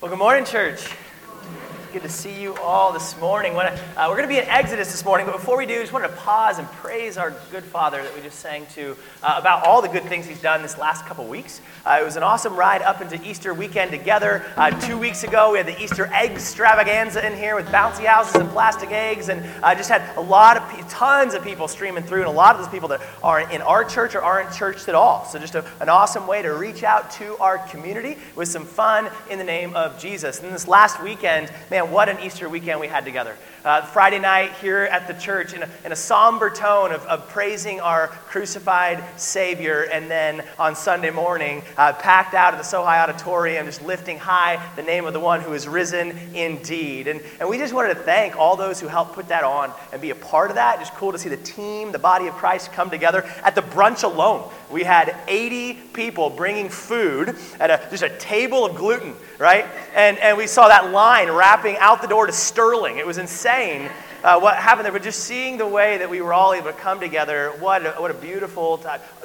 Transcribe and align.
Well, 0.00 0.08
good 0.08 0.18
morning, 0.18 0.46
church. 0.46 0.80
Good 1.92 2.02
to 2.02 2.08
see 2.08 2.40
you 2.40 2.54
all 2.58 2.92
this 2.92 3.18
morning. 3.18 3.56
Uh, 3.56 3.72
we're 4.08 4.14
going 4.14 4.22
to 4.22 4.28
be 4.28 4.38
in 4.38 4.44
Exodus 4.44 4.92
this 4.92 5.04
morning, 5.04 5.26
but 5.26 5.32
before 5.32 5.58
we 5.58 5.66
do, 5.66 5.74
I 5.74 5.80
just 5.80 5.92
wanted 5.92 6.08
to 6.08 6.14
pause 6.14 6.60
and 6.60 6.68
praise 6.68 7.18
our 7.18 7.32
good 7.50 7.64
Father 7.64 8.00
that 8.00 8.14
we 8.14 8.20
just 8.22 8.38
sang 8.38 8.64
to 8.74 8.96
uh, 9.24 9.34
about 9.36 9.66
all 9.66 9.82
the 9.82 9.88
good 9.88 10.04
things 10.04 10.24
He's 10.24 10.40
done 10.40 10.62
this 10.62 10.78
last 10.78 11.04
couple 11.06 11.26
weeks. 11.26 11.60
Uh, 11.84 11.98
it 12.00 12.04
was 12.04 12.14
an 12.14 12.22
awesome 12.22 12.54
ride 12.54 12.82
up 12.82 13.00
into 13.00 13.20
Easter 13.28 13.52
weekend 13.52 13.90
together. 13.90 14.44
Uh, 14.56 14.70
two 14.86 14.96
weeks 14.98 15.24
ago, 15.24 15.50
we 15.50 15.58
had 15.58 15.66
the 15.66 15.82
Easter 15.82 16.06
egg 16.12 16.30
extravaganza 16.30 17.26
in 17.26 17.36
here 17.36 17.56
with 17.56 17.66
bouncy 17.66 18.04
houses 18.04 18.36
and 18.36 18.48
plastic 18.50 18.92
eggs, 18.92 19.28
and 19.28 19.44
uh, 19.64 19.74
just 19.74 19.90
had 19.90 20.16
a 20.16 20.20
lot 20.20 20.56
of 20.56 20.68
pe- 20.68 20.88
tons 20.88 21.34
of 21.34 21.42
people 21.42 21.66
streaming 21.66 22.04
through, 22.04 22.20
and 22.20 22.28
a 22.28 22.30
lot 22.30 22.54
of 22.54 22.62
those 22.62 22.70
people 22.70 22.88
that 22.90 23.00
are 23.24 23.40
in 23.50 23.62
our 23.62 23.82
church 23.82 24.14
or 24.14 24.22
aren't 24.22 24.54
church 24.54 24.88
at 24.88 24.94
all. 24.94 25.24
So 25.24 25.40
just 25.40 25.56
a, 25.56 25.64
an 25.80 25.88
awesome 25.88 26.28
way 26.28 26.40
to 26.42 26.54
reach 26.54 26.84
out 26.84 27.10
to 27.12 27.36
our 27.38 27.58
community 27.58 28.16
with 28.36 28.46
some 28.46 28.64
fun 28.64 29.10
in 29.28 29.38
the 29.38 29.44
name 29.44 29.74
of 29.74 29.98
Jesus. 29.98 30.40
And 30.40 30.52
this 30.52 30.68
last 30.68 31.02
weekend, 31.02 31.50
man 31.68 31.79
man, 31.80 31.92
what 31.92 32.08
an 32.08 32.20
Easter 32.20 32.48
weekend 32.48 32.80
we 32.80 32.86
had 32.86 33.04
together. 33.04 33.36
Uh, 33.64 33.82
Friday 33.82 34.18
night 34.18 34.52
here 34.60 34.82
at 34.84 35.06
the 35.06 35.14
church 35.14 35.54
in 35.54 35.62
a, 35.62 35.68
in 35.84 35.92
a 35.92 35.96
somber 35.96 36.50
tone 36.50 36.92
of, 36.92 37.04
of, 37.06 37.28
praising 37.28 37.80
our 37.80 38.08
crucified 38.30 39.02
Savior, 39.20 39.88
and 39.92 40.08
then 40.08 40.44
on 40.56 40.76
Sunday 40.76 41.10
morning, 41.10 41.64
uh, 41.76 41.92
packed 41.94 42.32
out 42.32 42.54
of 42.54 42.58
the 42.58 42.64
SoHi 42.64 42.96
Auditorium, 42.96 43.66
just 43.66 43.82
lifting 43.82 44.18
high 44.18 44.64
the 44.76 44.84
name 44.84 45.04
of 45.04 45.12
the 45.12 45.18
one 45.18 45.40
who 45.40 45.52
is 45.52 45.66
risen 45.66 46.16
indeed. 46.32 47.08
And, 47.08 47.20
and 47.40 47.48
we 47.48 47.58
just 47.58 47.74
wanted 47.74 47.94
to 47.94 48.00
thank 48.00 48.36
all 48.36 48.54
those 48.54 48.78
who 48.80 48.86
helped 48.86 49.14
put 49.14 49.26
that 49.28 49.42
on 49.42 49.72
and 49.92 50.00
be 50.00 50.10
a 50.10 50.14
part 50.14 50.50
of 50.50 50.54
that. 50.54 50.78
Just 50.78 50.94
cool 50.94 51.10
to 51.10 51.18
see 51.18 51.28
the 51.28 51.38
team, 51.38 51.90
the 51.90 51.98
body 51.98 52.28
of 52.28 52.34
Christ 52.34 52.72
come 52.72 52.88
together. 52.88 53.28
At 53.42 53.56
the 53.56 53.62
brunch 53.62 54.04
alone, 54.04 54.48
we 54.70 54.84
had 54.84 55.16
80 55.26 55.74
people 55.92 56.30
bringing 56.30 56.68
food 56.68 57.36
at 57.58 57.70
a, 57.70 57.90
just 57.90 58.04
a 58.04 58.16
table 58.18 58.64
of 58.64 58.76
gluten, 58.76 59.14
right? 59.40 59.66
And, 59.96 60.16
and 60.20 60.38
we 60.38 60.46
saw 60.46 60.68
that 60.68 60.92
line 60.92 61.32
wrapping 61.32 61.78
out 61.78 62.00
the 62.00 62.06
door 62.06 62.28
to 62.28 62.32
Sterling. 62.32 62.98
It 62.98 63.06
was 63.06 63.18
insane 63.18 63.90
uh, 64.22 64.38
what 64.38 64.56
happened 64.56 64.84
there, 64.84 64.92
but 64.92 65.02
just 65.02 65.20
seeing 65.20 65.56
the 65.56 65.66
way 65.66 65.98
that 65.98 66.10
we 66.10 66.20
were 66.20 66.32
all 66.32 66.52
able 66.52 66.66
to 66.66 66.72
come 66.72 67.00
together, 67.00 67.52
what 67.58 67.84
a, 67.86 67.92
what 67.92 68.10
a 68.10 68.14
beautiful 68.14 68.78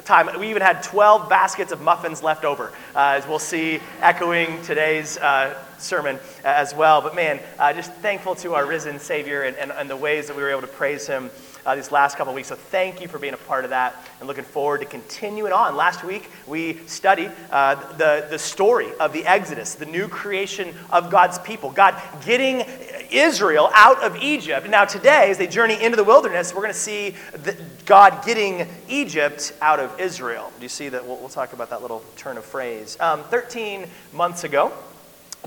time. 0.04 0.28
We 0.38 0.50
even 0.50 0.62
had 0.62 0.82
12 0.82 1.28
baskets 1.28 1.72
of 1.72 1.80
muffins 1.80 2.22
left 2.22 2.44
over, 2.44 2.72
uh, 2.94 3.16
as 3.16 3.26
we'll 3.26 3.38
see 3.38 3.80
echoing 4.00 4.62
today's 4.62 5.18
uh, 5.18 5.58
sermon 5.78 6.18
as 6.44 6.74
well. 6.74 7.02
But 7.02 7.14
man, 7.14 7.40
uh, 7.58 7.72
just 7.72 7.92
thankful 7.94 8.34
to 8.36 8.54
our 8.54 8.66
risen 8.66 8.98
Savior 8.98 9.42
and, 9.42 9.56
and, 9.56 9.70
and 9.70 9.90
the 9.90 9.96
ways 9.96 10.28
that 10.28 10.36
we 10.36 10.42
were 10.42 10.50
able 10.50 10.62
to 10.62 10.66
praise 10.66 11.06
Him 11.06 11.30
uh, 11.66 11.74
these 11.74 11.90
last 11.90 12.16
couple 12.16 12.32
weeks. 12.32 12.48
So 12.48 12.54
thank 12.54 13.00
you 13.00 13.08
for 13.08 13.18
being 13.18 13.34
a 13.34 13.38
part 13.38 13.64
of 13.64 13.70
that 13.70 14.06
and 14.20 14.28
looking 14.28 14.44
forward 14.44 14.78
to 14.78 14.86
continuing 14.86 15.52
on. 15.52 15.76
Last 15.76 16.04
week, 16.04 16.30
we 16.46 16.78
studied 16.86 17.32
uh, 17.50 17.74
the, 17.96 18.26
the 18.30 18.38
story 18.38 18.88
of 19.00 19.12
the 19.12 19.26
Exodus, 19.26 19.74
the 19.74 19.86
new 19.86 20.06
creation 20.06 20.74
of 20.90 21.10
God's 21.10 21.38
people, 21.40 21.70
God 21.70 22.00
getting 22.24 22.64
Israel 23.10 23.70
out 23.74 24.02
of 24.02 24.16
Egypt. 24.16 24.68
Now, 24.68 24.84
today, 24.84 25.30
as 25.30 25.38
they 25.38 25.46
journey 25.46 25.82
into 25.82 25.96
the 25.96 26.04
wilderness, 26.04 26.54
we're 26.54 26.62
going 26.62 26.72
to 26.72 26.78
see 26.78 27.14
God 27.84 28.24
getting 28.24 28.68
Egypt 28.88 29.52
out 29.60 29.80
of 29.80 29.98
Israel. 30.00 30.52
Do 30.56 30.62
you 30.62 30.68
see 30.68 30.88
that? 30.88 31.06
We'll, 31.06 31.16
we'll 31.16 31.28
talk 31.28 31.52
about 31.52 31.70
that 31.70 31.82
little 31.82 32.02
turn 32.16 32.36
of 32.36 32.44
phrase. 32.44 32.96
Um, 33.00 33.22
13 33.24 33.86
months 34.12 34.44
ago, 34.44 34.72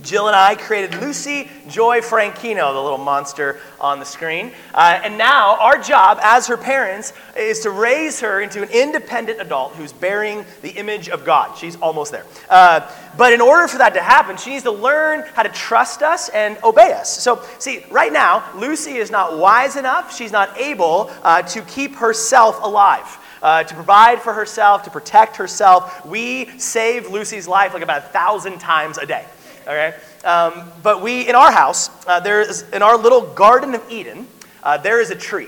Jill 0.04 0.28
and 0.28 0.36
I 0.36 0.56
created 0.56 1.00
Lucy 1.02 1.50
Joy 1.68 2.02
Franchino, 2.02 2.74
the 2.74 2.82
little 2.82 2.98
monster 2.98 3.60
on 3.80 4.00
the 4.00 4.06
screen. 4.06 4.52
Uh, 4.74 5.00
and 5.04 5.18
now, 5.18 5.58
our 5.58 5.78
job 5.78 6.20
as 6.22 6.48
her 6.48 6.58
parents 6.58 7.14
is 7.38 7.60
to 7.62 7.72
raise 7.72 8.20
her 8.20 8.42
into 8.42 8.62
an 8.62 8.70
independent 8.70 9.42
adult 9.42 9.74
who's 9.74 9.94
bearing 9.94 10.46
the 10.62 10.70
image 10.72 11.10
of 11.10 11.26
God. 11.26 11.58
She's 11.58 11.76
almost 11.78 12.12
there. 12.12 12.26
Uh, 12.50 12.90
but 13.18 13.34
in 13.34 13.42
order 13.42 13.68
for 13.68 13.78
that 13.78 13.94
to 13.94 14.02
happen, 14.02 14.38
she 14.38 14.52
needs 14.52 14.64
to 14.64 14.72
learn 14.72 15.24
how 15.34 15.44
to 15.44 15.50
trust 15.50 16.02
us 16.02 16.30
and 16.30 16.58
obey 16.64 16.94
us. 16.94 17.22
So, 17.22 17.44
see, 17.60 17.86
right 17.92 18.14
now, 18.14 18.44
Lucy 18.56 18.98
is 18.98 19.12
not 19.12 19.38
wise 19.38 19.76
enough, 19.76 20.16
she's 20.16 20.32
not 20.32 20.58
able 20.60 21.12
uh, 21.24 21.42
to 21.44 21.62
keep 21.64 21.96
herself 21.96 22.60
alive. 22.64 23.18
Uh, 23.42 23.64
to 23.64 23.74
provide 23.74 24.22
for 24.22 24.34
herself, 24.34 24.84
to 24.84 24.90
protect 24.90 25.38
herself. 25.38 26.06
We 26.06 26.60
save 26.60 27.10
Lucy's 27.10 27.48
life 27.48 27.74
like 27.74 27.82
about 27.82 28.00
a 28.00 28.08
thousand 28.08 28.60
times 28.60 28.98
a 28.98 29.06
day 29.06 29.26
okay? 29.64 29.96
Um, 30.24 30.72
but 30.84 31.02
we, 31.02 31.28
in 31.28 31.36
our 31.36 31.52
house, 31.52 31.90
uh, 32.08 32.20
there 32.20 32.42
is, 32.42 32.64
in 32.72 32.82
our 32.82 32.98
little 32.98 33.22
Garden 33.22 33.76
of 33.76 33.92
Eden, 33.92 34.28
uh, 34.64 34.78
there 34.78 35.02
is 35.02 35.12
a 35.12 35.16
tree. 35.16 35.48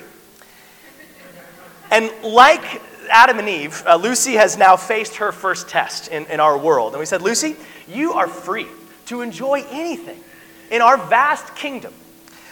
And 1.91 2.09
like 2.23 2.81
Adam 3.09 3.39
and 3.39 3.49
Eve, 3.49 3.83
uh, 3.85 3.95
Lucy 3.95 4.33
has 4.33 4.57
now 4.57 4.77
faced 4.77 5.17
her 5.17 5.31
first 5.31 5.67
test 5.67 6.07
in, 6.07 6.25
in 6.27 6.39
our 6.39 6.57
world. 6.57 6.93
And 6.93 6.99
we 6.99 7.05
said, 7.05 7.21
Lucy, 7.21 7.55
you 7.87 8.13
are 8.13 8.27
free 8.27 8.67
to 9.07 9.21
enjoy 9.21 9.65
anything 9.69 10.19
in 10.69 10.81
our 10.81 10.97
vast 10.97 11.55
kingdom. 11.55 11.93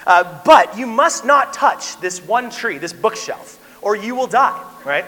Uh, 0.05 0.41
but 0.43 0.77
you 0.77 0.85
must 0.85 1.25
not 1.25 1.53
touch 1.53 1.99
this 2.01 2.21
one 2.21 2.49
tree, 2.49 2.77
this 2.77 2.93
bookshelf, 2.93 3.59
or 3.81 3.95
you 3.95 4.15
will 4.15 4.27
die, 4.27 4.61
right? 4.85 5.05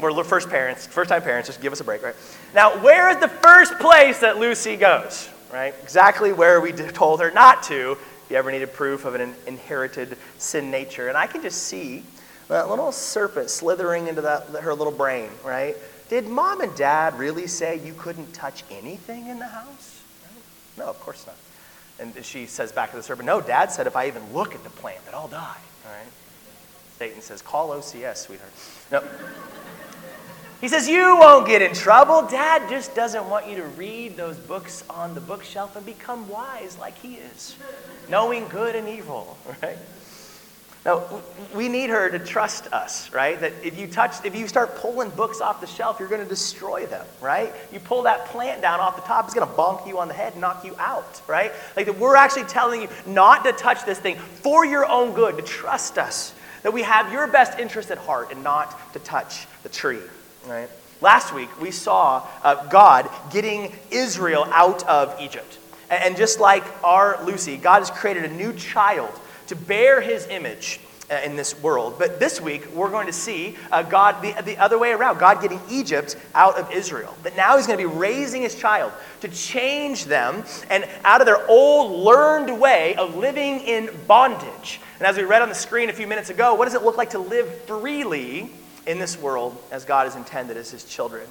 We're 0.00 0.22
first 0.22 0.48
parents, 0.48 0.86
first 0.86 1.08
time 1.08 1.22
parents, 1.22 1.48
just 1.48 1.60
give 1.60 1.72
us 1.72 1.80
a 1.80 1.84
break, 1.84 2.02
right? 2.02 2.14
Now, 2.54 2.78
where 2.82 3.10
is 3.10 3.16
the 3.18 3.28
first 3.28 3.78
place 3.78 4.20
that 4.20 4.38
Lucy 4.38 4.76
goes? 4.76 5.28
Right? 5.52 5.74
Exactly 5.82 6.32
where 6.32 6.60
we 6.60 6.72
told 6.72 7.20
her 7.20 7.30
not 7.30 7.62
to 7.64 7.92
if 7.92 8.30
you 8.30 8.36
ever 8.36 8.50
needed 8.50 8.72
proof 8.72 9.04
of 9.04 9.14
an 9.14 9.34
inherited 9.46 10.16
sin 10.38 10.70
nature. 10.70 11.08
And 11.08 11.16
I 11.16 11.26
can 11.26 11.42
just 11.42 11.64
see 11.64 12.04
that 12.48 12.68
little 12.68 12.92
serpent 12.92 13.50
slithering 13.50 14.08
into 14.08 14.22
that, 14.22 14.48
her 14.48 14.74
little 14.74 14.92
brain, 14.92 15.30
right? 15.44 15.76
Did 16.08 16.26
mom 16.26 16.60
and 16.60 16.74
dad 16.74 17.18
really 17.18 17.46
say 17.46 17.78
you 17.84 17.94
couldn't 17.94 18.32
touch 18.32 18.64
anything 18.70 19.28
in 19.28 19.38
the 19.38 19.46
house? 19.46 20.02
No, 20.76 20.86
of 20.86 20.98
course 21.00 21.26
not. 21.26 21.36
And 22.00 22.24
she 22.24 22.46
says 22.46 22.72
back 22.72 22.90
to 22.92 22.96
the 22.96 23.02
serpent, 23.02 23.26
No, 23.26 23.40
dad 23.40 23.72
said 23.72 23.86
if 23.86 23.96
I 23.96 24.06
even 24.06 24.32
look 24.32 24.54
at 24.54 24.62
the 24.62 24.70
plant 24.70 25.04
that 25.04 25.14
I'll 25.14 25.28
die. 25.28 25.56
All 25.86 25.92
right? 25.92 26.12
Satan 26.98 27.20
says, 27.20 27.42
Call 27.42 27.70
OCS, 27.70 28.16
sweetheart. 28.18 28.52
No. 28.90 29.02
He 30.60 30.68
says, 30.68 30.88
You 30.88 31.16
won't 31.16 31.46
get 31.46 31.62
in 31.62 31.72
trouble. 31.72 32.22
Dad 32.22 32.68
just 32.68 32.94
doesn't 32.94 33.28
want 33.28 33.46
you 33.46 33.56
to 33.56 33.64
read 33.64 34.16
those 34.16 34.36
books 34.36 34.84
on 34.90 35.14
the 35.14 35.20
bookshelf 35.20 35.76
and 35.76 35.86
become 35.86 36.28
wise 36.28 36.76
like 36.78 36.98
he 36.98 37.14
is, 37.14 37.56
knowing 38.08 38.48
good 38.48 38.74
and 38.74 38.88
evil, 38.88 39.38
right? 39.62 39.78
Now, 40.84 41.22
we 41.54 41.68
need 41.68 41.90
her 41.90 42.08
to 42.08 42.18
trust 42.18 42.72
us, 42.72 43.12
right? 43.12 43.38
That 43.40 43.52
if 43.62 43.78
you 43.78 43.88
touch, 43.88 44.24
if 44.24 44.34
you 44.34 44.48
start 44.48 44.76
pulling 44.76 45.10
books 45.10 45.40
off 45.40 45.60
the 45.60 45.66
shelf, 45.66 45.98
you're 45.98 46.08
going 46.08 46.22
to 46.22 46.28
destroy 46.28 46.86
them, 46.86 47.04
right? 47.20 47.52
You 47.72 47.78
pull 47.80 48.02
that 48.04 48.26
plant 48.26 48.62
down 48.62 48.80
off 48.80 48.96
the 48.96 49.02
top, 49.02 49.26
it's 49.26 49.34
going 49.34 49.46
to 49.46 49.54
bonk 49.54 49.86
you 49.86 49.98
on 49.98 50.08
the 50.08 50.14
head 50.14 50.32
and 50.32 50.40
knock 50.40 50.64
you 50.64 50.74
out, 50.78 51.20
right? 51.26 51.52
Like 51.76 51.86
that 51.86 51.98
we're 51.98 52.16
actually 52.16 52.44
telling 52.44 52.80
you 52.80 52.88
not 53.06 53.44
to 53.44 53.52
touch 53.52 53.84
this 53.84 53.98
thing 53.98 54.16
for 54.16 54.64
your 54.64 54.86
own 54.86 55.12
good, 55.12 55.36
to 55.36 55.42
trust 55.42 55.98
us, 55.98 56.32
that 56.62 56.72
we 56.72 56.82
have 56.82 57.12
your 57.12 57.26
best 57.26 57.58
interest 57.58 57.90
at 57.90 57.98
heart 57.98 58.32
and 58.32 58.42
not 58.42 58.92
to 58.94 58.98
touch 59.00 59.46
the 59.64 59.68
tree. 59.68 60.00
Right? 60.48 60.70
Last 61.02 61.34
week, 61.34 61.60
we 61.60 61.70
saw 61.70 62.26
uh, 62.42 62.66
God 62.68 63.10
getting 63.30 63.76
Israel 63.90 64.44
out 64.50 64.82
of 64.88 65.20
Egypt. 65.20 65.58
And, 65.90 66.02
and 66.02 66.16
just 66.16 66.40
like 66.40 66.64
our 66.82 67.22
Lucy, 67.24 67.58
God 67.58 67.80
has 67.80 67.90
created 67.90 68.24
a 68.24 68.32
new 68.32 68.54
child 68.54 69.10
to 69.48 69.56
bear 69.56 70.00
his 70.00 70.26
image 70.28 70.80
uh, 71.10 71.20
in 71.22 71.36
this 71.36 71.60
world. 71.62 71.96
But 71.98 72.18
this 72.18 72.40
week, 72.40 72.66
we're 72.72 72.90
going 72.90 73.08
to 73.08 73.12
see 73.12 73.56
uh, 73.70 73.82
God 73.82 74.22
the, 74.22 74.40
the 74.42 74.56
other 74.56 74.78
way 74.78 74.92
around 74.92 75.18
God 75.18 75.42
getting 75.42 75.60
Egypt 75.68 76.16
out 76.34 76.58
of 76.58 76.72
Israel. 76.72 77.14
But 77.22 77.36
now 77.36 77.58
he's 77.58 77.66
going 77.66 77.78
to 77.78 77.86
be 77.86 77.94
raising 77.94 78.40
his 78.40 78.54
child 78.54 78.90
to 79.20 79.28
change 79.28 80.06
them 80.06 80.44
and 80.70 80.88
out 81.04 81.20
of 81.20 81.26
their 81.26 81.46
old 81.46 82.04
learned 82.04 82.58
way 82.58 82.94
of 82.94 83.16
living 83.16 83.60
in 83.60 83.90
bondage. 84.06 84.80
And 84.98 85.06
as 85.06 85.18
we 85.18 85.24
read 85.24 85.42
on 85.42 85.50
the 85.50 85.54
screen 85.54 85.90
a 85.90 85.92
few 85.92 86.06
minutes 86.06 86.30
ago, 86.30 86.54
what 86.54 86.64
does 86.64 86.74
it 86.74 86.82
look 86.82 86.96
like 86.96 87.10
to 87.10 87.18
live 87.18 87.52
freely 87.64 88.50
in 88.88 88.98
this 88.98 89.16
world 89.16 89.56
as 89.70 89.84
God 89.84 90.06
has 90.06 90.16
intended 90.16 90.56
as 90.56 90.70
his 90.70 90.82
children. 90.84 91.28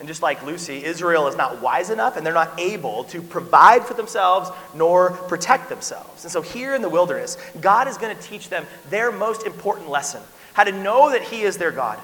And 0.00 0.08
just 0.08 0.22
like 0.22 0.44
Lucy, 0.44 0.84
Israel 0.84 1.28
is 1.28 1.36
not 1.36 1.62
wise 1.62 1.90
enough 1.90 2.16
and 2.16 2.26
they're 2.26 2.34
not 2.34 2.58
able 2.58 3.04
to 3.04 3.22
provide 3.22 3.84
for 3.84 3.94
themselves 3.94 4.50
nor 4.74 5.10
protect 5.10 5.68
themselves. 5.68 6.24
And 6.24 6.32
so 6.32 6.42
here 6.42 6.74
in 6.74 6.82
the 6.82 6.88
wilderness, 6.88 7.36
God 7.60 7.86
is 7.86 7.96
going 7.96 8.16
to 8.16 8.20
teach 8.20 8.48
them 8.48 8.66
their 8.90 9.12
most 9.12 9.46
important 9.46 9.88
lesson 9.88 10.22
how 10.54 10.64
to 10.64 10.72
know 10.72 11.10
that 11.10 11.22
He 11.22 11.42
is 11.42 11.58
their 11.58 11.70
God 11.70 12.00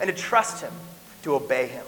and 0.00 0.08
to 0.08 0.16
trust 0.16 0.62
Him, 0.62 0.72
to 1.22 1.34
obey 1.34 1.68
Him. 1.68 1.84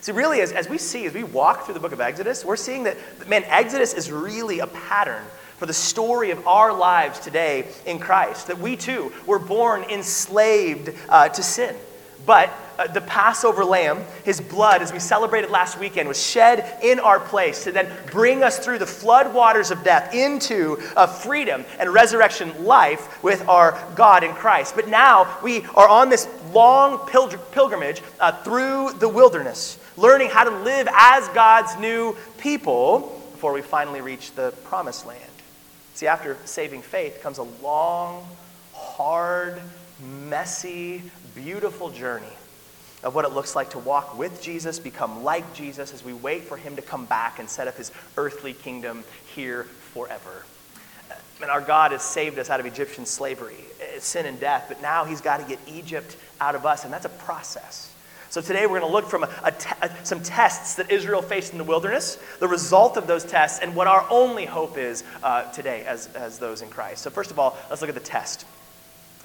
See, 0.00 0.12
really, 0.12 0.40
as, 0.40 0.50
as 0.50 0.68
we 0.68 0.78
see, 0.78 1.04
as 1.06 1.14
we 1.14 1.22
walk 1.22 1.64
through 1.64 1.74
the 1.74 1.80
book 1.80 1.92
of 1.92 2.00
Exodus, 2.00 2.44
we're 2.44 2.56
seeing 2.56 2.84
that, 2.84 2.96
man, 3.28 3.44
Exodus 3.46 3.94
is 3.94 4.10
really 4.10 4.58
a 4.58 4.66
pattern 4.66 5.22
for 5.58 5.66
the 5.66 5.72
story 5.72 6.32
of 6.32 6.44
our 6.44 6.72
lives 6.72 7.20
today 7.20 7.68
in 7.86 8.00
Christ. 8.00 8.48
That 8.48 8.58
we 8.58 8.76
too 8.76 9.12
were 9.26 9.38
born 9.38 9.84
enslaved 9.84 10.92
uh, 11.08 11.28
to 11.28 11.42
sin. 11.42 11.76
But 12.24 12.50
uh, 12.78 12.86
the 12.86 13.00
Passover 13.00 13.64
lamb, 13.64 14.04
his 14.24 14.40
blood, 14.40 14.82
as 14.82 14.92
we 14.92 14.98
celebrated 14.98 15.50
last 15.50 15.78
weekend, 15.78 16.08
was 16.08 16.24
shed 16.24 16.78
in 16.82 17.00
our 17.00 17.20
place 17.20 17.64
to 17.64 17.72
then 17.72 17.90
bring 18.10 18.42
us 18.42 18.58
through 18.58 18.78
the 18.78 18.86
flood 18.86 19.34
waters 19.34 19.70
of 19.70 19.82
death 19.84 20.14
into 20.14 20.78
uh, 20.96 21.06
freedom 21.06 21.64
and 21.78 21.92
resurrection 21.92 22.64
life 22.64 23.22
with 23.22 23.46
our 23.48 23.78
God 23.94 24.24
in 24.24 24.32
Christ. 24.34 24.74
But 24.74 24.88
now 24.88 25.38
we 25.42 25.64
are 25.74 25.88
on 25.88 26.08
this 26.08 26.28
long 26.52 26.98
pilgr- 26.98 27.40
pilgrimage 27.52 28.02
uh, 28.20 28.32
through 28.42 28.92
the 28.98 29.08
wilderness, 29.08 29.78
learning 29.96 30.30
how 30.30 30.44
to 30.44 30.50
live 30.62 30.88
as 30.92 31.28
God's 31.28 31.76
new 31.78 32.16
people 32.38 33.20
before 33.32 33.52
we 33.52 33.62
finally 33.62 34.00
reach 34.00 34.32
the 34.32 34.52
promised 34.64 35.06
land. 35.06 35.20
See, 35.94 36.06
after 36.06 36.36
saving 36.44 36.82
faith 36.82 37.20
comes 37.22 37.38
a 37.38 37.46
long, 37.62 38.26
hard, 38.72 39.60
messy, 40.28 41.02
beautiful 41.34 41.90
journey 41.90 42.26
of 43.02 43.14
what 43.14 43.24
it 43.24 43.32
looks 43.32 43.56
like 43.56 43.70
to 43.70 43.78
walk 43.78 44.16
with 44.16 44.40
Jesus, 44.42 44.78
become 44.78 45.24
like 45.24 45.54
Jesus 45.54 45.92
as 45.92 46.04
we 46.04 46.12
wait 46.12 46.42
for 46.44 46.56
him 46.56 46.76
to 46.76 46.82
come 46.82 47.04
back 47.06 47.38
and 47.38 47.48
set 47.48 47.66
up 47.66 47.76
his 47.76 47.90
earthly 48.16 48.52
kingdom 48.52 49.04
here 49.34 49.64
forever. 49.92 50.44
And 51.40 51.50
our 51.50 51.60
God 51.60 51.90
has 51.90 52.02
saved 52.02 52.38
us 52.38 52.50
out 52.50 52.60
of 52.60 52.66
Egyptian 52.66 53.04
slavery, 53.04 53.56
eh, 53.80 53.98
sin 53.98 54.26
and 54.26 54.38
death, 54.38 54.66
but 54.68 54.80
now 54.80 55.04
he's 55.04 55.20
got 55.20 55.40
to 55.40 55.46
get 55.46 55.58
Egypt 55.66 56.16
out 56.40 56.54
of 56.54 56.64
us, 56.64 56.84
and 56.84 56.92
that's 56.92 57.04
a 57.04 57.08
process. 57.10 57.92
So 58.30 58.40
today 58.40 58.62
we're 58.66 58.78
going 58.80 58.90
to 58.90 58.96
look 58.96 59.10
from 59.10 59.24
a, 59.24 59.30
a 59.42 59.50
te- 59.50 60.04
some 60.04 60.22
tests 60.22 60.76
that 60.76 60.90
Israel 60.90 61.20
faced 61.20 61.52
in 61.52 61.58
the 61.58 61.64
wilderness, 61.64 62.18
the 62.38 62.48
result 62.48 62.96
of 62.96 63.06
those 63.06 63.24
tests, 63.24 63.58
and 63.58 63.74
what 63.74 63.88
our 63.88 64.06
only 64.08 64.46
hope 64.46 64.78
is 64.78 65.02
uh, 65.22 65.50
today 65.50 65.84
as, 65.84 66.06
as 66.14 66.38
those 66.38 66.62
in 66.62 66.68
Christ. 66.68 67.02
So 67.02 67.10
first 67.10 67.30
of 67.30 67.38
all, 67.38 67.58
let's 67.68 67.82
look 67.82 67.90
at 67.90 67.94
the 67.94 68.00
test. 68.00 68.46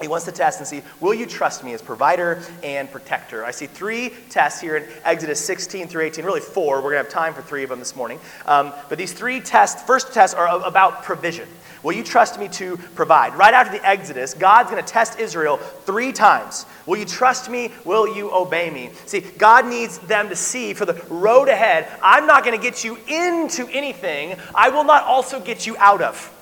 He 0.00 0.06
wants 0.06 0.26
to 0.26 0.32
test 0.32 0.60
and 0.60 0.66
see, 0.66 0.82
will 1.00 1.14
you 1.14 1.26
trust 1.26 1.64
me 1.64 1.74
as 1.74 1.82
provider 1.82 2.40
and 2.62 2.90
protector? 2.90 3.44
I 3.44 3.50
see 3.50 3.66
three 3.66 4.12
tests 4.30 4.60
here 4.60 4.76
in 4.76 4.84
Exodus 5.04 5.44
16 5.44 5.88
through 5.88 6.02
18, 6.02 6.24
really 6.24 6.40
four. 6.40 6.76
We're 6.76 6.92
going 6.92 7.04
to 7.04 7.04
have 7.04 7.08
time 7.08 7.34
for 7.34 7.42
three 7.42 7.64
of 7.64 7.70
them 7.70 7.80
this 7.80 7.96
morning. 7.96 8.20
Um, 8.46 8.72
but 8.88 8.96
these 8.96 9.12
three 9.12 9.40
tests, 9.40 9.82
first 9.82 10.12
tests 10.12 10.36
are 10.36 10.64
about 10.64 11.02
provision. 11.02 11.48
Will 11.82 11.92
you 11.92 12.04
trust 12.04 12.38
me 12.38 12.48
to 12.48 12.76
provide? 12.94 13.34
Right 13.34 13.54
after 13.54 13.76
the 13.76 13.84
Exodus, 13.84 14.34
God's 14.34 14.70
going 14.70 14.82
to 14.82 14.88
test 14.88 15.18
Israel 15.18 15.56
three 15.56 16.12
times. 16.12 16.66
Will 16.86 16.96
you 16.96 17.04
trust 17.04 17.50
me? 17.50 17.72
Will 17.84 18.16
you 18.16 18.32
obey 18.32 18.70
me? 18.70 18.90
See, 19.06 19.20
God 19.20 19.66
needs 19.66 19.98
them 19.98 20.28
to 20.28 20.36
see 20.36 20.74
for 20.74 20.84
the 20.84 20.94
road 21.08 21.48
ahead, 21.48 21.88
I'm 22.02 22.26
not 22.26 22.44
going 22.44 22.56
to 22.56 22.62
get 22.62 22.84
you 22.84 22.98
into 23.06 23.68
anything, 23.68 24.36
I 24.54 24.70
will 24.70 24.84
not 24.84 25.04
also 25.04 25.40
get 25.40 25.66
you 25.66 25.76
out 25.78 26.02
of. 26.02 26.34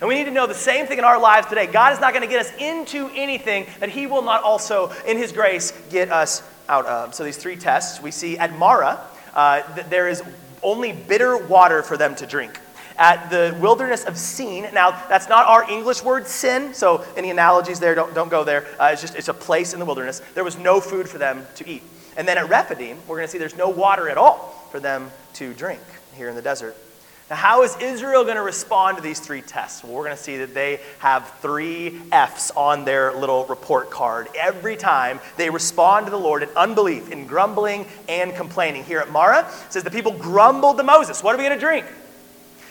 And 0.00 0.08
we 0.08 0.14
need 0.14 0.24
to 0.24 0.30
know 0.30 0.46
the 0.46 0.54
same 0.54 0.86
thing 0.86 0.98
in 0.98 1.04
our 1.04 1.20
lives 1.20 1.46
today. 1.46 1.66
God 1.66 1.92
is 1.92 2.00
not 2.00 2.14
going 2.14 2.22
to 2.22 2.28
get 2.28 2.44
us 2.44 2.52
into 2.58 3.10
anything 3.14 3.66
that 3.80 3.90
He 3.90 4.06
will 4.06 4.22
not 4.22 4.42
also, 4.42 4.92
in 5.06 5.18
His 5.18 5.30
grace, 5.30 5.72
get 5.90 6.10
us 6.10 6.42
out 6.68 6.86
of. 6.86 7.14
So, 7.14 7.22
these 7.22 7.36
three 7.36 7.56
tests 7.56 8.00
we 8.00 8.10
see 8.10 8.38
at 8.38 8.56
Marah, 8.56 9.00
uh, 9.34 9.62
that 9.74 9.90
there 9.90 10.08
is 10.08 10.22
only 10.62 10.92
bitter 10.92 11.36
water 11.36 11.82
for 11.82 11.96
them 11.96 12.14
to 12.16 12.26
drink. 12.26 12.58
At 12.96 13.30
the 13.30 13.56
wilderness 13.60 14.04
of 14.04 14.16
Sin, 14.16 14.68
now 14.74 14.90
that's 15.08 15.28
not 15.28 15.46
our 15.46 15.68
English 15.70 16.02
word 16.02 16.26
sin, 16.26 16.74
so 16.74 17.04
any 17.16 17.30
analogies 17.30 17.80
there, 17.80 17.94
don't, 17.94 18.12
don't 18.14 18.28
go 18.28 18.44
there. 18.44 18.66
Uh, 18.78 18.90
it's 18.92 19.00
just 19.00 19.14
it's 19.16 19.28
a 19.28 19.34
place 19.34 19.72
in 19.72 19.78
the 19.78 19.86
wilderness. 19.86 20.20
There 20.34 20.44
was 20.44 20.58
no 20.58 20.80
food 20.80 21.08
for 21.08 21.16
them 21.16 21.46
to 21.56 21.68
eat. 21.68 21.82
And 22.16 22.28
then 22.28 22.36
at 22.36 22.48
Rephidim, 22.48 22.98
we're 23.06 23.16
going 23.16 23.26
to 23.26 23.32
see 23.32 23.38
there's 23.38 23.56
no 23.56 23.70
water 23.70 24.08
at 24.10 24.18
all 24.18 24.68
for 24.70 24.80
them 24.80 25.10
to 25.34 25.54
drink 25.54 25.80
here 26.14 26.28
in 26.28 26.34
the 26.34 26.42
desert. 26.42 26.76
Now, 27.30 27.36
how 27.36 27.62
is 27.62 27.76
Israel 27.76 28.24
going 28.24 28.34
to 28.34 28.42
respond 28.42 28.96
to 28.96 29.02
these 29.04 29.20
three 29.20 29.40
tests? 29.40 29.84
Well, 29.84 29.92
we're 29.92 30.04
going 30.04 30.16
to 30.16 30.22
see 30.22 30.38
that 30.38 30.52
they 30.52 30.80
have 30.98 31.32
three 31.40 32.00
F's 32.10 32.50
on 32.56 32.84
their 32.84 33.14
little 33.14 33.44
report 33.46 33.88
card. 33.88 34.26
Every 34.36 34.76
time 34.76 35.20
they 35.36 35.48
respond 35.48 36.06
to 36.06 36.10
the 36.10 36.18
Lord 36.18 36.42
in 36.42 36.48
unbelief, 36.56 37.12
in 37.12 37.28
grumbling 37.28 37.86
and 38.08 38.34
complaining. 38.34 38.82
Here 38.82 38.98
at 38.98 39.12
Marah, 39.12 39.48
it 39.48 39.72
says 39.72 39.84
the 39.84 39.92
people 39.92 40.10
grumbled 40.10 40.78
to 40.78 40.82
Moses, 40.82 41.22
What 41.22 41.36
are 41.36 41.38
we 41.38 41.44
going 41.44 41.56
to 41.56 41.64
drink? 41.64 41.86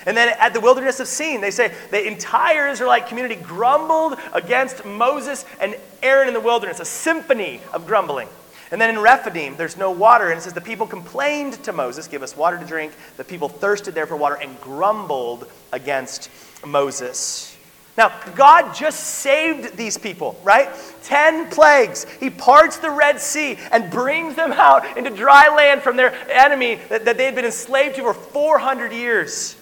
And 0.05 0.17
then 0.17 0.35
at 0.39 0.53
the 0.53 0.59
wilderness 0.59 0.99
of 0.99 1.07
Sin, 1.07 1.39
they 1.39 1.51
say 1.51 1.73
the 1.91 2.05
entire 2.05 2.67
Israelite 2.67 3.07
community 3.07 3.35
grumbled 3.35 4.17
against 4.33 4.83
Moses 4.83 5.45
and 5.61 5.75
Aaron 6.03 6.27
in 6.27 6.33
the 6.33 6.39
wilderness, 6.41 6.81
a 6.81 6.85
symphony 6.85 7.61
of 7.71 7.87
grumbling. 7.87 8.27
And 8.71 8.79
then 8.79 8.89
in 8.91 8.99
Rephidim, 8.99 9.55
there's 9.57 9.77
no 9.77 9.91
water. 9.91 10.29
And 10.29 10.37
it 10.37 10.41
says, 10.41 10.53
The 10.53 10.61
people 10.61 10.85
complained 10.85 11.63
to 11.63 11.73
Moses, 11.73 12.07
Give 12.07 12.23
us 12.23 12.37
water 12.37 12.57
to 12.57 12.65
drink. 12.65 12.93
The 13.17 13.23
people 13.23 13.49
thirsted 13.49 13.95
there 13.95 14.05
for 14.05 14.15
water 14.15 14.35
and 14.35 14.59
grumbled 14.61 15.49
against 15.71 16.29
Moses. 16.65 17.55
Now, 17.97 18.17
God 18.35 18.73
just 18.73 18.99
saved 19.01 19.75
these 19.75 19.97
people, 19.97 20.39
right? 20.43 20.69
Ten 21.03 21.49
plagues. 21.49 22.05
He 22.19 22.29
parts 22.29 22.77
the 22.77 22.89
Red 22.89 23.19
Sea 23.19 23.57
and 23.71 23.91
brings 23.91 24.35
them 24.35 24.53
out 24.53 24.97
into 24.97 25.09
dry 25.09 25.53
land 25.53 25.81
from 25.81 25.97
their 25.97 26.13
enemy 26.29 26.75
that, 26.87 27.03
that 27.03 27.17
they 27.17 27.25
had 27.25 27.35
been 27.35 27.43
enslaved 27.43 27.95
to 27.97 28.03
for 28.03 28.13
400 28.13 28.93
years. 28.93 29.57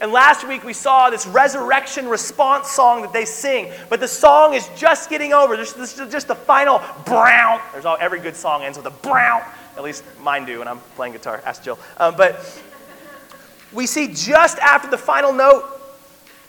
And 0.00 0.12
last 0.12 0.48
week 0.48 0.64
we 0.64 0.72
saw 0.72 1.10
this 1.10 1.26
resurrection 1.26 2.08
response 2.08 2.70
song 2.70 3.02
that 3.02 3.12
they 3.12 3.26
sing, 3.26 3.70
but 3.90 4.00
the 4.00 4.08
song 4.08 4.54
is 4.54 4.68
just 4.74 5.10
getting 5.10 5.34
over. 5.34 5.58
This, 5.58 5.76
is 5.76 6.10
just 6.10 6.26
the 6.26 6.34
final 6.34 6.80
brown. 7.04 7.60
There's 7.72 7.84
all 7.84 7.98
every 8.00 8.18
good 8.18 8.34
song 8.34 8.62
ends 8.62 8.78
with 8.78 8.86
a 8.86 8.90
brown. 8.90 9.42
At 9.76 9.82
least 9.82 10.02
mine 10.22 10.46
do 10.46 10.60
when 10.60 10.68
I'm 10.68 10.78
playing 10.96 11.12
guitar. 11.12 11.42
Ask 11.44 11.62
Jill. 11.62 11.78
Um, 11.98 12.14
but 12.16 12.62
we 13.72 13.86
see 13.86 14.08
just 14.14 14.58
after 14.58 14.88
the 14.88 14.98
final 14.98 15.34
note, 15.34 15.64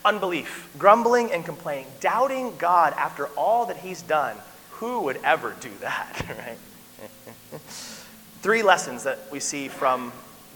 unbelief, 0.05 0.69
grumbling 0.77 1.31
and 1.33 1.43
complaining, 1.43 1.87
doubting 1.99 2.55
God 2.57 2.93
after 2.93 3.27
all 3.37 3.65
that 3.65 3.77
He's 3.77 4.01
done. 4.01 4.37
Who 4.71 5.01
would 5.01 5.17
ever 5.23 5.55
do 5.59 5.69
that, 5.81 6.25
right? 7.51 7.59
Three 8.41 8.63
lessons 8.63 9.03
that 9.03 9.19
we 9.29 9.41
see 9.41 9.67
from 9.67 10.13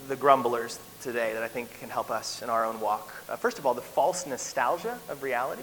the 0.08 0.16
grumblers 0.16 0.80
today 1.06 1.32
that 1.34 1.42
I 1.42 1.48
think 1.48 1.78
can 1.78 1.88
help 1.88 2.10
us 2.10 2.42
in 2.42 2.50
our 2.50 2.64
own 2.64 2.80
walk. 2.80 3.14
Uh, 3.28 3.36
first 3.36 3.60
of 3.60 3.64
all, 3.64 3.74
the 3.74 3.80
false 3.80 4.26
nostalgia 4.26 4.98
of 5.08 5.22
reality, 5.22 5.62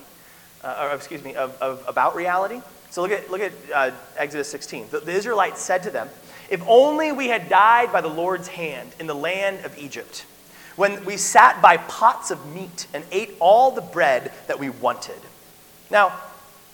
uh, 0.63 0.87
or 0.89 0.95
excuse 0.95 1.21
me, 1.21 1.35
of, 1.35 1.61
of, 1.61 1.83
about 1.85 2.15
reality. 2.15 2.61
So 2.91 3.01
look 3.01 3.11
at, 3.11 3.29
look 3.29 3.41
at 3.41 3.51
uh, 3.75 3.91
Exodus 4.17 4.47
16. 4.47 4.87
The, 4.89 4.99
the 5.01 5.11
Israelites 5.11 5.61
said 5.61 5.83
to 5.83 5.91
them, 5.91 6.07
If 6.49 6.63
only 6.65 7.11
we 7.11 7.27
had 7.27 7.49
died 7.49 7.91
by 7.91 7.99
the 7.99 8.07
Lord's 8.07 8.47
hand 8.47 8.95
in 9.01 9.05
the 9.07 9.13
land 9.13 9.65
of 9.65 9.77
Egypt, 9.77 10.25
when 10.77 11.03
we 11.03 11.17
sat 11.17 11.61
by 11.61 11.75
pots 11.75 12.31
of 12.31 12.45
meat 12.53 12.87
and 12.93 13.03
ate 13.11 13.35
all 13.41 13.71
the 13.71 13.81
bread 13.81 14.31
that 14.47 14.59
we 14.59 14.69
wanted. 14.69 15.19
Now, 15.91 16.17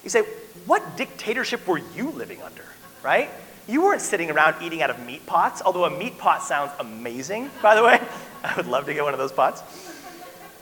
you 0.03 0.11
say, 0.11 0.21
what 0.67 0.95
dictatorship 0.95 1.67
were 1.67 1.81
you 1.95 2.11
living 2.11 2.41
under, 2.43 2.65
right? 3.03 3.29
You 3.69 3.83
weren't 3.83 4.01
sitting 4.01 4.31
around 4.31 4.55
eating 4.63 4.81
out 4.81 4.89
of 4.89 5.05
meat 5.05 5.23
pots, 5.27 5.61
although 5.63 5.85
a 5.85 5.91
meat 5.91 6.17
pot 6.17 6.41
sounds 6.41 6.71
amazing, 6.79 7.51
by 7.61 7.75
the 7.75 7.83
way. 7.83 8.01
I 8.43 8.55
would 8.55 8.65
love 8.65 8.87
to 8.87 8.95
get 8.95 9.03
one 9.03 9.13
of 9.13 9.19
those 9.19 9.31
pots. 9.31 9.61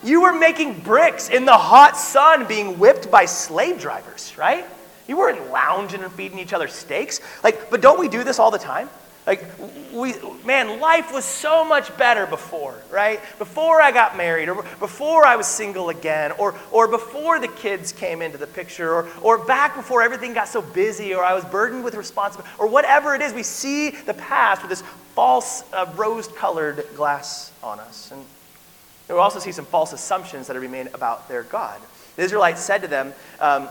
You 0.03 0.23
were 0.23 0.37
making 0.37 0.81
bricks 0.81 1.29
in 1.29 1.45
the 1.45 1.57
hot 1.57 1.95
sun 1.95 2.45
being 2.47 2.77
whipped 2.77 3.09
by 3.09 3.23
slave 3.23 3.79
drivers, 3.79 4.37
right? 4.37 4.65
You 5.07 5.15
weren't 5.15 5.51
lounging 5.51 6.03
and 6.03 6.11
feeding 6.11 6.37
each 6.37 6.51
other 6.51 6.67
steaks. 6.67 7.21
Like, 7.45 7.69
but 7.69 7.79
don't 7.79 7.97
we 7.97 8.09
do 8.09 8.25
this 8.25 8.39
all 8.39 8.51
the 8.51 8.57
time? 8.57 8.89
Like, 9.27 9.43
we, 9.91 10.13
man, 10.45 10.79
life 10.79 11.13
was 11.13 11.25
so 11.25 11.65
much 11.65 11.95
better 11.97 12.25
before, 12.25 12.79
right? 12.89 13.19
Before 13.37 13.81
I 13.81 13.91
got 13.91 14.15
married, 14.15 14.47
or 14.47 14.63
before 14.79 15.25
I 15.25 15.35
was 15.35 15.45
single 15.45 15.89
again, 15.89 16.31
or, 16.31 16.55
or 16.71 16.87
before 16.87 17.37
the 17.37 17.49
kids 17.49 17.91
came 17.91 18.21
into 18.21 18.37
the 18.37 18.47
picture, 18.47 18.93
or, 18.93 19.09
or 19.21 19.37
back 19.37 19.75
before 19.75 20.01
everything 20.01 20.33
got 20.33 20.47
so 20.47 20.61
busy, 20.61 21.13
or 21.13 21.25
I 21.25 21.33
was 21.33 21.43
burdened 21.43 21.83
with 21.83 21.95
responsibility, 21.95 22.49
or 22.57 22.67
whatever 22.67 23.15
it 23.15 23.21
is. 23.21 23.33
We 23.33 23.43
see 23.43 23.89
the 23.89 24.13
past 24.13 24.61
with 24.61 24.69
this 24.69 24.81
false 25.13 25.61
uh, 25.73 25.91
rose 25.97 26.29
colored 26.29 26.85
glass 26.95 27.51
on 27.61 27.81
us. 27.81 28.11
And 28.13 28.23
we 29.09 29.15
also 29.15 29.39
see 29.39 29.51
some 29.51 29.65
false 29.65 29.91
assumptions 29.91 30.47
that 30.47 30.55
are 30.55 30.61
made 30.61 30.87
about 30.93 31.27
their 31.27 31.43
God. 31.43 31.81
The 32.15 32.23
Israelites 32.23 32.61
said 32.61 32.81
to 32.81 32.87
them, 32.87 33.13
um, 33.41 33.67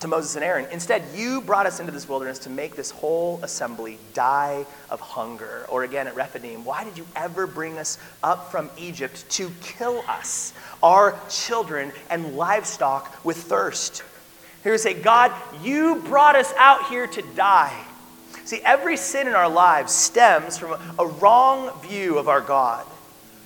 to 0.00 0.08
Moses 0.08 0.36
and 0.36 0.44
Aaron, 0.44 0.66
Instead, 0.70 1.02
you 1.14 1.40
brought 1.40 1.66
us 1.66 1.80
into 1.80 1.92
this 1.92 2.08
wilderness 2.08 2.38
to 2.40 2.50
make 2.50 2.76
this 2.76 2.90
whole 2.90 3.40
assembly 3.42 3.98
die 4.14 4.64
of 4.90 5.00
hunger. 5.00 5.66
Or 5.68 5.84
again 5.84 6.06
at 6.06 6.14
Rephidim, 6.14 6.64
why 6.64 6.84
did 6.84 6.96
you 6.96 7.06
ever 7.16 7.46
bring 7.46 7.78
us 7.78 7.98
up 8.22 8.50
from 8.50 8.70
Egypt 8.78 9.28
to 9.30 9.50
kill 9.62 10.04
us, 10.08 10.52
our 10.82 11.18
children 11.28 11.92
and 12.10 12.36
livestock, 12.36 13.24
with 13.24 13.36
thirst? 13.36 14.02
Here 14.62 14.72
we 14.72 14.78
say, 14.78 14.94
God, 14.94 15.32
you 15.62 15.96
brought 16.06 16.36
us 16.36 16.52
out 16.56 16.88
here 16.88 17.06
to 17.06 17.22
die. 17.34 17.84
See, 18.44 18.60
every 18.64 18.96
sin 18.96 19.26
in 19.26 19.34
our 19.34 19.48
lives 19.48 19.92
stems 19.92 20.58
from 20.58 20.80
a, 20.98 21.06
wrong 21.06 21.78
view 21.80 22.18
of 22.18 22.28
our 22.28 22.40
God 22.40 22.86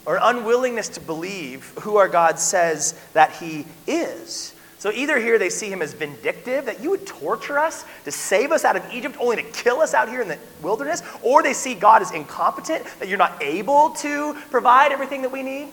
or 0.07 0.17
an 0.17 0.37
unwillingness 0.37 0.91
to 0.91 1.01
believe 1.01 1.73
who 1.81 1.97
our 1.97 2.09
God 2.09 2.39
says 2.39 2.99
that 3.13 3.33
He 3.33 3.67
is. 3.87 4.55
So 4.83 4.91
either 4.91 5.17
here 5.21 5.39
they 5.39 5.49
see 5.49 5.71
him 5.71 5.81
as 5.81 5.95
vindictive, 5.95 6.65
that 6.65 6.81
you 6.83 6.91
would 6.91 7.07
torture 7.07 7.57
us 7.57 7.85
to 8.05 8.11
save 8.11 8.51
us 8.51 8.65
out 8.65 8.75
of 8.75 8.85
Egypt 8.93 9.17
only 9.21 9.37
to 9.37 9.45
kill 9.45 9.81
us 9.81 9.95
out 9.95 10.09
here 10.09 10.21
in 10.21 10.27
the 10.27 10.41
wilderness, 10.61 11.05
or 11.23 11.41
they 11.41 11.53
see 11.53 11.77
God 11.77 12.03
as 12.03 12.11
incompetent, 12.11 12.85
that 12.99 13.07
you're 13.07 13.17
not 13.17 13.41
able 13.41 13.91
to 13.91 14.35
provide 14.51 14.91
everything 14.91 15.23
that 15.23 15.31
we 15.31 15.45
need. 15.45 15.69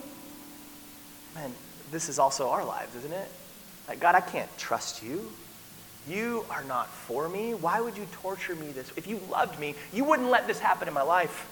Man, 1.33 1.51
this 1.89 2.07
is 2.07 2.19
also 2.19 2.49
our 2.49 2.63
lives, 2.63 2.93
isn't 2.97 3.11
it? 3.11 3.27
Like, 3.87 3.99
God, 3.99 4.13
I 4.13 4.21
can't 4.21 4.55
trust 4.59 5.01
you. 5.01 5.31
You 6.07 6.45
are 6.51 6.63
not 6.65 6.87
for 6.87 7.27
me. 7.27 7.55
Why 7.55 7.81
would 7.81 7.97
you 7.97 8.05
torture 8.11 8.53
me 8.53 8.69
this? 8.73 8.91
If 8.95 9.07
you 9.07 9.19
loved 9.31 9.59
me, 9.59 9.73
you 9.91 10.03
wouldn't 10.03 10.29
let 10.29 10.45
this 10.45 10.59
happen 10.59 10.87
in 10.87 10.93
my 10.93 11.01
life. 11.01 11.47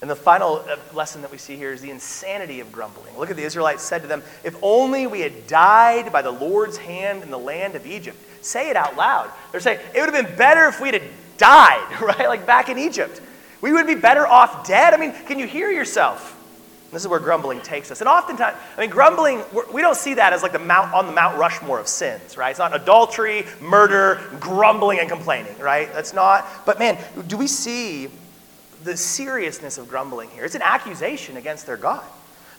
And 0.00 0.08
the 0.08 0.16
final 0.16 0.64
uh, 0.68 0.76
lesson 0.94 1.22
that 1.22 1.32
we 1.32 1.38
see 1.38 1.56
here 1.56 1.72
is 1.72 1.80
the 1.80 1.90
insanity 1.90 2.60
of 2.60 2.70
grumbling. 2.70 3.18
Look 3.18 3.30
at 3.30 3.36
the 3.36 3.42
Israelites 3.42 3.82
said 3.82 4.02
to 4.02 4.08
them, 4.08 4.22
If 4.44 4.56
only 4.62 5.06
we 5.06 5.20
had 5.20 5.46
died 5.48 6.12
by 6.12 6.22
the 6.22 6.30
Lord's 6.30 6.76
hand 6.76 7.22
in 7.22 7.30
the 7.30 7.38
land 7.38 7.74
of 7.74 7.84
Egypt. 7.86 8.16
Say 8.40 8.70
it 8.70 8.76
out 8.76 8.96
loud. 8.96 9.30
They're 9.50 9.60
saying, 9.60 9.80
It 9.94 10.00
would 10.00 10.14
have 10.14 10.26
been 10.26 10.36
better 10.36 10.66
if 10.68 10.80
we'd 10.80 11.02
died, 11.36 12.00
right? 12.00 12.28
Like 12.28 12.46
back 12.46 12.68
in 12.68 12.78
Egypt. 12.78 13.20
We 13.60 13.72
would 13.72 13.88
be 13.88 13.96
better 13.96 14.24
off 14.24 14.66
dead. 14.66 14.94
I 14.94 14.98
mean, 14.98 15.12
can 15.26 15.38
you 15.38 15.46
hear 15.46 15.70
yourself? 15.70 16.36
This 16.92 17.02
is 17.02 17.08
where 17.08 17.20
grumbling 17.20 17.60
takes 17.60 17.90
us. 17.90 18.00
And 18.00 18.08
oftentimes, 18.08 18.56
I 18.76 18.80
mean, 18.80 18.88
grumbling, 18.88 19.42
we 19.74 19.82
don't 19.82 19.96
see 19.96 20.14
that 20.14 20.32
as 20.32 20.42
like 20.42 20.52
the 20.52 20.58
mount 20.58 20.94
on 20.94 21.06
the 21.06 21.12
Mount 21.12 21.36
Rushmore 21.36 21.78
of 21.78 21.86
sins, 21.86 22.38
right? 22.38 22.50
It's 22.50 22.58
not 22.58 22.74
adultery, 22.74 23.44
murder, 23.60 24.20
grumbling, 24.40 24.98
and 24.98 25.08
complaining, 25.08 25.58
right? 25.58 25.92
That's 25.92 26.14
not. 26.14 26.46
But 26.64 26.78
man, 26.78 26.96
do 27.26 27.36
we 27.36 27.46
see 27.46 28.08
the 28.84 28.96
seriousness 28.96 29.78
of 29.78 29.88
grumbling 29.88 30.30
here? 30.30 30.44
It's 30.44 30.54
an 30.54 30.62
accusation 30.62 31.36
against 31.36 31.66
their 31.66 31.76
God. 31.76 32.04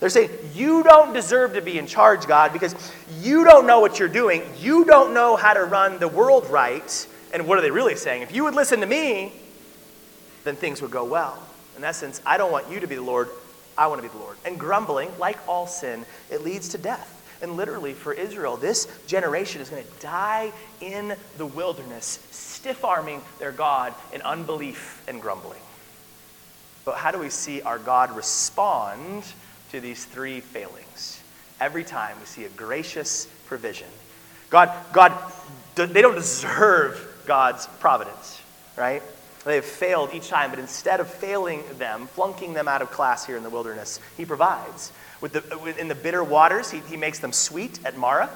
They're 0.00 0.08
saying, 0.08 0.30
You 0.54 0.82
don't 0.82 1.12
deserve 1.12 1.54
to 1.54 1.62
be 1.62 1.78
in 1.78 1.86
charge, 1.86 2.26
God, 2.26 2.52
because 2.52 2.74
you 3.20 3.44
don't 3.44 3.66
know 3.66 3.80
what 3.80 3.98
you're 3.98 4.08
doing. 4.08 4.42
You 4.58 4.84
don't 4.84 5.14
know 5.14 5.36
how 5.36 5.52
to 5.52 5.64
run 5.64 5.98
the 5.98 6.08
world 6.08 6.48
right. 6.48 7.06
And 7.32 7.46
what 7.46 7.58
are 7.58 7.60
they 7.60 7.70
really 7.70 7.96
saying? 7.96 8.22
If 8.22 8.34
you 8.34 8.44
would 8.44 8.54
listen 8.54 8.80
to 8.80 8.86
me, 8.86 9.32
then 10.44 10.56
things 10.56 10.82
would 10.82 10.90
go 10.90 11.04
well. 11.04 11.40
In 11.76 11.84
essence, 11.84 12.20
I 12.26 12.38
don't 12.38 12.50
want 12.50 12.70
you 12.70 12.80
to 12.80 12.86
be 12.86 12.94
the 12.94 13.02
Lord. 13.02 13.28
I 13.76 13.86
want 13.86 14.02
to 14.02 14.08
be 14.08 14.12
the 14.12 14.18
Lord. 14.18 14.36
And 14.44 14.58
grumbling, 14.58 15.10
like 15.18 15.38
all 15.46 15.66
sin, 15.66 16.04
it 16.30 16.42
leads 16.42 16.70
to 16.70 16.78
death. 16.78 17.16
And 17.42 17.56
literally, 17.56 17.94
for 17.94 18.12
Israel, 18.12 18.56
this 18.56 18.86
generation 19.06 19.62
is 19.62 19.70
going 19.70 19.84
to 19.84 20.00
die 20.00 20.52
in 20.80 21.14
the 21.38 21.46
wilderness, 21.46 22.26
stiff 22.30 22.84
arming 22.84 23.22
their 23.38 23.52
God 23.52 23.94
in 24.12 24.20
unbelief 24.22 25.02
and 25.08 25.22
grumbling. 25.22 25.60
But 26.84 26.96
how 26.96 27.10
do 27.10 27.18
we 27.18 27.30
see 27.30 27.62
our 27.62 27.78
God 27.78 28.14
respond 28.16 29.24
to 29.70 29.80
these 29.80 30.04
three 30.04 30.40
failings? 30.40 31.22
Every 31.60 31.84
time 31.84 32.18
we 32.18 32.26
see 32.26 32.44
a 32.44 32.48
gracious 32.50 33.26
provision. 33.46 33.88
God, 34.48 34.72
God, 34.92 35.12
they 35.74 36.02
don't 36.02 36.14
deserve 36.14 37.22
God's 37.26 37.66
providence, 37.78 38.40
right? 38.76 39.02
They 39.44 39.56
have 39.56 39.64
failed 39.64 40.10
each 40.12 40.28
time, 40.28 40.50
but 40.50 40.58
instead 40.58 41.00
of 41.00 41.08
failing 41.08 41.62
them, 41.78 42.06
flunking 42.08 42.52
them 42.52 42.68
out 42.68 42.82
of 42.82 42.90
class 42.90 43.24
here 43.24 43.36
in 43.36 43.42
the 43.42 43.50
wilderness, 43.50 44.00
he 44.16 44.24
provides. 44.24 44.92
With 45.20 45.32
the, 45.32 45.74
in 45.78 45.88
the 45.88 45.94
bitter 45.94 46.24
waters, 46.24 46.70
he, 46.70 46.80
he 46.80 46.96
makes 46.96 47.18
them 47.18 47.32
sweet 47.32 47.78
at 47.84 47.96
Marah. 47.96 48.30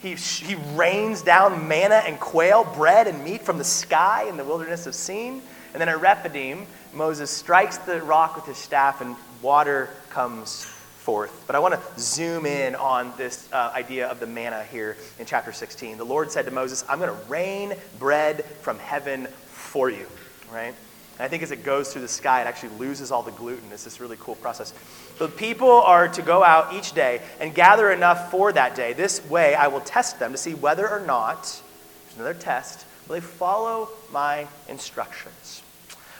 He, 0.00 0.14
he 0.14 0.54
rains 0.74 1.22
down 1.22 1.66
manna 1.66 2.02
and 2.06 2.20
quail, 2.20 2.64
bread 2.64 3.06
and 3.06 3.24
meat 3.24 3.42
from 3.42 3.56
the 3.56 3.64
sky 3.64 4.24
in 4.28 4.36
the 4.36 4.44
wilderness 4.44 4.86
of 4.86 4.94
Sin. 4.94 5.40
And 5.72 5.80
then 5.80 5.88
at 5.88 6.00
Rephidim, 6.00 6.66
Moses 6.94 7.30
strikes 7.30 7.78
the 7.78 8.00
rock 8.02 8.36
with 8.36 8.46
his 8.46 8.56
staff 8.56 9.00
and 9.00 9.16
water 9.42 9.90
comes 10.10 10.64
forth. 10.64 11.44
But 11.46 11.56
I 11.56 11.58
want 11.58 11.74
to 11.74 12.00
zoom 12.00 12.46
in 12.46 12.74
on 12.74 13.12
this 13.16 13.48
uh, 13.52 13.72
idea 13.74 14.08
of 14.08 14.20
the 14.20 14.26
manna 14.26 14.64
here 14.64 14.96
in 15.18 15.26
chapter 15.26 15.52
16. 15.52 15.98
The 15.98 16.04
Lord 16.04 16.30
said 16.30 16.44
to 16.46 16.50
Moses, 16.50 16.84
I'm 16.88 16.98
going 16.98 17.10
to 17.10 17.24
rain 17.26 17.74
bread 17.98 18.44
from 18.44 18.78
heaven 18.78 19.26
for 19.46 19.90
you 19.90 20.06
right? 20.54 20.74
And 21.18 21.20
I 21.20 21.28
think 21.28 21.42
as 21.42 21.50
it 21.50 21.64
goes 21.64 21.92
through 21.92 22.02
the 22.02 22.08
sky, 22.08 22.40
it 22.40 22.46
actually 22.46 22.76
loses 22.78 23.10
all 23.10 23.22
the 23.22 23.32
gluten. 23.32 23.70
It's 23.72 23.84
this 23.84 24.00
really 24.00 24.16
cool 24.18 24.36
process. 24.36 24.72
The 25.18 25.28
people 25.28 25.70
are 25.70 26.08
to 26.08 26.22
go 26.22 26.42
out 26.42 26.72
each 26.72 26.92
day 26.92 27.20
and 27.40 27.54
gather 27.54 27.90
enough 27.92 28.30
for 28.30 28.52
that 28.52 28.74
day. 28.74 28.92
This 28.94 29.24
way, 29.28 29.54
I 29.54 29.66
will 29.66 29.80
test 29.80 30.18
them 30.18 30.32
to 30.32 30.38
see 30.38 30.54
whether 30.54 30.88
or 30.88 31.00
not, 31.00 31.42
there's 31.42 32.16
another 32.16 32.34
test, 32.34 32.86
will 33.06 33.14
they 33.14 33.20
follow 33.20 33.90
my 34.12 34.46
instructions. 34.68 35.62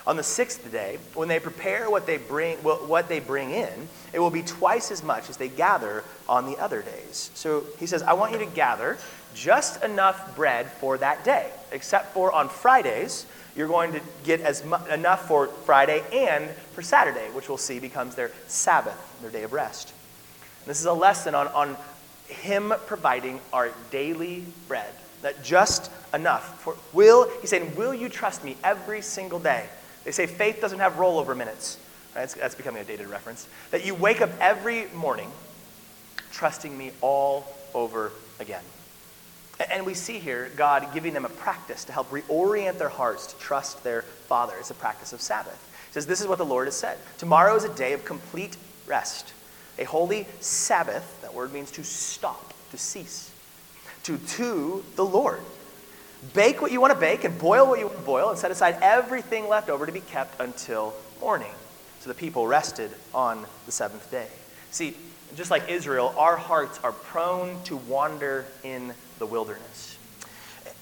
On 0.07 0.17
the 0.17 0.23
sixth 0.23 0.71
day, 0.71 0.99
when 1.15 1.29
they 1.29 1.41
prepare 1.41 1.89
what 1.89 2.07
they 2.07 2.19
bring, 2.19 2.59
what 2.59 3.09
they 3.09 3.21
bring 3.21 3.53
in, 3.53 3.89
it 4.13 4.19
will 4.19 4.31
be 4.31 4.43
twice 4.43 4.91
as 4.91 5.03
much 5.03 5.31
as 5.31 5.39
they 5.39 5.49
gather 5.49 6.05
on 6.29 6.45
the 6.45 6.59
other 6.59 6.83
days. 6.83 7.31
So 7.35 7.65
he 7.79 7.87
says, 7.87 8.03
I 8.03 8.13
want 8.13 8.33
you 8.33 8.39
to 8.39 8.47
gather 8.47 8.99
just 9.35 9.83
enough 9.83 10.37
bread 10.37 10.67
for 10.67 10.99
that 10.99 11.25
day, 11.25 11.51
except 11.73 12.13
for 12.13 12.33
on 12.33 12.49
Fridays 12.49 13.27
you're 13.57 13.69
going 13.69 13.93
to 13.93 14.01
get 14.25 14.41
as 14.41 14.65
mu- 14.65 14.85
enough 14.91 15.27
for 15.29 15.47
Friday 15.47 16.03
and 16.13 16.51
for 16.75 16.83
Saturday, 16.83 17.31
which 17.33 17.49
we'll 17.49 17.57
see 17.57 17.79
becomes 17.79 18.15
their 18.15 18.31
Sabbath, 18.47 19.19
their 19.23 19.31
day 19.31 19.45
of 19.45 19.53
rest. 19.53 19.93
And 20.61 20.71
this 20.71 20.81
is 20.81 20.87
a 20.87 20.93
lesson 20.93 21.35
on, 21.35 21.49
on 21.49 21.77
Him 22.29 22.75
providing 22.87 23.41
our 23.53 23.71
daily 23.91 24.45
bread, 24.67 24.93
that 25.23 25.43
just 25.45 25.91
enough. 26.13 26.61
For, 26.63 26.77
will, 26.93 27.31
he's 27.41 27.51
saying, 27.51 27.77
Will 27.77 27.95
you 27.95 28.09
trust 28.09 28.45
me 28.45 28.57
every 28.65 29.01
single 29.03 29.39
day? 29.39 29.67
They 30.05 30.11
say 30.11 30.27
faith 30.27 30.61
doesn't 30.61 30.79
have 30.79 30.95
rollover 30.95 31.37
minutes. 31.37 31.79
That's, 32.15 32.35
that's 32.35 32.55
becoming 32.55 32.83
a 32.83 32.85
dated 32.85 33.09
reference. 33.09 33.49
That 33.71 33.85
you 33.85 33.95
wake 33.95 34.21
up 34.21 34.31
every 34.41 34.87
morning 34.95 35.31
trusting 36.31 36.77
me 36.77 36.93
all 37.01 37.47
over 37.75 38.13
again. 38.39 38.63
And 39.71 39.87
we 39.87 39.95
see 39.95 40.19
here 40.19 40.51
God 40.57 40.89
giving 40.93 41.13
them 41.15 41.25
a 41.25 41.29
practice 41.29 41.85
to 41.85 41.93
help 41.93 42.11
reorient 42.11 42.79
their 42.79 42.89
hearts 42.89 43.29
to 43.29 43.39
trust 43.39 43.85
their 43.85 44.03
Father. 44.03 44.55
It's 44.59 44.71
a 44.71 44.75
practice 44.75 45.13
of 45.13 45.21
Sabbath. 45.21 45.61
Says, 45.93 46.07
This 46.07 46.21
is 46.21 46.27
what 46.27 46.39
the 46.39 46.45
Lord 46.45 46.67
has 46.67 46.77
said. 46.77 46.99
Tomorrow 47.19 47.55
is 47.55 47.65
a 47.65 47.75
day 47.75 47.93
of 47.93 48.05
complete 48.05 48.57
rest, 48.87 49.33
a 49.79 49.85
holy 49.85 50.27
Sabbath. 50.41 51.21
That 51.23 51.35
word 51.35 51.53
means 51.53 51.71
to 51.73 51.85
stop, 51.85 52.53
to 52.73 52.79
cease, 52.79 53.31
to 54.03 54.19
to 54.19 54.85
the 54.97 55.05
Lord. 55.05 55.41
Bake 56.33 56.63
what 56.63 56.73
you 56.73 56.81
want 56.81 56.93
to 56.93 56.99
bake 56.99 57.25
and 57.25 57.39
boil 57.39 57.67
what 57.67 57.79
you 57.79 57.87
want 57.87 57.99
to 57.99 58.05
boil 58.05 58.31
and 58.31 58.39
set 58.39 58.51
aside 58.51 58.79
everything 58.81 59.49
left 59.49 59.69
over 59.69 59.85
to 59.85 59.93
be 59.93 60.01
kept 60.01 60.41
until 60.41 60.95
morning. 61.21 61.53
So 62.01 62.09
the 62.09 62.15
people 62.15 62.47
rested 62.47 62.91
on 63.13 63.45
the 63.67 63.73
seventh 63.73 64.11
day. 64.11 64.29
See, 64.71 64.97
just 65.37 65.51
like 65.51 65.69
Israel, 65.69 66.15
our 66.17 66.37
hearts 66.37 66.79
are 66.85 66.93
prone 66.93 67.63
to 67.65 67.77
wander 67.77 68.47
in 68.63 68.95
the 69.19 69.27
wilderness. 69.27 69.99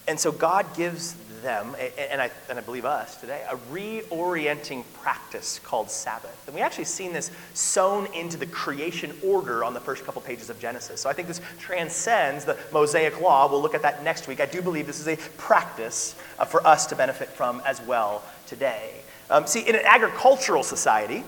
And 0.08 0.18
so 0.18 0.32
God 0.32 0.76
gives 0.76 1.14
them, 1.42 1.76
and 1.98 2.22
I, 2.22 2.30
and 2.48 2.58
I 2.58 2.62
believe 2.62 2.84
us 2.84 3.16
today, 3.16 3.44
a 3.50 3.56
reorienting 3.72 4.84
practice 5.00 5.58
called 5.58 5.90
Sabbath. 5.90 6.42
And 6.46 6.54
we 6.54 6.62
actually 6.62 6.84
seen 6.84 7.12
this 7.12 7.30
sewn 7.54 8.06
into 8.14 8.36
the 8.36 8.46
creation 8.46 9.12
order 9.24 9.64
on 9.64 9.74
the 9.74 9.80
first 9.80 10.04
couple 10.04 10.22
pages 10.22 10.48
of 10.50 10.58
Genesis. 10.58 11.00
So 11.00 11.10
I 11.10 11.12
think 11.12 11.28
this 11.28 11.40
transcends 11.58 12.44
the 12.44 12.56
Mosaic 12.72 13.20
law. 13.20 13.50
We'll 13.50 13.60
look 13.62 13.74
at 13.74 13.82
that 13.82 14.02
next 14.02 14.28
week. 14.28 14.40
I 14.40 14.46
do 14.46 14.62
believe 14.62 14.86
this 14.86 15.00
is 15.00 15.08
a 15.08 15.16
practice 15.36 16.14
uh, 16.38 16.44
for 16.44 16.66
us 16.66 16.86
to 16.86 16.96
benefit 16.96 17.28
from 17.28 17.60
as 17.66 17.80
well 17.82 18.22
today. 18.46 18.92
Um, 19.30 19.46
see, 19.46 19.60
in 19.60 19.74
an 19.74 19.82
agricultural 19.84 20.62
society, 20.62 21.24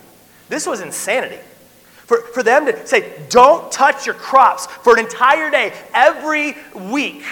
this 0.49 0.67
was 0.67 0.81
insanity. 0.81 1.41
For, 2.07 2.19
for 2.19 2.43
them 2.43 2.67
to 2.67 2.87
say, 2.87 3.13
don't 3.31 3.73
touch 3.73 4.05
your 4.05 4.15
crops 4.15 4.67
for 4.67 4.93
an 4.93 5.05
entire 5.05 5.51
day, 5.51 5.73
every 5.95 6.55
week. 6.75 7.25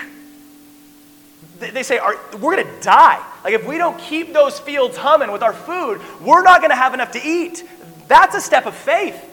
They 1.70 1.82
say, 1.82 2.00
we're 2.38 2.56
going 2.56 2.66
to 2.66 2.80
die. 2.80 3.24
Like, 3.44 3.54
if 3.54 3.66
we 3.66 3.78
don't 3.78 3.98
keep 3.98 4.32
those 4.32 4.58
fields 4.58 4.96
humming 4.96 5.30
with 5.30 5.42
our 5.42 5.52
food, 5.52 6.00
we're 6.20 6.42
not 6.42 6.60
going 6.60 6.70
to 6.70 6.76
have 6.76 6.94
enough 6.94 7.12
to 7.12 7.20
eat. 7.22 7.64
That's 8.08 8.34
a 8.34 8.40
step 8.40 8.66
of 8.66 8.74
faith. 8.74 9.28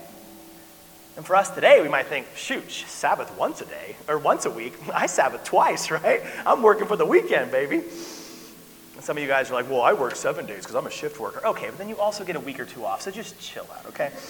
And 1.18 1.26
for 1.26 1.36
us 1.36 1.50
today, 1.50 1.82
we 1.82 1.90
might 1.90 2.08
think, 2.08 2.28
shoot, 2.36 2.72
Sabbath 2.72 3.36
once 3.38 3.60
a 3.60 3.66
day 3.66 3.98
or 4.08 4.18
once 4.18 4.46
a 4.46 4.50
week. 4.50 4.74
I 4.94 5.06
Sabbath 5.08 5.44
twice, 5.44 5.92
right? 5.92 6.22
I'm 6.46 6.62
working 6.62 6.88
for 6.88 6.96
the 6.96 7.06
weekend, 7.06 7.52
baby. 7.52 7.78
And 7.80 9.04
some 9.04 9.18
of 9.18 9.22
you 9.22 9.28
guys 9.28 9.52
are 9.52 9.54
like, 9.54 9.70
well, 9.70 9.82
I 9.82 9.94
work 9.94 10.16
seven 10.16 10.46
days 10.46 10.60
because 10.60 10.76
I'm 10.76 10.88
a 10.88 10.92
shift 10.92 11.20
worker. 11.20 11.46
Okay, 11.46 11.68
but 11.68 11.78
then 11.78 11.90
you 11.90 11.98
also 11.98 12.24
get 12.24 12.36
a 12.36 12.40
week 12.40 12.60
or 12.60 12.66
two 12.66 12.86
off, 12.86 13.02
so 13.02 13.12
just 13.12 13.40
chill 13.40 13.68
out, 13.78 13.86
okay? 13.88 14.12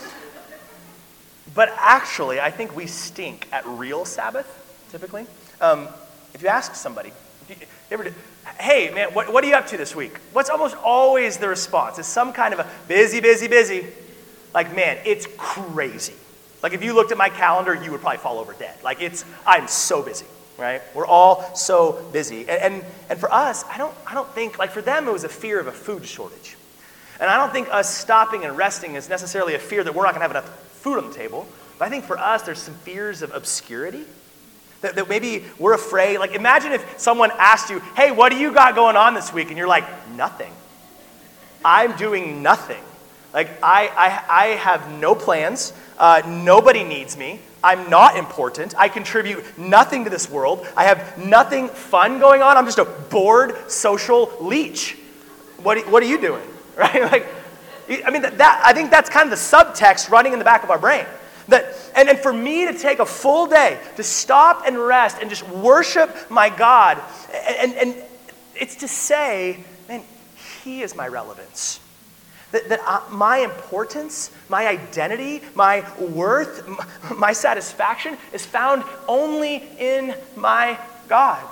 But 1.56 1.74
actually, 1.78 2.40
I 2.40 2.52
think 2.52 2.76
we 2.76 2.86
stink 2.86 3.48
at 3.52 3.66
real 3.66 4.06
Sabbath, 4.06 4.48
typically. 4.92 5.26
Um, 5.60 5.88
if 6.34 6.44
you 6.44 6.48
ask 6.48 6.76
somebody, 6.76 7.12
ever 7.92 8.14
hey, 8.60 8.92
man, 8.94 9.14
what, 9.14 9.32
what 9.32 9.44
are 9.44 9.48
you 9.48 9.56
up 9.56 9.68
to 9.68 9.78
this 9.78 9.96
week? 9.96 10.18
What's 10.34 10.50
almost 10.50 10.76
always 10.78 11.38
the 11.38 11.48
response? 11.48 11.98
Is 12.00 12.08
some 12.08 12.34
kind 12.34 12.54
of 12.54 12.60
a 12.60 12.70
busy, 12.88 13.22
busy, 13.22 13.48
busy. 13.48 13.86
Like, 14.54 14.76
man, 14.76 14.98
it's 15.06 15.28
crazy. 15.38 16.16
Like, 16.62 16.74
if 16.74 16.84
you 16.84 16.94
looked 16.94 17.12
at 17.12 17.18
my 17.18 17.30
calendar, 17.30 17.74
you 17.74 17.92
would 17.92 18.02
probably 18.02 18.18
fall 18.18 18.40
over 18.40 18.54
dead. 18.54 18.76
Like, 18.84 19.02
it's, 19.02 19.24
I'm 19.46 19.68
so 19.68 20.02
busy, 20.02 20.26
right? 20.58 20.82
We're 20.94 21.06
all 21.06 21.56
so 21.56 22.04
busy. 22.12 22.42
And, 22.50 22.74
and, 22.74 22.86
and 23.10 23.20
for 23.20 23.32
us, 23.32 23.64
I 23.66 23.78
don't, 23.78 23.94
I 24.06 24.14
don't 24.14 24.30
think, 24.30 24.60
like, 24.60 24.72
for 24.72 24.82
them, 24.82 25.08
it 25.08 25.14
was 25.14 25.24
a 25.24 25.30
fear 25.30 25.60
of 25.60 25.68
a 25.68 25.72
food 25.72 26.06
shortage. 26.06 26.58
And 27.20 27.30
I 27.30 27.38
don't 27.38 27.52
think 27.52 27.70
us 27.72 27.94
stopping 27.94 28.44
and 28.44 28.58
resting 28.58 28.96
is 28.96 29.10
necessarily 29.10 29.54
a 29.54 29.60
fear 29.60 29.84
that 29.84 29.94
we're 29.94 30.04
not 30.04 30.16
going 30.16 30.28
to 30.28 30.34
have 30.34 30.44
enough 30.46 30.50
food 30.82 30.98
on 30.98 31.10
the 31.10 31.16
table. 31.16 31.48
But 31.78 31.86
I 31.86 31.90
think 31.90 32.06
for 32.06 32.18
us, 32.18 32.42
there's 32.42 32.60
some 32.60 32.74
fears 32.76 33.22
of 33.22 33.34
obscurity. 33.34 34.04
That, 34.82 34.96
that 34.96 35.10
maybe 35.10 35.44
we're 35.58 35.74
afraid. 35.74 36.20
Like, 36.20 36.34
imagine 36.34 36.72
if 36.72 37.00
someone 37.00 37.32
asked 37.38 37.70
you, 37.70 37.80
hey, 37.96 38.12
what 38.12 38.32
do 38.32 38.38
you 38.38 38.54
got 38.54 38.76
going 38.76 38.96
on 38.96 39.14
this 39.14 39.34
week? 39.34 39.50
And 39.50 39.58
you're 39.58 39.68
like, 39.68 39.86
nothing. 40.12 40.54
I'm 41.64 41.98
doing 41.98 42.42
nothing. 42.42 42.82
Like, 43.34 43.50
I, 43.62 43.88
I, 43.88 44.44
I 44.44 44.46
have 44.56 44.92
no 45.00 45.14
plans. 45.16 45.74
Uh, 45.98 46.22
nobody 46.26 46.84
needs 46.84 47.18
me. 47.18 47.40
I'm 47.64 47.90
not 47.90 48.16
important. 48.16 48.74
I 48.78 48.88
contribute 48.88 49.44
nothing 49.58 50.06
to 50.06 50.10
this 50.10 50.30
world. 50.30 50.66
I 50.78 50.86
have 50.86 51.18
nothing 51.18 51.68
fun 51.68 52.20
going 52.20 52.42
on. 52.42 52.56
I'm 52.56 52.66
just 52.66 52.80
a 52.80 52.86
bored 52.86 53.70
social 53.70 54.32
leech. 54.40 54.98
What, 55.62 55.86
what 55.90 56.02
are 56.02 56.08
you 56.08 56.20
doing? 56.20 56.44
Right? 56.80 57.02
Like, 57.12 57.28
I 58.06 58.10
mean, 58.10 58.22
that, 58.22 58.38
that, 58.38 58.62
I 58.64 58.72
think 58.72 58.90
that's 58.90 59.10
kind 59.10 59.26
of 59.26 59.32
the 59.32 59.36
subtext 59.36 60.10
running 60.10 60.32
in 60.32 60.40
the 60.40 60.46
back 60.46 60.64
of 60.64 60.72
our 60.72 60.80
brain. 60.80 61.06
That, 61.50 61.76
and, 61.96 62.10
and 62.10 62.20
for 62.20 62.32
me 62.32 62.66
to 62.66 62.74
take 62.78 63.00
a 63.00 63.06
full 63.06 63.48
day 63.48 63.80
to 63.96 64.04
stop 64.04 64.64
and 64.66 64.78
rest 64.78 65.18
and 65.20 65.30
just 65.30 65.48
worship 65.50 66.30
my 66.30 66.50
God, 66.50 67.02
and, 67.34 67.74
and, 67.74 67.96
and 67.96 68.04
it's 68.56 68.78
to 68.78 68.88
say, 68.88 69.64
man, 69.88 70.04
He 70.64 70.82
is 70.82 70.96
my 70.96 71.08
relevance. 71.08 71.80
That, 72.52 72.70
that 72.70 72.80
I, 72.84 73.04
my 73.12 73.40
importance, 73.40 74.32
my 74.48 74.68
identity, 74.68 75.42
my 75.56 75.86
worth, 76.00 76.68
my 77.16 77.34
satisfaction 77.34 78.18
is 78.34 78.46
found 78.46 78.84
only 79.08 79.64
in 79.78 80.16
my 80.36 80.80
God. 81.08 81.48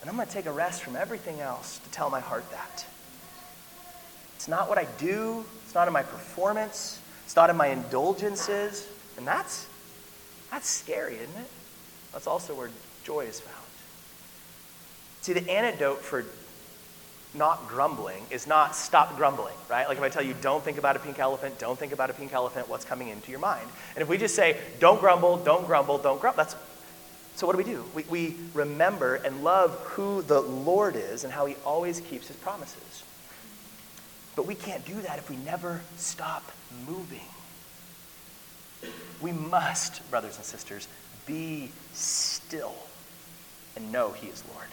And 0.00 0.10
I'm 0.10 0.16
going 0.16 0.28
to 0.28 0.34
take 0.34 0.46
a 0.46 0.52
rest 0.52 0.82
from 0.82 0.96
everything 0.96 1.40
else 1.40 1.78
to 1.78 1.90
tell 1.90 2.10
my 2.10 2.20
heart 2.20 2.50
that. 2.50 2.86
It's 4.36 4.48
not 4.48 4.68
what 4.68 4.76
I 4.76 4.86
do, 4.98 5.44
it's 5.64 5.74
not 5.74 5.86
in 5.86 5.94
my 5.94 6.02
performance, 6.02 7.00
it's 7.34 7.36
not 7.36 7.50
in 7.50 7.56
my 7.56 7.66
indulgences. 7.66 8.86
And 9.16 9.26
that's, 9.26 9.66
that's 10.52 10.68
scary, 10.68 11.16
isn't 11.16 11.36
it? 11.36 11.50
That's 12.12 12.28
also 12.28 12.54
where 12.54 12.70
joy 13.02 13.22
is 13.22 13.40
found. 13.40 13.66
See, 15.22 15.32
the 15.32 15.50
antidote 15.50 15.98
for 15.98 16.24
not 17.34 17.66
grumbling 17.66 18.22
is 18.30 18.46
not 18.46 18.76
stop 18.76 19.16
grumbling, 19.16 19.56
right? 19.68 19.88
Like 19.88 19.98
if 19.98 20.04
I 20.04 20.10
tell 20.10 20.22
you, 20.22 20.36
don't 20.42 20.62
think 20.62 20.78
about 20.78 20.94
a 20.94 21.00
pink 21.00 21.18
elephant, 21.18 21.58
don't 21.58 21.76
think 21.76 21.92
about 21.92 22.08
a 22.08 22.12
pink 22.12 22.32
elephant, 22.32 22.68
what's 22.68 22.84
coming 22.84 23.08
into 23.08 23.32
your 23.32 23.40
mind? 23.40 23.66
And 23.96 24.02
if 24.02 24.08
we 24.08 24.16
just 24.16 24.36
say, 24.36 24.56
don't 24.78 25.00
grumble, 25.00 25.38
don't 25.38 25.66
grumble, 25.66 25.98
don't 25.98 26.20
grumble, 26.20 26.36
that's 26.36 26.54
so 27.34 27.48
what 27.48 27.56
do 27.56 27.58
we 27.58 27.64
do? 27.64 27.84
We, 27.96 28.04
we 28.04 28.36
remember 28.52 29.16
and 29.16 29.42
love 29.42 29.72
who 29.80 30.22
the 30.22 30.40
Lord 30.40 30.94
is 30.94 31.24
and 31.24 31.32
how 31.32 31.46
he 31.46 31.56
always 31.66 31.98
keeps 31.98 32.28
his 32.28 32.36
promises. 32.36 33.02
But 34.36 34.46
we 34.46 34.54
can't 34.54 34.84
do 34.84 34.94
that 35.00 35.18
if 35.18 35.28
we 35.28 35.34
never 35.38 35.80
stop 35.96 36.52
moving. 36.86 37.20
We 39.20 39.32
must, 39.32 40.08
brothers 40.10 40.36
and 40.36 40.44
sisters, 40.44 40.88
be 41.26 41.70
still 41.92 42.74
and 43.76 43.90
know 43.90 44.12
he 44.12 44.28
is 44.28 44.42
Lord. 44.52 44.68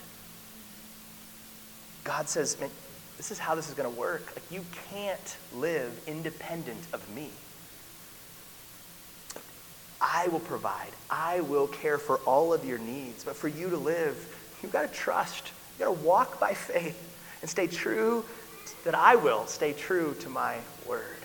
God 2.04 2.28
says, 2.28 2.60
man, 2.60 2.70
this 3.18 3.32
is 3.32 3.40
how 3.40 3.56
this 3.56 3.70
is 3.70 3.76
going 3.76 3.92
to 3.92 4.00
work. 4.00 4.26
Like, 4.34 4.52
you 4.52 4.66
can't 4.90 5.38
live 5.56 5.92
independent 6.08 6.80
of 6.94 7.08
me. 7.16 7.30
I 10.02 10.28
will 10.30 10.40
provide. 10.40 10.90
I 11.10 11.42
will 11.42 11.68
care 11.68 12.00
for 12.00 12.18
all 12.26 12.54
of 12.54 12.66
your 12.66 12.80
needs. 12.80 13.24
But 13.24 13.36
for 13.36 13.48
you 13.48 13.70
to 13.70 13.78
live, 13.78 14.18
you've 14.62 14.72
got 14.72 14.82
to 14.82 14.94
trust. 14.94 15.52
You've 15.72 15.88
got 15.88 15.96
to 15.96 16.04
walk 16.04 16.40
by 16.40 16.54
faith 16.56 16.98
and 17.42 17.50
stay 17.50 17.68
true 17.68 18.26
that 18.84 18.96
I 18.96 19.16
will 19.16 19.46
stay 19.46 19.74
true 19.74 20.16
to 20.22 20.30
my 20.30 20.58
word. 20.88 21.21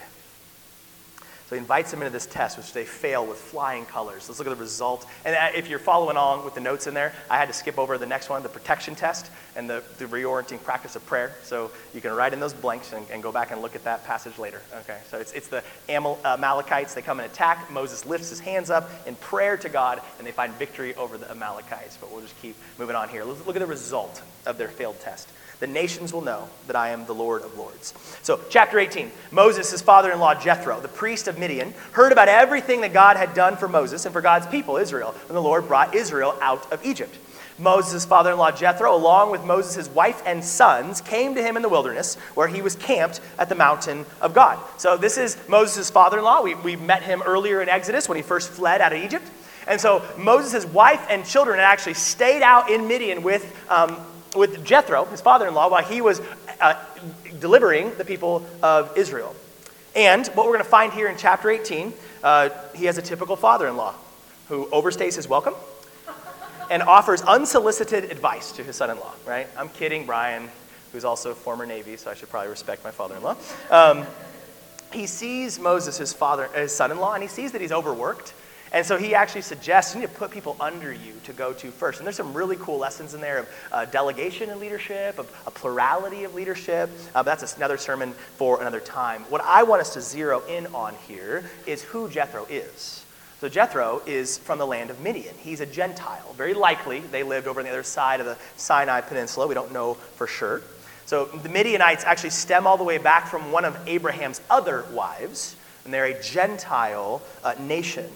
So 1.49 1.55
he 1.55 1.61
invites 1.61 1.93
them 1.93 2.01
into 2.01 2.11
this 2.11 2.27
test, 2.27 2.59
which 2.59 2.73
they 2.73 2.85
fail 2.85 3.25
with 3.25 3.39
flying 3.39 3.87
colors. 3.87 4.29
Let's 4.29 4.41
look 4.41 4.49
at 4.49 4.57
the 4.57 4.61
result. 4.63 5.07
And 5.25 5.37
uh, 5.37 5.57
if 5.57 5.69
you're 5.69 5.79
following 5.79 6.17
along 6.17 6.45
with 6.45 6.55
the 6.55 6.61
notes 6.61 6.89
in 6.89 6.95
there, 6.95 7.13
I 7.31 7.37
had 7.37 7.47
to 7.47 7.55
skip 7.55 7.79
over 7.79 7.97
the 7.99 8.07
next 8.07 8.29
one, 8.29 8.43
the 8.43 8.49
protection 8.49 8.97
test 8.97 9.31
and 9.55 9.71
the, 9.71 9.85
the 9.99 10.07
reorienting 10.07 10.61
practice 10.65 10.97
of 10.97 11.07
prayer. 11.07 11.37
So 11.45 11.71
you 11.95 12.01
can 12.01 12.13
write 12.13 12.33
in 12.33 12.41
those 12.41 12.53
blanks 12.53 12.93
and, 12.93 13.07
and 13.13 13.23
go 13.23 13.31
back 13.31 13.53
and 13.53 13.63
look 13.63 13.77
at 13.77 13.85
that 13.85 14.05
passage 14.05 14.39
later. 14.39 14.61
Okay, 14.81 14.99
so 15.09 15.19
it's, 15.19 15.33
it's 15.35 15.47
the 15.47 15.63
uh, 15.89 16.17
Amalekites. 16.25 16.95
They 16.95 17.03
come 17.03 17.21
and 17.21 17.31
attack. 17.31 17.71
Moses 17.71 18.05
lifts 18.05 18.31
his 18.31 18.41
hands 18.41 18.69
up 18.69 18.91
in 19.07 19.15
prayer 19.15 19.57
to 19.57 19.69
God, 19.69 20.01
and 20.19 20.27
they 20.27 20.33
find 20.33 20.53
victory 20.55 20.97
over 20.97 21.17
the 21.17 21.31
Amalekites. 21.31 21.97
But 22.01 22.11
we'll 22.11 22.23
just 22.23 22.41
keep 22.43 22.57
moving 22.77 22.97
on 22.97 23.09
here. 23.09 23.23
Let's 23.23 23.47
look 23.47 23.55
at 23.55 23.61
the 23.61 23.67
result 23.67 24.21
of 24.47 24.59
their 24.59 24.69
failed 24.69 24.99
test. 24.99 25.29
The 25.59 25.67
nations 25.67 26.13
will 26.13 26.21
know 26.21 26.49
that 26.67 26.77
I 26.77 26.91
am 26.91 27.07
the 27.07 27.15
Lord 27.15 27.43
of 27.43 27.57
Lords. 27.57 27.95
So, 28.23 28.41
chapter 28.51 28.79
18 28.79 29.11
Moses, 29.31 29.71
his 29.71 29.81
father 29.81 30.13
in 30.13 30.19
law 30.19 30.35
Jethro, 30.35 30.81
the 30.81 30.89
priest 30.89 31.29
of 31.29 31.39
Midian, 31.39 31.73
heard 31.93 32.13
about 32.13 32.29
everything 32.29 32.83
that 32.83 32.93
God 32.93 33.17
had 33.17 33.33
done 33.33 33.57
for 33.57 33.69
Moses 33.69 34.05
and 34.05 34.13
for 34.13 34.21
God's 34.21 34.47
people, 34.47 34.77
Israel, 34.77 35.13
when 35.29 35.35
the 35.35 35.43
Lord 35.43 35.67
brought 35.67 35.95
Israel 35.95 36.37
out 36.43 36.71
of 36.73 36.85
Egypt. 36.85 37.17
Moses' 37.59 38.05
father 38.05 38.33
in 38.33 38.39
law 38.39 38.51
Jethro, 38.51 38.95
along 38.95 39.31
with 39.31 39.45
Moses' 39.45 39.89
wife 39.89 40.23
and 40.27 40.45
sons, 40.45 41.01
came 41.01 41.35
to 41.35 41.43
him 41.43 41.57
in 41.57 41.63
the 41.63 41.69
wilderness 41.69 42.17
where 42.35 42.49
he 42.49 42.61
was 42.61 42.77
camped 42.77 43.21
at 43.39 43.49
the 43.49 43.55
mountain 43.55 44.05
of 44.21 44.35
God. 44.35 44.59
So, 44.77 44.97
this 44.97 45.17
is 45.17 45.39
Moses' 45.49 45.91
father 45.91 46.19
in 46.19 46.25
law. 46.25 46.43
We, 46.43 46.55
we 46.55 46.77
met 46.77 47.03
him 47.03 47.23
earlier 47.25 47.63
in 47.63 47.69
Exodus 47.69 48.09
when 48.09 48.17
he 48.17 48.23
first 48.23 48.51
fled 48.51 48.81
out 48.81 48.93
of 48.93 49.03
Egypt. 49.03 49.25
And 49.67 49.81
so, 49.81 50.05
Moses' 50.19 50.67
wife 50.67 51.05
and 51.09 51.25
children 51.25 51.59
had 51.59 51.65
actually 51.65 51.95
stayed 51.95 52.43
out 52.43 52.71
in 52.71 52.87
Midian 52.87 53.23
with 53.23 53.45
um, 53.71 53.97
with 54.37 54.65
Jethro, 54.65 55.05
his 55.07 55.21
father 55.21 55.49
in 55.49 55.55
law, 55.55 55.69
while 55.69 55.85
he 55.85 56.01
was 56.01 56.21
uh, 56.61 56.75
delivering 57.41 57.95
the 57.97 58.05
people 58.05 58.47
of 58.63 58.97
Israel. 58.97 59.35
And 59.95 60.27
what 60.29 60.47
we're 60.47 60.53
going 60.53 60.65
to 60.65 60.71
find 60.71 60.93
here 60.93 61.09
in 61.09 61.17
chapter 61.17 61.51
18, 61.51 61.93
uh, 62.23 62.51
he 62.75 62.85
has 62.85 62.99
a 62.99 63.03
typical 63.03 63.37
father 63.37 63.67
in 63.67 63.77
law 63.77 63.95
who 64.49 64.67
overstays 64.67 65.17
his 65.17 65.29
welcome 65.29 65.55
and 66.71 66.83
offers 66.83 67.23
unsolicited 67.23 68.05
advice 68.11 68.53
to 68.53 68.65
his 68.65 68.77
son 68.77 68.91
in 68.91 68.99
law, 68.99 69.13
right? 69.27 69.47
I'm 69.57 69.69
kidding, 69.71 70.07
Brian, 70.07 70.49
who's 70.93 71.05
also 71.05 71.35
former 71.35 71.67
Navy, 71.67 71.97
so 71.97 72.11
I 72.11 72.15
should 72.15 72.29
probably 72.29 72.51
respect 72.51 72.85
my 72.85 72.91
father 72.91 73.17
in 73.17 73.23
law. 73.23 73.37
Um, 73.71 74.07
he 74.93 75.07
sees 75.07 75.59
Moses, 75.59 75.99
his 75.99 76.13
father, 76.13 76.49
his 76.55 76.73
son 76.73 76.91
in 76.91 76.99
law, 76.99 77.15
and 77.15 77.23
he 77.23 77.29
sees 77.29 77.53
that 77.53 77.61
he's 77.61 77.73
overworked 77.73 78.35
and 78.77 78.85
so 78.85 78.99
he 78.99 79.15
actually 79.15 79.41
suggests 79.41 79.95
you 79.95 80.03
need 80.03 80.09
to 80.09 80.13
put 80.13 80.31
people 80.31 80.55
under 80.61 80.93
you 80.93 81.15
to 81.25 81.33
go 81.33 81.55
to 81.55 81.71
first. 81.71 81.99
And 81.99 82.07
there's 82.07 82.17
some 82.17 82.35
really 82.35 82.57
cool 82.57 82.77
lessons 82.77 83.15
in 83.15 83.23
there 83.23 83.39
of 83.39 83.49
uh, 83.73 83.85
delegation 83.87 84.51
and 84.51 84.61
leadership, 84.61 85.19
of 85.19 85.35
a 85.47 85.51
plurality 85.51 86.25
of 86.25 86.35
leadership. 86.35 86.91
Uh, 87.15 87.23
but 87.23 87.39
that's 87.39 87.57
another 87.57 87.79
sermon 87.79 88.13
for 88.13 88.61
another 88.61 88.81
time. 88.81 89.23
What 89.31 89.41
I 89.41 89.63
want 89.63 89.81
us 89.81 89.95
to 89.95 90.03
zero 90.03 90.43
in 90.47 90.67
on 90.75 90.95
here 91.09 91.49
is 91.67 91.83
who 91.85 92.11
Jethro 92.11 92.45
is. 92.51 93.07
So 93.41 93.49
Jethro 93.49 94.03
is 94.05 94.37
from 94.37 94.59
the 94.59 94.67
land 94.67 94.91
of 94.91 95.01
Midian. 95.01 95.35
He's 95.39 95.61
a 95.61 95.67
Gentile. 95.67 96.35
Very 96.37 96.53
likely 96.53 97.01
they 97.01 97.23
lived 97.23 97.47
over 97.47 97.61
on 97.61 97.65
the 97.65 97.73
other 97.73 97.83
side 97.83 98.21
of 98.21 98.27
the 98.27 98.37
Sinai 98.59 99.01
Peninsula. 99.01 99.47
We 99.47 99.55
don't 99.55 99.73
know 99.73 99.95
for 99.95 100.27
sure. 100.27 100.61
So 101.07 101.25
the 101.25 101.49
Midianites 101.49 102.05
actually 102.05 102.31
stem 102.31 102.67
all 102.67 102.77
the 102.77 102.85
way 102.85 102.99
back 102.99 103.29
from 103.29 103.53
one 103.53 103.65
of 103.65 103.79
Abraham's 103.87 104.43
other 104.51 104.85
wives, 104.93 105.57
and 105.87 105.95
they're 105.95 106.05
a 106.05 106.23
Gentile 106.23 107.23
uh, 107.43 107.55
nation. 107.59 108.11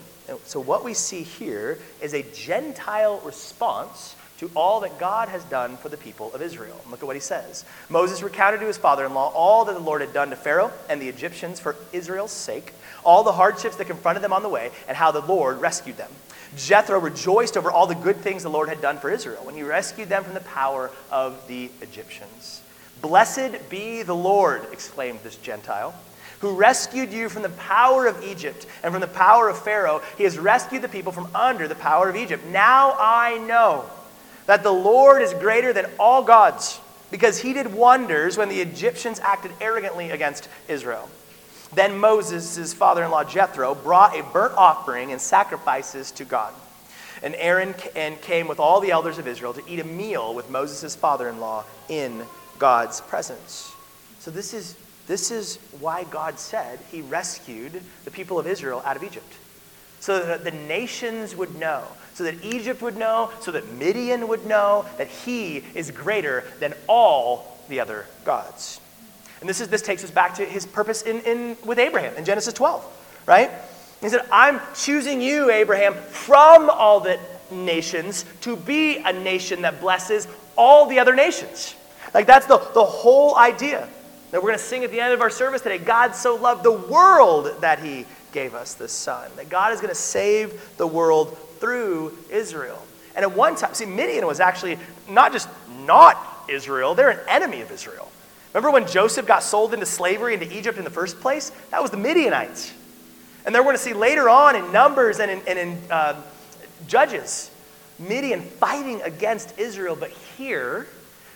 So, 0.44 0.60
what 0.60 0.84
we 0.84 0.94
see 0.94 1.22
here 1.22 1.78
is 2.00 2.14
a 2.14 2.22
Gentile 2.32 3.20
response 3.24 4.14
to 4.38 4.50
all 4.56 4.80
that 4.80 4.98
God 4.98 5.28
has 5.28 5.44
done 5.44 5.76
for 5.76 5.90
the 5.90 5.98
people 5.98 6.32
of 6.32 6.40
Israel. 6.40 6.80
Look 6.90 7.00
at 7.00 7.06
what 7.06 7.14
he 7.14 7.20
says. 7.20 7.66
Moses 7.90 8.22
recounted 8.22 8.60
to 8.60 8.66
his 8.66 8.78
father 8.78 9.04
in 9.04 9.12
law 9.12 9.30
all 9.34 9.66
that 9.66 9.74
the 9.74 9.80
Lord 9.80 10.00
had 10.00 10.14
done 10.14 10.30
to 10.30 10.36
Pharaoh 10.36 10.72
and 10.88 11.00
the 11.00 11.10
Egyptians 11.10 11.60
for 11.60 11.76
Israel's 11.92 12.30
sake, 12.30 12.72
all 13.04 13.22
the 13.22 13.32
hardships 13.32 13.76
that 13.76 13.86
confronted 13.86 14.24
them 14.24 14.32
on 14.32 14.42
the 14.42 14.48
way, 14.48 14.70
and 14.88 14.96
how 14.96 15.10
the 15.10 15.20
Lord 15.20 15.60
rescued 15.60 15.98
them. 15.98 16.10
Jethro 16.56 16.98
rejoiced 16.98 17.56
over 17.58 17.70
all 17.70 17.86
the 17.86 17.94
good 17.94 18.16
things 18.16 18.42
the 18.42 18.48
Lord 18.48 18.70
had 18.70 18.80
done 18.80 18.98
for 18.98 19.10
Israel 19.10 19.44
when 19.44 19.54
he 19.54 19.62
rescued 19.62 20.08
them 20.08 20.24
from 20.24 20.34
the 20.34 20.40
power 20.40 20.90
of 21.10 21.46
the 21.46 21.70
Egyptians. 21.82 22.62
Blessed 23.02 23.68
be 23.68 24.02
the 24.02 24.16
Lord, 24.16 24.66
exclaimed 24.72 25.20
this 25.22 25.36
Gentile 25.36 25.94
who 26.40 26.54
rescued 26.54 27.12
you 27.12 27.28
from 27.28 27.42
the 27.42 27.50
power 27.50 28.06
of 28.06 28.22
Egypt 28.24 28.66
and 28.82 28.92
from 28.92 29.00
the 29.00 29.06
power 29.06 29.48
of 29.48 29.62
Pharaoh. 29.62 30.02
He 30.16 30.24
has 30.24 30.38
rescued 30.38 30.82
the 30.82 30.88
people 30.88 31.12
from 31.12 31.28
under 31.34 31.68
the 31.68 31.74
power 31.74 32.08
of 32.08 32.16
Egypt. 32.16 32.44
Now 32.46 32.96
I 32.98 33.38
know 33.38 33.84
that 34.46 34.62
the 34.62 34.72
Lord 34.72 35.22
is 35.22 35.32
greater 35.34 35.72
than 35.72 35.86
all 35.98 36.22
gods, 36.22 36.80
because 37.10 37.38
he 37.38 37.52
did 37.52 37.72
wonders 37.72 38.36
when 38.36 38.48
the 38.48 38.60
Egyptians 38.60 39.20
acted 39.20 39.52
arrogantly 39.60 40.10
against 40.10 40.48
Israel. 40.68 41.08
Then 41.74 41.98
Moses, 41.98 42.72
father 42.74 43.04
in 43.04 43.10
law 43.10 43.22
Jethro, 43.22 43.74
brought 43.74 44.18
a 44.18 44.22
burnt 44.22 44.54
offering 44.56 45.12
and 45.12 45.20
sacrifices 45.20 46.10
to 46.12 46.24
God. 46.24 46.52
And 47.22 47.34
Aaron 47.36 47.74
and 47.94 48.20
came 48.22 48.48
with 48.48 48.58
all 48.58 48.80
the 48.80 48.90
elders 48.90 49.18
of 49.18 49.28
Israel 49.28 49.52
to 49.54 49.62
eat 49.68 49.78
a 49.78 49.84
meal 49.84 50.34
with 50.34 50.50
Moses' 50.50 50.96
father 50.96 51.28
in 51.28 51.38
law 51.38 51.64
in 51.88 52.24
God's 52.58 53.00
presence. 53.02 53.72
So, 54.20 54.30
this 54.30 54.54
is 54.54 54.74
this 55.10 55.32
is 55.32 55.56
why 55.80 56.04
God 56.04 56.38
said 56.38 56.78
he 56.92 57.00
rescued 57.00 57.82
the 58.04 58.12
people 58.12 58.38
of 58.38 58.46
Israel 58.46 58.80
out 58.84 58.96
of 58.96 59.02
Egypt. 59.02 59.26
So 59.98 60.24
that 60.24 60.44
the 60.44 60.52
nations 60.52 61.34
would 61.34 61.56
know, 61.56 61.82
so 62.14 62.22
that 62.22 62.44
Egypt 62.44 62.80
would 62.80 62.96
know, 62.96 63.32
so 63.40 63.50
that 63.50 63.72
Midian 63.72 64.28
would 64.28 64.46
know 64.46 64.86
that 64.98 65.08
he 65.08 65.64
is 65.74 65.90
greater 65.90 66.44
than 66.60 66.74
all 66.86 67.58
the 67.68 67.80
other 67.80 68.06
gods. 68.24 68.80
And 69.40 69.48
this, 69.48 69.60
is, 69.60 69.66
this 69.66 69.82
takes 69.82 70.04
us 70.04 70.12
back 70.12 70.34
to 70.34 70.44
his 70.44 70.64
purpose 70.64 71.02
in, 71.02 71.18
in, 71.22 71.56
with 71.64 71.80
Abraham 71.80 72.14
in 72.14 72.24
Genesis 72.24 72.54
12, 72.54 73.24
right? 73.26 73.50
He 74.00 74.08
said, 74.10 74.24
I'm 74.30 74.60
choosing 74.76 75.20
you, 75.20 75.50
Abraham, 75.50 75.94
from 75.94 76.70
all 76.70 77.00
the 77.00 77.18
nations 77.50 78.24
to 78.42 78.54
be 78.54 78.98
a 78.98 79.12
nation 79.12 79.62
that 79.62 79.80
blesses 79.80 80.28
all 80.56 80.86
the 80.86 81.00
other 81.00 81.16
nations. 81.16 81.74
Like 82.14 82.28
that's 82.28 82.46
the, 82.46 82.58
the 82.58 82.84
whole 82.84 83.36
idea 83.36 83.88
that 84.30 84.42
we're 84.42 84.48
going 84.48 84.58
to 84.58 84.64
sing 84.64 84.84
at 84.84 84.90
the 84.90 85.00
end 85.00 85.12
of 85.12 85.20
our 85.20 85.30
service 85.30 85.62
today. 85.62 85.78
God 85.78 86.14
so 86.14 86.36
loved 86.36 86.62
the 86.62 86.72
world 86.72 87.60
that 87.60 87.80
he 87.80 88.06
gave 88.32 88.54
us 88.54 88.74
the 88.74 88.88
Son. 88.88 89.30
That 89.36 89.48
God 89.48 89.72
is 89.72 89.80
going 89.80 89.90
to 89.90 90.00
save 90.00 90.76
the 90.76 90.86
world 90.86 91.36
through 91.58 92.16
Israel. 92.30 92.82
And 93.14 93.24
at 93.24 93.36
one 93.36 93.56
time, 93.56 93.74
see, 93.74 93.86
Midian 93.86 94.26
was 94.26 94.40
actually 94.40 94.78
not 95.08 95.32
just 95.32 95.48
not 95.84 96.44
Israel, 96.48 96.94
they're 96.94 97.10
an 97.10 97.20
enemy 97.28 97.60
of 97.60 97.70
Israel. 97.70 98.10
Remember 98.52 98.70
when 98.72 98.86
Joseph 98.86 99.26
got 99.26 99.42
sold 99.42 99.74
into 99.74 99.86
slavery 99.86 100.34
into 100.34 100.52
Egypt 100.56 100.78
in 100.78 100.84
the 100.84 100.90
first 100.90 101.20
place? 101.20 101.50
That 101.70 101.82
was 101.82 101.90
the 101.90 101.96
Midianites. 101.96 102.72
And 103.46 103.54
then 103.54 103.62
we're 103.62 103.72
going 103.72 103.76
to 103.76 103.82
see 103.82 103.92
later 103.92 104.28
on 104.28 104.56
in 104.56 104.72
Numbers 104.72 105.20
and 105.20 105.30
in, 105.30 105.40
and 105.46 105.58
in 105.58 105.78
uh, 105.90 106.20
Judges, 106.86 107.50
Midian 107.98 108.40
fighting 108.40 109.00
against 109.02 109.58
Israel. 109.58 109.96
But 109.98 110.10
here, 110.10 110.86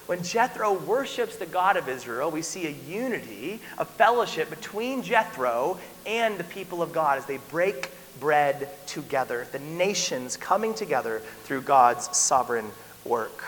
When 0.06 0.22
Jethro 0.22 0.72
worships 0.72 1.36
the 1.36 1.46
God 1.46 1.76
of 1.76 1.88
Israel, 1.88 2.30
we 2.30 2.42
see 2.42 2.66
a 2.66 2.70
unity, 2.70 3.60
a 3.78 3.84
fellowship 3.84 4.50
between 4.50 5.02
Jethro 5.02 5.78
and 6.04 6.36
the 6.36 6.44
people 6.44 6.82
of 6.82 6.92
God 6.92 7.18
as 7.18 7.24
they 7.24 7.38
break 7.38 7.90
bread 8.20 8.68
together, 8.86 9.46
the 9.50 9.58
nations 9.58 10.36
coming 10.36 10.74
together 10.74 11.20
through 11.44 11.62
God's 11.62 12.14
sovereign 12.16 12.70
work. 13.04 13.42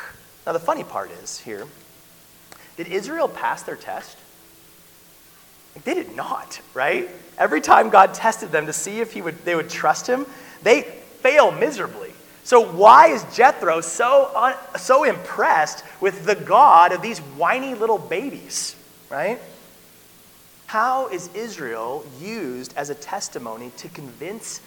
Now, 0.47 0.53
the 0.53 0.61
funny 0.61 0.85
part 0.85 1.11
is 1.11 1.39
here 1.39 1.67
did 2.77 2.89
Israel 2.89 3.29
pass 3.29 3.63
their 3.63 3.77
test? 3.77 4.19
They 5.85 5.95
did 5.95 6.15
not, 6.15 6.61
right? 6.75 7.09
Every 7.39 7.61
time 7.61 7.91
God 7.91 8.15
tested 8.15 8.51
them 8.51 8.67
to 8.67 8.73
see 8.73 9.01
if 9.01 9.13
he 9.13 9.23
would, 9.23 9.45
they 9.45 9.55
would 9.55 9.71
trust 9.71 10.07
him, 10.07 10.27
they 10.63 10.83
fail 10.83 11.53
miserably. 11.53 12.13
So, 12.47 12.61
why 12.61 13.09
is 13.09 13.25
Jethro 13.35 13.81
so, 13.81 14.31
un, 14.37 14.55
so 14.79 15.03
impressed 15.03 15.83
with 16.01 16.27
the 16.27 16.37
God 16.37 16.93
of 16.93 17.03
these 17.03 17.19
whiny 17.19 17.75
little 17.75 17.99
babies, 17.99 18.77
right? 19.11 19.41
How 20.67 21.09
is 21.09 21.29
Israel 21.35 22.07
used 22.21 22.73
as 22.77 22.89
a 22.89 22.95
testimony 22.95 23.73
to 23.79 23.89
convince 23.89 24.61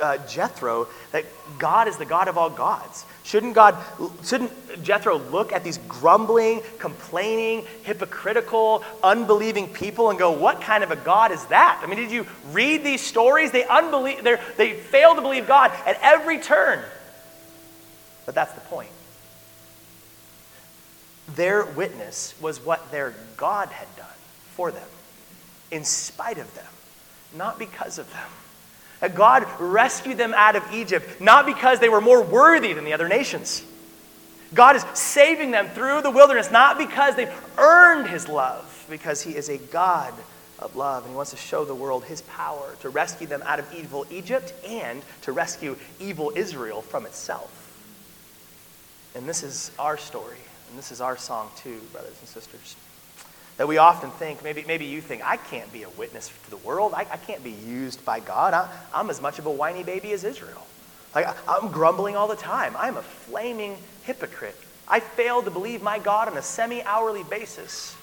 uh, 0.00 0.18
Jethro 0.26 0.88
that 1.12 1.24
God 1.58 1.88
is 1.88 1.96
the 1.96 2.04
God 2.04 2.28
of 2.28 2.38
all 2.38 2.50
gods? 2.50 3.04
Shouldn't 3.22 3.54
God, 3.54 3.76
shouldn't 4.24 4.52
Jethro 4.82 5.18
look 5.18 5.52
at 5.52 5.62
these 5.62 5.78
grumbling, 5.88 6.62
complaining, 6.78 7.66
hypocritical, 7.82 8.82
unbelieving 9.02 9.68
people 9.68 10.10
and 10.10 10.18
go, 10.18 10.30
"What 10.30 10.60
kind 10.60 10.82
of 10.82 10.90
a 10.90 10.96
God 10.96 11.32
is 11.32 11.44
that?" 11.46 11.80
I 11.82 11.86
mean, 11.86 11.98
did 11.98 12.10
you 12.10 12.26
read 12.52 12.82
these 12.82 13.00
stories? 13.00 13.50
They 13.50 13.64
unbelieve, 13.64 14.24
they 14.56 14.74
fail 14.74 15.14
to 15.14 15.20
believe 15.20 15.46
God 15.46 15.70
at 15.86 15.98
every 16.02 16.38
turn. 16.38 16.82
But 18.26 18.34
that's 18.34 18.52
the 18.52 18.60
point. 18.62 18.90
Their 21.34 21.64
witness 21.64 22.34
was 22.40 22.64
what 22.64 22.90
their 22.90 23.14
God 23.36 23.68
had 23.68 23.88
done 23.96 24.06
for 24.54 24.70
them 24.70 24.88
in 25.70 25.84
spite 25.84 26.38
of 26.38 26.52
them, 26.54 26.66
not 27.34 27.58
because 27.58 27.98
of 27.98 28.10
them. 28.12 28.28
That 29.00 29.14
God 29.14 29.46
rescued 29.58 30.18
them 30.18 30.34
out 30.34 30.56
of 30.56 30.72
Egypt, 30.72 31.20
not 31.20 31.46
because 31.46 31.80
they 31.80 31.88
were 31.88 32.00
more 32.00 32.22
worthy 32.22 32.72
than 32.72 32.84
the 32.84 32.92
other 32.92 33.08
nations. 33.08 33.64
God 34.52 34.76
is 34.76 34.84
saving 34.94 35.52
them 35.52 35.68
through 35.68 36.02
the 36.02 36.10
wilderness, 36.10 36.50
not 36.50 36.76
because 36.76 37.16
they've 37.16 37.32
earned 37.56 38.08
his 38.08 38.28
love, 38.28 38.86
because 38.90 39.22
he 39.22 39.34
is 39.36 39.48
a 39.48 39.58
God 39.58 40.12
of 40.58 40.76
love, 40.76 41.04
and 41.04 41.12
he 41.12 41.16
wants 41.16 41.30
to 41.30 41.36
show 41.36 41.64
the 41.64 41.74
world 41.74 42.04
his 42.04 42.22
power 42.22 42.74
to 42.80 42.90
rescue 42.90 43.26
them 43.26 43.42
out 43.46 43.58
of 43.58 43.74
evil 43.74 44.06
Egypt 44.10 44.52
and 44.66 45.02
to 45.22 45.32
rescue 45.32 45.76
evil 45.98 46.32
Israel 46.36 46.82
from 46.82 47.06
itself. 47.06 47.56
And 49.14 49.28
this 49.28 49.42
is 49.42 49.70
our 49.78 49.96
story, 49.96 50.38
and 50.68 50.78
this 50.78 50.92
is 50.92 51.00
our 51.00 51.16
song 51.16 51.50
too, 51.56 51.80
brothers 51.92 52.16
and 52.20 52.28
sisters 52.28 52.76
that 53.60 53.66
we 53.66 53.76
often 53.76 54.10
think, 54.12 54.42
maybe, 54.42 54.64
maybe 54.66 54.86
you 54.86 55.02
think, 55.02 55.22
I 55.22 55.36
can't 55.36 55.70
be 55.70 55.82
a 55.82 55.90
witness 55.90 56.32
to 56.44 56.50
the 56.50 56.56
world. 56.56 56.94
I, 56.94 57.00
I 57.00 57.18
can't 57.18 57.44
be 57.44 57.50
used 57.50 58.02
by 58.06 58.18
God. 58.18 58.54
I, 58.54 58.66
I'm 58.94 59.10
as 59.10 59.20
much 59.20 59.38
of 59.38 59.44
a 59.44 59.50
whiny 59.50 59.82
baby 59.82 60.12
as 60.12 60.24
Israel. 60.24 60.66
Like, 61.14 61.26
I'm 61.46 61.70
grumbling 61.70 62.16
all 62.16 62.26
the 62.26 62.36
time. 62.36 62.74
I'm 62.78 62.96
a 62.96 63.02
flaming 63.02 63.76
hypocrite. 64.04 64.56
I 64.88 65.00
fail 65.00 65.42
to 65.42 65.50
believe 65.50 65.82
my 65.82 65.98
God 65.98 66.28
on 66.28 66.38
a 66.38 66.42
semi 66.42 66.82
hourly 66.84 67.22
basis. 67.24 67.94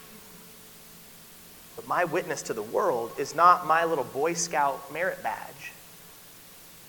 But 1.75 1.87
my 1.87 2.03
witness 2.03 2.43
to 2.43 2.53
the 2.53 2.61
world 2.61 3.13
is 3.17 3.33
not 3.33 3.65
my 3.65 3.83
little 3.83 4.03
Boy 4.03 4.33
Scout 4.33 4.93
merit 4.93 5.23
badge 5.23 5.71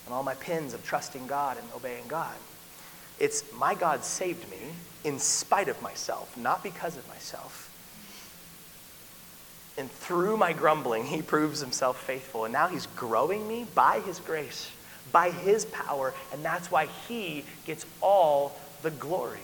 and 0.05 0.15
all 0.15 0.23
my 0.23 0.35
pins 0.35 0.75
of 0.75 0.85
trusting 0.85 1.27
God 1.27 1.57
and 1.57 1.67
obeying 1.75 2.07
God. 2.07 2.37
It's 3.19 3.45
my 3.55 3.75
God 3.75 4.05
saved 4.05 4.47
me 4.51 4.59
in 5.05 5.19
spite 5.19 5.69
of 5.69 5.81
myself, 5.81 6.37
not 6.37 6.63
because 6.63 6.99
of 6.99 7.09
myself. 7.09 7.69
And 9.79 9.91
through 9.91 10.37
my 10.37 10.53
grumbling, 10.53 11.05
he 11.05 11.23
proves 11.23 11.61
himself 11.61 12.03
faithful. 12.03 12.45
And 12.45 12.53
now 12.53 12.67
he's 12.67 12.87
growing 12.89 13.47
me 13.47 13.67
by 13.77 14.01
his 14.01 14.19
grace, 14.19 14.71
by 15.13 15.31
his 15.31 15.65
power. 15.67 16.13
And 16.33 16.45
that's 16.45 16.71
why 16.71 16.87
he 17.07 17.45
gets 17.65 17.87
all 18.01 18.59
the 18.83 18.91
glory. 18.91 19.39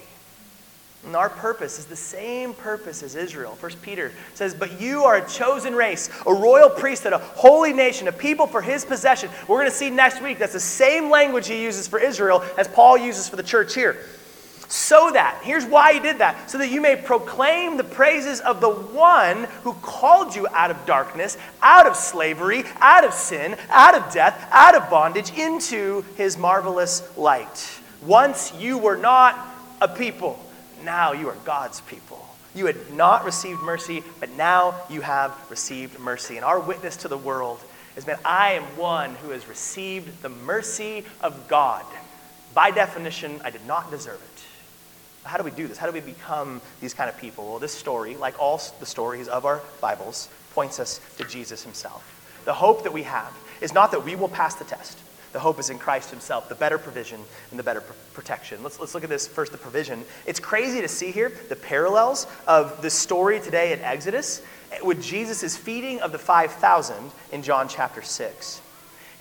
And 1.06 1.14
our 1.14 1.28
purpose 1.28 1.78
is 1.78 1.84
the 1.84 1.96
same 1.96 2.54
purpose 2.54 3.02
as 3.02 3.14
Israel. 3.14 3.52
First 3.52 3.80
Peter 3.82 4.10
says, 4.32 4.54
But 4.54 4.80
you 4.80 5.04
are 5.04 5.16
a 5.16 5.28
chosen 5.28 5.74
race, 5.74 6.08
a 6.26 6.32
royal 6.32 6.70
priesthood, 6.70 7.12
a 7.12 7.18
holy 7.18 7.72
nation, 7.72 8.08
a 8.08 8.12
people 8.12 8.46
for 8.46 8.62
his 8.62 8.84
possession. 8.84 9.28
We're 9.46 9.58
going 9.58 9.70
to 9.70 9.76
see 9.76 9.90
next 9.90 10.22
week 10.22 10.38
that's 10.38 10.54
the 10.54 10.60
same 10.60 11.10
language 11.10 11.46
he 11.46 11.62
uses 11.62 11.86
for 11.86 11.98
Israel 11.98 12.42
as 12.56 12.68
Paul 12.68 12.96
uses 12.96 13.28
for 13.28 13.36
the 13.36 13.42
church 13.42 13.74
here. 13.74 13.98
So 14.74 15.12
that, 15.12 15.38
here's 15.44 15.64
why 15.64 15.92
he 15.92 16.00
did 16.00 16.18
that, 16.18 16.50
so 16.50 16.58
that 16.58 16.68
you 16.68 16.80
may 16.80 16.96
proclaim 16.96 17.76
the 17.76 17.84
praises 17.84 18.40
of 18.40 18.60
the 18.60 18.68
one 18.68 19.44
who 19.62 19.72
called 19.74 20.34
you 20.34 20.48
out 20.48 20.72
of 20.72 20.84
darkness, 20.84 21.38
out 21.62 21.86
of 21.86 21.94
slavery, 21.94 22.64
out 22.80 23.04
of 23.04 23.14
sin, 23.14 23.56
out 23.68 23.94
of 23.94 24.12
death, 24.12 24.48
out 24.50 24.74
of 24.74 24.90
bondage, 24.90 25.32
into 25.38 26.04
his 26.16 26.36
marvelous 26.36 27.16
light. 27.16 27.78
Once 28.04 28.52
you 28.58 28.76
were 28.76 28.96
not 28.96 29.38
a 29.80 29.86
people, 29.86 30.44
now 30.82 31.12
you 31.12 31.28
are 31.28 31.36
God's 31.44 31.80
people. 31.82 32.26
You 32.52 32.66
had 32.66 32.90
not 32.92 33.24
received 33.24 33.62
mercy, 33.62 34.02
but 34.18 34.30
now 34.32 34.74
you 34.90 35.02
have 35.02 35.32
received 35.50 36.00
mercy. 36.00 36.34
And 36.34 36.44
our 36.44 36.58
witness 36.58 36.96
to 36.96 37.08
the 37.08 37.16
world 37.16 37.60
is 37.96 38.06
that 38.06 38.18
I 38.24 38.54
am 38.54 38.64
one 38.76 39.14
who 39.22 39.30
has 39.30 39.46
received 39.46 40.20
the 40.20 40.30
mercy 40.30 41.04
of 41.20 41.46
God. 41.46 41.84
By 42.54 42.72
definition, 42.72 43.40
I 43.44 43.50
did 43.50 43.64
not 43.66 43.92
deserve 43.92 44.20
it. 44.20 44.33
How 45.24 45.38
do 45.38 45.44
we 45.44 45.50
do 45.50 45.66
this? 45.66 45.78
How 45.78 45.86
do 45.86 45.92
we 45.92 46.00
become 46.00 46.60
these 46.80 46.94
kind 46.94 47.08
of 47.08 47.16
people? 47.16 47.48
Well, 47.48 47.58
this 47.58 47.72
story, 47.72 48.16
like 48.16 48.38
all 48.38 48.60
the 48.78 48.86
stories 48.86 49.26
of 49.28 49.44
our 49.44 49.62
Bibles, 49.80 50.28
points 50.52 50.78
us 50.78 51.00
to 51.16 51.24
Jesus 51.24 51.62
himself. 51.64 52.42
The 52.44 52.52
hope 52.52 52.82
that 52.84 52.92
we 52.92 53.04
have 53.04 53.32
is 53.60 53.72
not 53.72 53.90
that 53.92 54.04
we 54.04 54.14
will 54.14 54.28
pass 54.28 54.54
the 54.54 54.64
test. 54.64 54.98
The 55.32 55.40
hope 55.40 55.58
is 55.58 55.68
in 55.68 55.78
Christ 55.78 56.10
himself, 56.10 56.48
the 56.48 56.54
better 56.54 56.78
provision 56.78 57.20
and 57.50 57.58
the 57.58 57.64
better 57.64 57.80
pr- 57.80 57.92
protection. 58.12 58.62
Let's, 58.62 58.78
let's 58.78 58.94
look 58.94 59.02
at 59.02 59.10
this 59.10 59.26
first, 59.26 59.50
the 59.50 59.58
provision. 59.58 60.04
It's 60.26 60.38
crazy 60.38 60.80
to 60.80 60.86
see 60.86 61.10
here 61.10 61.32
the 61.48 61.56
parallels 61.56 62.28
of 62.46 62.82
the 62.82 62.90
story 62.90 63.40
today 63.40 63.72
in 63.72 63.80
Exodus 63.80 64.42
eh, 64.70 64.78
with 64.84 65.02
Jesus' 65.02 65.56
feeding 65.56 66.00
of 66.00 66.12
the 66.12 66.18
5,000 66.18 67.10
in 67.32 67.42
John 67.42 67.66
chapter 67.66 68.00
6. 68.00 68.60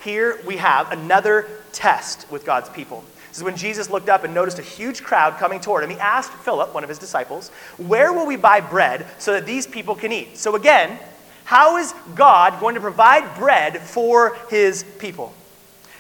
Here 0.04 0.40
we 0.46 0.58
have 0.58 0.92
another 0.92 1.48
test 1.72 2.30
with 2.30 2.46
God's 2.46 2.70
people. 2.70 3.04
This 3.34 3.40
is 3.40 3.46
when 3.46 3.58
Jesus 3.58 3.90
looked 3.90 4.10
up 4.10 4.24
and 4.24 4.32
noticed 4.32 4.60
a 4.60 4.62
huge 4.62 5.02
crowd 5.02 5.40
coming 5.40 5.60
toward 5.60 5.84
him. 5.84 5.90
He 5.90 5.98
asked 5.98 6.32
Philip, 6.32 6.72
one 6.72 6.84
of 6.84 6.90
his 6.90 7.00
disciples, 7.00 7.50
Where 7.78 8.14
will 8.14 8.28
we 8.28 8.36
buy 8.36 8.62
bread 8.62 9.08
so 9.18 9.34
that 9.34 9.48
these 9.48 9.66
people 9.66 9.96
can 9.96 10.12
eat? 10.12 10.38
So, 10.38 10.56
again, 10.56 11.00
how 11.44 11.78
is 11.78 11.96
God 12.14 12.60
going 12.60 12.76
to 12.76 12.82
provide 12.82 13.36
bread 13.36 13.82
for 13.82 14.38
his 14.52 14.84
people? 15.00 15.34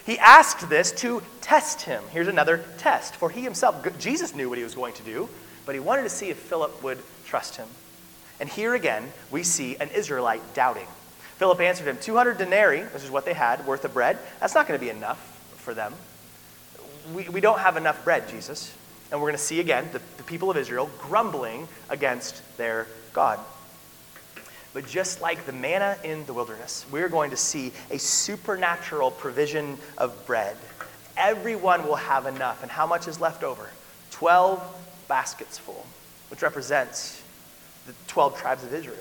He 0.05 0.19
asked 0.19 0.69
this 0.69 0.91
to 0.91 1.23
test 1.41 1.81
him. 1.81 2.03
Here's 2.11 2.27
another 2.27 2.63
test. 2.77 3.15
For 3.15 3.31
he 3.31 3.41
himself, 3.41 3.83
Jesus 3.97 4.35
knew 4.35 4.47
what 4.47 4.59
he 4.59 4.63
was 4.63 4.75
going 4.75 4.93
to 4.93 5.03
do, 5.03 5.27
but 5.65 5.73
he 5.73 5.81
wanted 5.81 6.03
to 6.03 6.09
see 6.09 6.29
if 6.29 6.37
Philip 6.37 6.83
would 6.83 6.99
trust 7.25 7.55
him. 7.55 7.67
And 8.39 8.47
here 8.47 8.75
again, 8.75 9.11
we 9.31 9.41
see 9.41 9.75
an 9.77 9.89
Israelite 9.89 10.53
doubting. 10.53 10.85
Philip 11.37 11.61
answered 11.61 11.87
him, 11.87 11.97
200 11.99 12.37
denarii, 12.37 12.81
which 12.81 13.03
is 13.03 13.09
what 13.09 13.25
they 13.25 13.33
had, 13.33 13.65
worth 13.65 13.85
of 13.85 13.93
bread. 13.95 14.19
That's 14.39 14.53
not 14.53 14.67
going 14.67 14.79
to 14.79 14.85
be 14.85 14.91
enough 14.91 15.17
for 15.57 15.73
them 15.73 15.95
we, 17.13 17.27
we 17.29 17.41
don't 17.41 17.59
have 17.59 17.77
enough 17.77 18.03
bread, 18.03 18.27
Jesus. 18.29 18.73
And 19.11 19.19
we're 19.19 19.27
going 19.27 19.37
to 19.37 19.43
see 19.43 19.59
again 19.59 19.89
the, 19.91 20.01
the 20.17 20.23
people 20.23 20.49
of 20.49 20.57
Israel 20.57 20.89
grumbling 20.99 21.67
against 21.89 22.41
their 22.57 22.87
God. 23.13 23.39
But 24.73 24.87
just 24.87 25.21
like 25.21 25.45
the 25.45 25.51
manna 25.51 25.97
in 26.03 26.25
the 26.25 26.33
wilderness, 26.33 26.85
we're 26.91 27.09
going 27.09 27.29
to 27.29 27.37
see 27.37 27.71
a 27.91 27.99
supernatural 27.99 29.11
provision 29.11 29.77
of 29.97 30.25
bread. 30.25 30.57
Everyone 31.15 31.85
will 31.85 31.95
have 31.95 32.25
enough. 32.25 32.63
And 32.63 32.71
how 32.71 32.87
much 32.87 33.07
is 33.07 33.21
left 33.21 33.43
over? 33.43 33.69
12 34.11 35.05
baskets 35.07 35.59
full, 35.59 35.85
which 36.31 36.41
represents 36.41 37.21
the 37.85 37.93
12 38.07 38.39
tribes 38.39 38.63
of 38.63 38.73
Israel. 38.73 38.97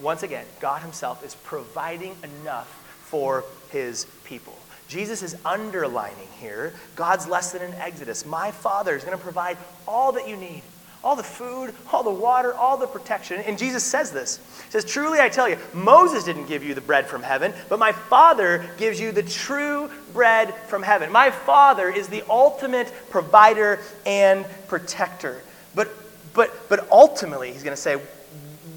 Once 0.00 0.24
again, 0.24 0.46
God 0.60 0.82
Himself 0.82 1.24
is 1.24 1.36
providing 1.36 2.16
enough 2.24 2.76
for 3.10 3.44
His 3.70 4.06
people. 4.24 4.56
Jesus 4.88 5.22
is 5.22 5.36
underlining 5.44 6.28
here 6.40 6.72
God's 6.96 7.28
lesson 7.28 7.62
in 7.62 7.72
Exodus. 7.74 8.24
My 8.24 8.50
Father 8.50 8.96
is 8.96 9.04
going 9.04 9.16
to 9.16 9.22
provide 9.22 9.56
all 9.86 10.12
that 10.12 10.28
you 10.28 10.36
need 10.36 10.62
all 11.02 11.16
the 11.16 11.22
food, 11.22 11.74
all 11.92 12.02
the 12.02 12.10
water, 12.10 12.52
all 12.54 12.76
the 12.76 12.86
protection. 12.86 13.40
And 13.40 13.58
Jesus 13.58 13.82
says 13.82 14.10
this. 14.10 14.36
He 14.66 14.70
says, 14.70 14.84
Truly 14.84 15.18
I 15.18 15.28
tell 15.28 15.48
you, 15.48 15.56
Moses 15.72 16.24
didn't 16.24 16.46
give 16.46 16.62
you 16.62 16.74
the 16.74 16.80
bread 16.80 17.06
from 17.06 17.22
heaven, 17.22 17.54
but 17.68 17.78
my 17.78 17.92
Father 17.92 18.68
gives 18.76 19.00
you 19.00 19.12
the 19.12 19.22
true 19.22 19.90
bread 20.12 20.54
from 20.66 20.82
heaven. 20.82 21.10
My 21.10 21.30
Father 21.30 21.88
is 21.88 22.08
the 22.08 22.22
ultimate 22.28 22.92
provider 23.08 23.80
and 24.04 24.44
protector. 24.68 25.40
But 25.74 25.88
but 26.34 26.68
but 26.68 26.86
ultimately, 26.90 27.52
he's 27.52 27.62
going 27.62 27.76
to 27.76 27.80
say, 27.80 27.94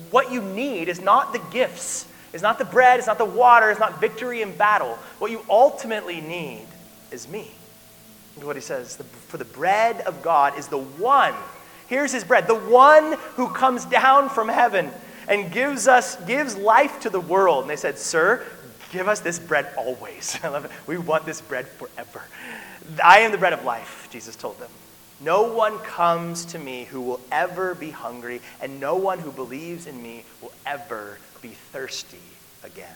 what 0.10 0.32
you 0.32 0.41
need 0.41 0.89
is 0.89 1.02
not 1.02 1.34
the 1.34 1.41
gifts 1.52 2.08
it's 2.34 2.43
not 2.43 2.58
the 2.58 2.65
bread, 2.65 2.98
it's 2.98 3.08
not 3.08 3.17
the 3.17 3.26
water, 3.26 3.69
it's 3.69 3.80
not 3.80 4.02
victory 4.02 4.41
in 4.41 4.56
battle. 4.56 4.98
What 5.19 5.32
you 5.32 5.46
ultimately 5.50 6.19
need 6.19 6.65
is 7.12 7.28
me. 7.28 7.52
Look 8.38 8.48
what 8.48 8.56
he 8.56 8.62
says. 8.62 8.98
For 9.28 9.38
the 9.38 9.46
bread 9.46 10.02
of 10.02 10.22
God 10.24 10.58
is 10.58 10.67
the 10.67 10.80
one, 10.80 11.36
Here's 11.88 12.12
his 12.12 12.24
bread, 12.24 12.48
the 12.48 12.56
one 12.56 13.17
who 13.36 13.50
comes 13.50 13.86
down 13.86 14.30
from 14.30 14.48
heaven 14.48 14.89
and 15.28 15.52
gives 15.52 15.88
us 15.88 16.15
gives 16.26 16.56
life 16.56 17.02
to 17.02 17.10
the 17.10 17.19
world. 17.19 17.63
And 17.63 17.69
they 17.69 17.76
said, 17.76 18.00
"Sir, 18.00 18.43
give 18.91 19.08
us 19.08 19.19
this 19.19 19.39
bread 19.39 19.67
always." 19.78 20.38
I 20.43 20.48
love 20.48 20.65
it. 20.65 20.72
We 20.88 20.98
want 20.98 21.26
this 21.26 21.41
bread 21.41 21.67
forever. 21.67 22.24
I 23.04 23.19
am 23.19 23.32
the 23.32 23.38
bread 23.38 23.54
of 23.54 23.63
life, 23.63 24.08
Jesus 24.12 24.36
told 24.36 24.60
them. 24.60 24.72
No 25.22 25.43
one 25.43 25.78
comes 25.80 26.46
to 26.46 26.60
me 26.60 26.86
who 26.86 27.00
will 27.00 27.22
ever 27.32 27.76
be 27.76 27.91
hungry, 27.91 28.41
and 28.60 28.80
no 28.80 28.96
one 28.96 29.19
who 29.19 29.32
believes 29.32 29.88
in 29.88 30.02
me 30.02 30.26
will 30.41 30.52
ever 30.65 31.19
be 31.43 31.49
thirsty 31.49 32.17
again. 32.63 32.95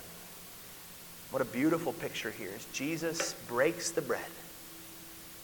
What 1.29 1.41
a 1.41 1.45
beautiful 1.45 1.93
picture 1.93 2.31
here 2.31 2.49
is 2.55 2.65
Jesus 2.73 3.33
breaks 3.47 3.91
the 3.91 4.01
bread 4.01 4.21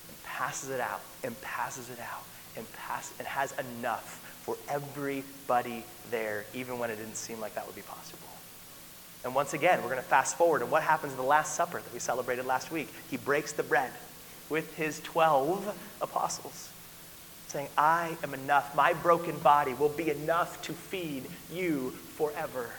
and 0.08 0.24
passes 0.24 0.70
it 0.70 0.80
out 0.80 1.02
and 1.24 1.40
passes 1.42 1.90
it 1.90 2.00
out 2.00 2.24
and 2.56 2.66
pass 2.74 3.12
and 3.20 3.28
has 3.28 3.54
enough 3.80 4.22
for 4.44 4.58
everybody 4.70 5.84
there, 6.10 6.46
even 6.54 6.80
when 6.80 6.90
it 6.90 6.96
didn't 6.96 7.18
seem 7.18 7.40
like 7.40 7.56
that 7.56 7.66
would 7.68 7.76
be 7.76 7.82
possible. 7.82 8.28
And 9.26 9.36
once 9.36 9.54
again, 9.54 9.82
we're 9.82 9.90
going 9.90 10.02
to 10.02 10.08
fast 10.08 10.38
forward. 10.38 10.62
And 10.62 10.72
what 10.72 10.84
happens 10.84 11.14
in 11.14 11.18
the 11.18 11.24
Last 11.24 11.56
Supper 11.56 11.80
that 11.80 11.94
we 11.94 12.00
celebrated 12.00 12.46
last 12.46 12.72
week? 12.72 12.90
He 13.10 13.18
breaks 13.18 13.54
the 13.54 13.64
bread 13.64 13.92
with 14.50 14.76
his 14.76 15.00
12 15.02 15.98
apostles, 16.02 16.70
saying, 17.48 17.70
I 17.78 18.18
am 18.22 18.34
enough. 18.34 18.76
My 18.76 18.94
broken 18.94 19.38
body 19.40 19.74
will 19.74 19.90
be 19.90 20.10
enough 20.10 20.62
to 20.64 20.74
feed 20.74 21.24
you 21.52 21.92
forever. 21.92 22.70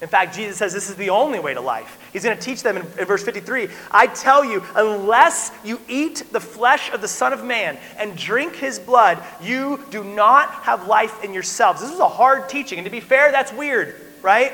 In 0.00 0.06
fact, 0.06 0.34
Jesus 0.34 0.56
says 0.58 0.72
this 0.72 0.88
is 0.88 0.94
the 0.94 1.10
only 1.10 1.40
way 1.40 1.54
to 1.54 1.60
life. 1.60 1.98
He's 2.12 2.22
going 2.22 2.36
to 2.36 2.42
teach 2.42 2.62
them 2.62 2.76
in, 2.76 2.86
in, 2.98 3.04
verse 3.04 3.24
53 3.24 3.68
I 3.90 4.06
tell 4.06 4.44
you, 4.44 4.62
unless 4.76 5.50
you 5.64 5.80
eat 5.88 6.22
the 6.30 6.40
flesh 6.40 6.92
of 6.92 7.00
the 7.00 7.08
Son 7.08 7.32
of 7.32 7.44
Man 7.44 7.76
and 7.96 8.16
drink 8.16 8.54
his 8.54 8.78
blood, 8.78 9.20
you 9.42 9.84
do 9.90 10.04
not 10.04 10.50
have 10.62 10.86
life 10.86 11.24
in 11.24 11.34
yourselves. 11.34 11.80
This 11.80 11.90
is 11.90 11.98
a 11.98 12.08
hard 12.08 12.48
teaching. 12.48 12.78
And 12.78 12.84
to 12.84 12.90
be 12.90 13.00
fair, 13.00 13.32
that's 13.32 13.52
weird, 13.52 13.96
right? 14.22 14.52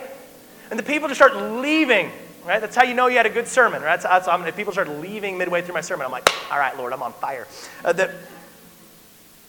And 0.71 0.79
the 0.79 0.83
people 0.83 1.09
just 1.09 1.21
start 1.21 1.37
leaving, 1.61 2.11
right? 2.47 2.61
That's 2.61 2.75
how 2.75 2.85
you 2.85 2.95
know 2.95 3.09
you 3.09 3.19
had 3.19 3.27
a 3.27 3.31
good 3.31 3.47
sermon, 3.47 3.83
right? 3.83 4.01
That's, 4.01 4.27
that's, 4.27 4.57
people 4.57 4.73
start 4.73 4.89
leaving 4.89 5.37
midway 5.37 5.61
through 5.61 5.75
my 5.75 5.83
sermon, 5.83 6.07
I'm 6.07 6.13
like, 6.13 6.29
all 6.51 6.59
right, 6.59 6.77
Lord, 6.79 6.95
I'm 6.95 7.03
on 7.03 7.13
fire. 7.13 7.47
Uh, 7.85 7.93
the, 7.93 8.15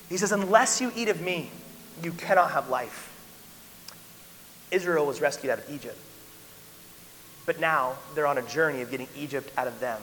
he 0.10 0.17
says, 0.17 0.34
unless 0.34 0.81
you 0.81 0.91
eat 0.93 1.08
of 1.08 1.21
me, 1.21 1.49
you 2.03 2.12
cannot 2.12 2.51
have 2.51 2.69
life. 2.69 3.05
Israel 4.71 5.06
was 5.06 5.21
rescued 5.21 5.51
out 5.51 5.60
of 5.60 5.69
Egypt. 5.69 5.97
But 7.45 7.60
now 7.60 7.93
they're 8.15 8.28
on 8.28 8.38
a 8.38 8.41
journey 8.41 8.82
of 8.82 8.91
getting 8.91 9.08
Egypt 9.15 9.51
out 9.58 9.67
of 9.67 9.80
them. 9.80 10.01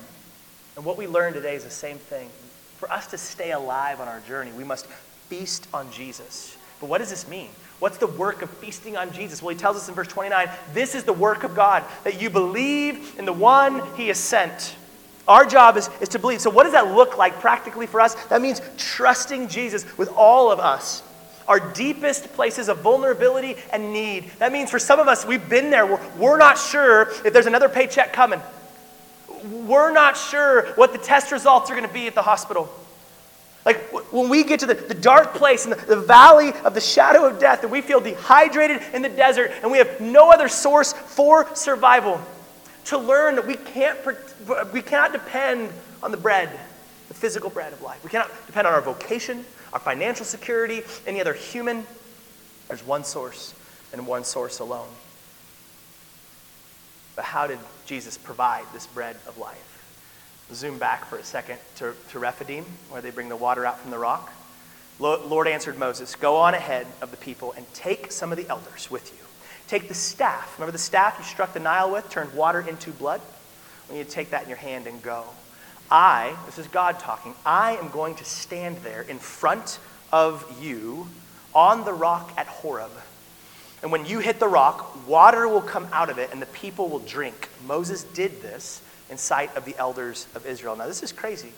And 0.77 0.85
what 0.85 0.96
we 0.96 1.07
learn 1.07 1.33
today 1.33 1.55
is 1.55 1.64
the 1.64 1.70
same 1.70 1.98
thing. 1.98 2.29
For 2.79 2.90
us 2.90 3.07
to 3.09 3.18
stay 3.18 3.53
alive 3.53 4.01
on 4.01 4.09
our 4.09 4.20
journey, 4.20 4.53
we 4.53 4.64
must 4.64 4.87
feast 5.29 5.66
on 5.75 5.90
Jesus. 5.90 6.57
But 6.81 6.88
what 6.88 6.98
does 6.98 7.11
this 7.11 7.29
mean? 7.29 7.48
What's 7.79 7.98
the 7.98 8.07
work 8.07 8.42
of 8.42 8.51
feasting 8.51 8.96
on 8.96 9.12
Jesus? 9.12 9.42
Well, 9.42 9.55
he 9.55 9.59
tells 9.59 9.77
us 9.77 9.88
in 9.88 9.94
verse 9.94 10.09
29 10.09 10.48
this 10.72 10.94
is 10.94 11.05
the 11.05 11.12
work 11.12 11.44
of 11.44 11.55
God, 11.55 11.85
that 12.05 12.20
you 12.20 12.31
believe 12.31 13.18
in 13.18 13.25
the 13.25 13.33
one 13.33 13.83
he 13.96 14.09
has 14.09 14.18
sent. 14.18 14.77
Our 15.29 15.44
job 15.44 15.77
is, 15.77 15.88
is 16.01 16.09
to 16.11 16.18
believe. 16.18 16.40
So, 16.40 16.51
what 16.51 16.64
does 16.64 16.72
that 16.72 16.94
look 16.94 17.16
like 17.16 17.35
practically 17.40 17.87
for 17.87 18.01
us? 18.01 18.14
That 18.27 18.42
means 18.42 18.61
trusting 18.77 19.48
Jesus 19.48 19.87
with 19.96 20.09
all 20.16 20.51
of 20.51 20.59
us 20.59 21.03
our 21.48 21.61
deepest 21.72 22.33
places 22.35 22.68
of 22.68 22.78
vulnerability 22.78 23.57
and 23.72 23.92
need. 23.92 24.31
That 24.38 24.52
means 24.52 24.70
for 24.70 24.78
some 24.78 25.00
of 25.00 25.09
us, 25.09 25.24
we've 25.24 25.48
been 25.48 25.70
there. 25.70 25.87
We're, 25.87 26.00
we're 26.18 26.38
not 26.38 26.59
sure 26.59 27.11
if 27.24 27.33
there's 27.33 27.46
another 27.46 27.68
paycheck 27.68 28.12
coming. 28.12 28.40
We're 29.44 29.92
not 29.92 30.16
sure 30.16 30.72
what 30.74 30.92
the 30.92 30.98
test 30.98 31.33
results 31.33 31.70
are 31.70 31.74
going 31.74 31.87
to 31.87 31.92
be 31.92 32.07
at 32.07 32.14
the 32.14 32.22
hospital. 32.22 32.72
Like 33.64 33.78
when 34.12 34.28
we 34.28 34.42
get 34.44 34.61
to 34.61 34.66
the, 34.66 34.74
the 34.74 34.94
dark 34.94 35.35
place 35.35 35.64
in 35.64 35.70
the, 35.70 35.76
the 35.76 36.00
valley 36.00 36.52
of 36.64 36.74
the 36.74 36.81
shadow 36.81 37.26
of 37.28 37.38
death, 37.38 37.62
and 37.62 37.70
we 37.70 37.81
feel 37.81 38.00
dehydrated 38.00 38.83
in 38.92 39.02
the 39.02 39.09
desert, 39.09 39.52
and 39.62 39.70
we 39.70 39.78
have 39.78 40.00
no 40.00 40.31
other 40.31 40.48
source 40.48 40.92
for 40.92 41.52
survival, 41.55 42.20
to 42.87 42.98
learn 42.98 43.37
that 43.37 43.46
we, 43.46 43.55
can't, 43.55 43.98
we 44.72 44.83
cannot 44.83 45.12
depend 45.12 45.70
on 46.02 46.11
the 46.11 46.16
bread, 46.16 46.50
the 47.07 47.14
physical 47.14 47.50
bread 47.50 47.72
of 47.72 47.81
life. 47.83 48.02
We 48.02 48.11
cannot 48.11 48.31
depend 48.46 48.66
on 48.66 48.74
our 48.74 48.81
vocation, 48.81 49.44
our 49.73 49.81
financial 49.81 50.25
security, 50.25 50.83
any 51.07 51.21
other 51.21 51.35
human. 51.35 51.87
There's 52.69 52.85
one 52.85 53.05
source 53.05 53.55
and 53.93 54.07
one 54.07 54.25
source 54.25 54.59
alone. 54.59 54.89
But 57.17 57.25
how 57.25 57.47
did 57.47 57.59
Jesus 57.87 58.17
provide 58.17 58.65
this 58.73 58.87
bread 58.87 59.17
of 59.27 59.39
life? 59.39 59.69
Zoom 60.53 60.79
back 60.79 61.07
for 61.07 61.17
a 61.17 61.25
second 61.25 61.59
to, 61.77 61.95
to 62.11 62.19
Rephidim, 62.19 62.65
where 62.91 63.01
they 63.01 63.11
bring 63.11 63.29
the 63.29 63.37
water 63.37 63.65
out 63.65 63.79
from 63.81 63.91
the 63.91 63.99
rock. 63.99 64.33
Lord 64.99 65.49
answered 65.49 65.79
Moses, 65.79 66.15
Go 66.15 66.37
on 66.37 66.55
ahead 66.55 66.87
of 67.01 67.11
the 67.11 67.17
people 67.17 67.53
and 67.57 67.67
take 67.75 68.13
some 68.13 68.31
of 68.31 68.39
the 68.39 68.49
elders 68.49 68.91
with 68.91 69.13
you. 69.13 69.25
Take 69.67 69.89
the 69.89 69.95
staff. 69.95 70.59
Remember 70.59 70.73
the 70.73 70.79
staff 70.79 71.17
you 71.19 71.25
struck 71.25 71.55
the 71.55 71.61
Nile 71.61 71.91
with, 71.91 72.09
turned 72.11 72.35
water 72.35 72.61
into 72.61 72.91
blood? 72.91 73.21
When 73.89 73.99
you 73.99 74.05
take 74.05 74.31
that 74.31 74.43
in 74.43 74.49
your 74.49 74.59
hand 74.59 74.87
and 74.87 75.03
go. 75.03 75.25
I, 75.92 76.35
this 76.46 76.59
is 76.59 76.66
God 76.68 76.98
talking, 76.98 77.35
I 77.44 77.76
am 77.76 77.90
going 77.90 78.14
to 78.14 78.24
stand 78.24 78.78
there 78.78 79.02
in 79.02 79.18
front 79.18 79.78
of 80.11 80.59
you 80.62 81.07
on 81.55 81.85
the 81.85 81.92
rock 81.92 82.33
at 82.38 82.46
Horeb. 82.46 82.90
And 83.83 83.92
when 83.92 84.07
you 84.07 84.20
hit 84.20 84.40
the 84.40 84.48
rock, 84.48 85.07
water 85.07 85.46
will 85.46 85.61
come 85.61 85.87
out 85.92 86.09
of 86.09 86.16
it 86.16 86.31
and 86.33 86.40
the 86.40 86.46
people 86.46 86.88
will 86.88 87.00
drink. 87.00 87.50
Moses 87.66 88.05
did 88.05 88.40
this 88.40 88.81
in 89.11 89.18
sight 89.18 89.55
of 89.55 89.66
the 89.66 89.76
elders 89.76 90.26
of 90.35 90.46
Israel. 90.46 90.74
Now, 90.76 90.87
this 90.87 91.02
is 91.02 91.12
crazy. 91.12 91.52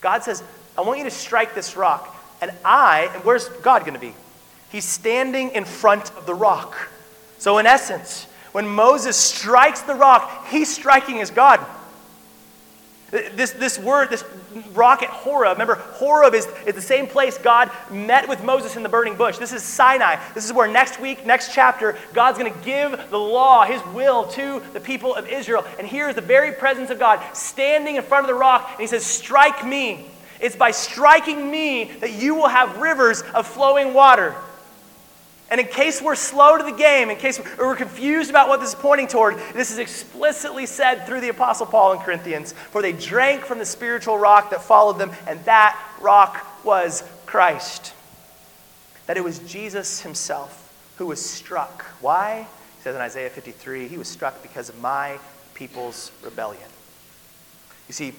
God 0.00 0.22
says, 0.22 0.44
I 0.78 0.82
want 0.82 0.98
you 0.98 1.04
to 1.04 1.10
strike 1.10 1.52
this 1.56 1.76
rock. 1.76 2.16
And 2.40 2.52
I, 2.64 3.10
and 3.12 3.24
where's 3.24 3.48
God 3.48 3.80
going 3.80 3.94
to 3.94 4.00
be? 4.00 4.14
He's 4.70 4.84
standing 4.84 5.50
in 5.50 5.64
front 5.64 6.14
of 6.16 6.26
the 6.26 6.34
rock. 6.34 6.76
So, 7.38 7.58
in 7.58 7.66
essence, 7.66 8.26
when 8.52 8.68
Moses 8.68 9.16
strikes 9.16 9.80
the 9.82 9.94
rock, 9.94 10.46
he's 10.48 10.72
striking 10.72 11.20
as 11.20 11.30
God. 11.30 11.64
This, 13.12 13.50
this 13.50 13.78
word, 13.78 14.08
this 14.08 14.24
rock 14.72 15.02
at 15.02 15.10
Horeb, 15.10 15.52
remember, 15.52 15.74
Horeb 15.74 16.32
is, 16.32 16.48
is 16.64 16.74
the 16.74 16.80
same 16.80 17.06
place 17.06 17.36
God 17.36 17.70
met 17.90 18.26
with 18.26 18.42
Moses 18.42 18.74
in 18.74 18.82
the 18.82 18.88
burning 18.88 19.16
bush. 19.16 19.36
This 19.36 19.52
is 19.52 19.62
Sinai. 19.62 20.16
This 20.32 20.46
is 20.46 20.52
where 20.52 20.66
next 20.66 20.98
week, 20.98 21.26
next 21.26 21.52
chapter, 21.52 21.98
God's 22.14 22.38
going 22.38 22.50
to 22.50 22.58
give 22.60 23.10
the 23.10 23.18
law, 23.18 23.66
his 23.66 23.84
will 23.94 24.26
to 24.28 24.62
the 24.72 24.80
people 24.80 25.14
of 25.14 25.28
Israel. 25.28 25.66
And 25.78 25.86
here 25.86 26.08
is 26.08 26.14
the 26.14 26.22
very 26.22 26.52
presence 26.52 26.88
of 26.88 26.98
God 26.98 27.22
standing 27.36 27.96
in 27.96 28.02
front 28.02 28.24
of 28.24 28.28
the 28.28 28.34
rock, 28.34 28.66
and 28.70 28.80
he 28.80 28.86
says, 28.86 29.04
Strike 29.04 29.62
me. 29.62 30.06
It's 30.40 30.56
by 30.56 30.70
striking 30.70 31.50
me 31.50 31.92
that 32.00 32.12
you 32.14 32.34
will 32.34 32.48
have 32.48 32.78
rivers 32.78 33.20
of 33.34 33.46
flowing 33.46 33.92
water. 33.92 34.34
And 35.52 35.60
in 35.60 35.66
case 35.66 36.00
we're 36.00 36.14
slow 36.14 36.56
to 36.56 36.64
the 36.64 36.72
game, 36.72 37.10
in 37.10 37.18
case 37.18 37.38
we're 37.58 37.76
confused 37.76 38.30
about 38.30 38.48
what 38.48 38.60
this 38.60 38.70
is 38.70 38.74
pointing 38.74 39.06
toward, 39.06 39.36
this 39.52 39.70
is 39.70 39.76
explicitly 39.76 40.64
said 40.64 41.04
through 41.04 41.20
the 41.20 41.28
Apostle 41.28 41.66
Paul 41.66 41.92
in 41.92 41.98
Corinthians. 41.98 42.54
For 42.70 42.80
they 42.80 42.92
drank 42.92 43.42
from 43.42 43.58
the 43.58 43.66
spiritual 43.66 44.16
rock 44.16 44.48
that 44.48 44.62
followed 44.62 44.96
them, 44.96 45.12
and 45.26 45.44
that 45.44 45.78
rock 46.00 46.64
was 46.64 47.04
Christ. 47.26 47.92
That 49.06 49.18
it 49.18 49.24
was 49.24 49.40
Jesus 49.40 50.00
himself 50.00 50.72
who 50.96 51.08
was 51.08 51.22
struck. 51.22 51.84
Why? 52.00 52.48
He 52.78 52.82
says 52.82 52.94
in 52.94 53.02
Isaiah 53.02 53.28
53, 53.28 53.88
he 53.88 53.98
was 53.98 54.08
struck 54.08 54.40
because 54.40 54.70
of 54.70 54.80
my 54.80 55.18
people's 55.52 56.12
rebellion. 56.22 56.62
You 57.88 57.92
see, 57.92 58.14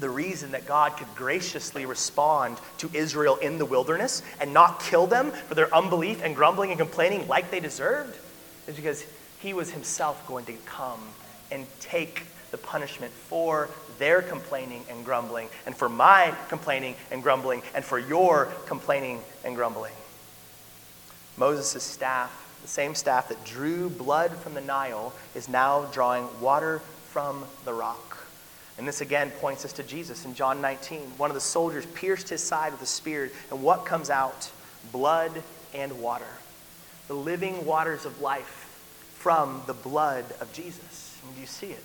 the 0.00 0.10
reason 0.10 0.52
that 0.52 0.66
God 0.66 0.96
could 0.96 1.14
graciously 1.14 1.86
respond 1.86 2.58
to 2.78 2.90
Israel 2.92 3.36
in 3.36 3.58
the 3.58 3.64
wilderness 3.64 4.22
and 4.40 4.52
not 4.52 4.80
kill 4.80 5.06
them 5.06 5.30
for 5.30 5.54
their 5.54 5.72
unbelief 5.74 6.22
and 6.22 6.34
grumbling 6.34 6.70
and 6.70 6.78
complaining 6.78 7.28
like 7.28 7.50
they 7.50 7.60
deserved 7.60 8.16
is 8.66 8.76
because 8.76 9.04
he 9.40 9.52
was 9.52 9.70
himself 9.70 10.26
going 10.26 10.44
to 10.46 10.52
come 10.66 11.00
and 11.50 11.66
take 11.80 12.24
the 12.50 12.58
punishment 12.58 13.12
for 13.12 13.68
their 13.98 14.22
complaining 14.22 14.84
and 14.90 15.04
grumbling, 15.04 15.48
and 15.66 15.76
for 15.76 15.88
my 15.88 16.34
complaining 16.48 16.94
and 17.10 17.22
grumbling, 17.22 17.62
and 17.74 17.84
for 17.84 17.98
your 17.98 18.48
complaining 18.66 19.20
and 19.44 19.54
grumbling. 19.54 19.92
Moses' 21.36 21.82
staff, 21.82 22.58
the 22.62 22.68
same 22.68 22.94
staff 22.94 23.28
that 23.28 23.44
drew 23.44 23.88
blood 23.88 24.32
from 24.32 24.54
the 24.54 24.60
Nile, 24.60 25.12
is 25.34 25.48
now 25.48 25.84
drawing 25.92 26.28
water 26.40 26.80
from 27.10 27.44
the 27.64 27.72
rock. 27.72 28.26
And 28.80 28.88
this 28.88 29.02
again 29.02 29.30
points 29.32 29.66
us 29.66 29.74
to 29.74 29.82
Jesus 29.82 30.24
in 30.24 30.34
John 30.34 30.62
19. 30.62 31.00
One 31.18 31.28
of 31.28 31.34
the 31.34 31.40
soldiers 31.40 31.84
pierced 31.84 32.30
his 32.30 32.42
side 32.42 32.72
with 32.72 32.80
a 32.80 32.86
spear, 32.86 33.30
and 33.50 33.62
what 33.62 33.84
comes 33.84 34.08
out? 34.08 34.50
Blood 34.90 35.42
and 35.74 36.00
water. 36.00 36.24
The 37.06 37.12
living 37.12 37.66
waters 37.66 38.06
of 38.06 38.22
life 38.22 38.70
from 39.16 39.60
the 39.66 39.74
blood 39.74 40.24
of 40.40 40.50
Jesus. 40.54 41.20
And 41.22 41.34
do 41.34 41.42
you 41.42 41.46
see 41.46 41.66
it? 41.66 41.84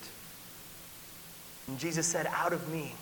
And 1.67 1.77
Jesus 1.77 2.07
said, 2.07 2.27
Out 2.27 2.53
of 2.53 2.71
me 2.71 2.95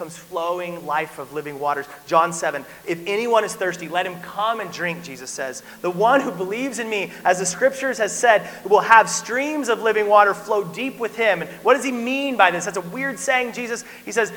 comes 0.00 0.16
flowing 0.16 0.86
life 0.86 1.18
of 1.18 1.34
living 1.34 1.60
waters. 1.60 1.84
John 2.06 2.32
7, 2.32 2.64
if 2.86 2.98
anyone 3.06 3.44
is 3.44 3.54
thirsty, 3.54 3.86
let 3.86 4.06
him 4.06 4.18
come 4.22 4.60
and 4.60 4.72
drink, 4.72 5.04
Jesus 5.04 5.28
says. 5.28 5.62
The 5.82 5.90
one 5.90 6.22
who 6.22 6.30
believes 6.30 6.78
in 6.78 6.88
me, 6.88 7.12
as 7.22 7.38
the 7.38 7.44
scriptures 7.44 7.98
has 7.98 8.16
said, 8.16 8.48
will 8.64 8.80
have 8.80 9.10
streams 9.10 9.68
of 9.68 9.82
living 9.82 10.08
water 10.08 10.32
flow 10.32 10.64
deep 10.64 10.98
with 10.98 11.16
him. 11.16 11.42
And 11.42 11.50
what 11.62 11.74
does 11.74 11.84
he 11.84 11.92
mean 11.92 12.38
by 12.38 12.50
this? 12.50 12.64
That's 12.64 12.78
a 12.78 12.80
weird 12.80 13.18
saying, 13.18 13.52
Jesus. 13.52 13.84
He 14.06 14.12
says, 14.12 14.32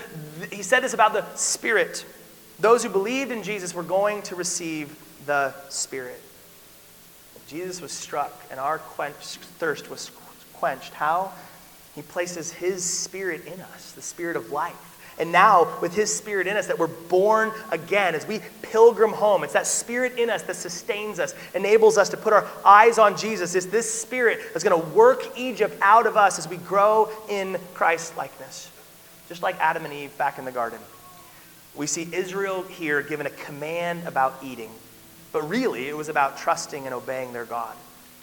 he 0.52 0.64
said 0.64 0.82
this 0.82 0.94
about 0.94 1.14
the 1.14 1.26
Spirit. 1.36 2.06
Those 2.60 2.84
who 2.84 2.90
believed 2.90 3.32
in 3.32 3.42
Jesus 3.42 3.74
were 3.74 3.84
going 3.84 4.22
to 4.24 4.36
receive 4.36 4.94
the 5.26 5.54
Spirit. 5.70 6.22
Jesus 7.48 7.80
was 7.80 7.94
struck 7.94 8.38
and 8.52 8.60
our 8.60 8.80
quenched, 8.80 9.38
thirst 9.60 9.90
was 9.90 10.12
quenched. 10.56 10.94
How? 10.94 11.32
He 11.96 12.02
places 12.02 12.52
His 12.52 12.84
Spirit 12.84 13.46
in 13.46 13.62
us, 13.62 13.94
the 13.94 14.02
Spirit 14.02 14.36
of 14.36 14.52
life. 14.52 14.93
And 15.20 15.32
now, 15.32 15.78
with 15.80 15.94
His 15.94 16.16
Spirit 16.16 16.48
in 16.48 16.58
us, 16.58 16.68
that 16.68 16.80
we're 16.80 16.88
born 16.88 17.52
again 17.72 18.16
as 18.16 18.28
we 18.28 18.42
pilgrim 18.62 19.12
home. 19.12 19.44
It's 19.44 19.54
that 19.54 19.68
Spirit 19.68 20.18
in 20.18 20.30
us 20.30 20.42
that 20.44 20.56
sustains 20.56 21.20
us, 21.20 21.36
enables 21.54 21.98
us 21.98 22.10
to 22.10 22.18
put 22.18 22.34
our 22.34 22.48
eyes 22.66 22.98
on 22.98 23.16
Jesus. 23.16 23.54
It's 23.54 23.68
this 23.68 23.92
Spirit 23.92 24.40
that's 24.54 24.64
going 24.64 24.82
to 24.82 24.90
work 24.90 25.38
Egypt 25.38 25.78
out 25.82 26.08
of 26.08 26.18
us 26.18 26.40
as 26.40 26.48
we 26.48 26.58
grow 26.58 27.10
in 27.30 27.58
Christ 27.74 28.18
likeness. 28.18 28.72
Just 29.30 29.44
like 29.44 29.60
Adam 29.60 29.86
and 29.86 29.94
Eve 29.94 30.18
back 30.18 30.40
in 30.40 30.46
the 30.46 30.52
garden. 30.52 30.80
We 31.76 31.88
see 31.88 32.08
Israel 32.12 32.64
here 32.64 33.02
given 33.02 33.26
a 33.26 33.32
command 33.32 34.08
about 34.08 34.36
eating, 34.44 34.70
but 35.32 35.48
really 35.50 35.88
it 35.88 35.98
was 35.98 36.10
about 36.10 36.38
trusting 36.38 36.86
and 36.86 36.94
obeying 36.94 37.34
their 37.34 37.46
God. 37.46 37.76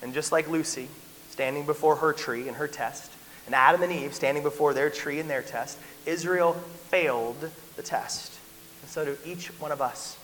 And 0.03 0.15
just 0.15 0.33
like 0.33 0.49
Lucy, 0.49 0.89
standing 1.31 1.67
before 1.67 1.97
her 1.97 2.13
tree 2.13 2.49
and 2.49 2.57
her 2.57 2.69
test, 2.69 3.11
and 3.51 3.57
Adam 3.57 3.83
and 3.83 3.91
Eve 3.91 4.15
standing 4.15 4.45
before 4.45 4.73
their 4.75 4.91
tree 4.91 5.19
and 5.19 5.29
their 5.29 5.43
test, 5.43 5.77
Israel 6.07 6.53
failed 6.89 7.51
the 7.75 7.83
test. 7.83 8.39
And 8.81 8.89
so 8.89 9.05
do 9.05 9.19
each 9.27 9.49
one 9.59 9.73
of 9.73 9.83
us. 9.83 10.17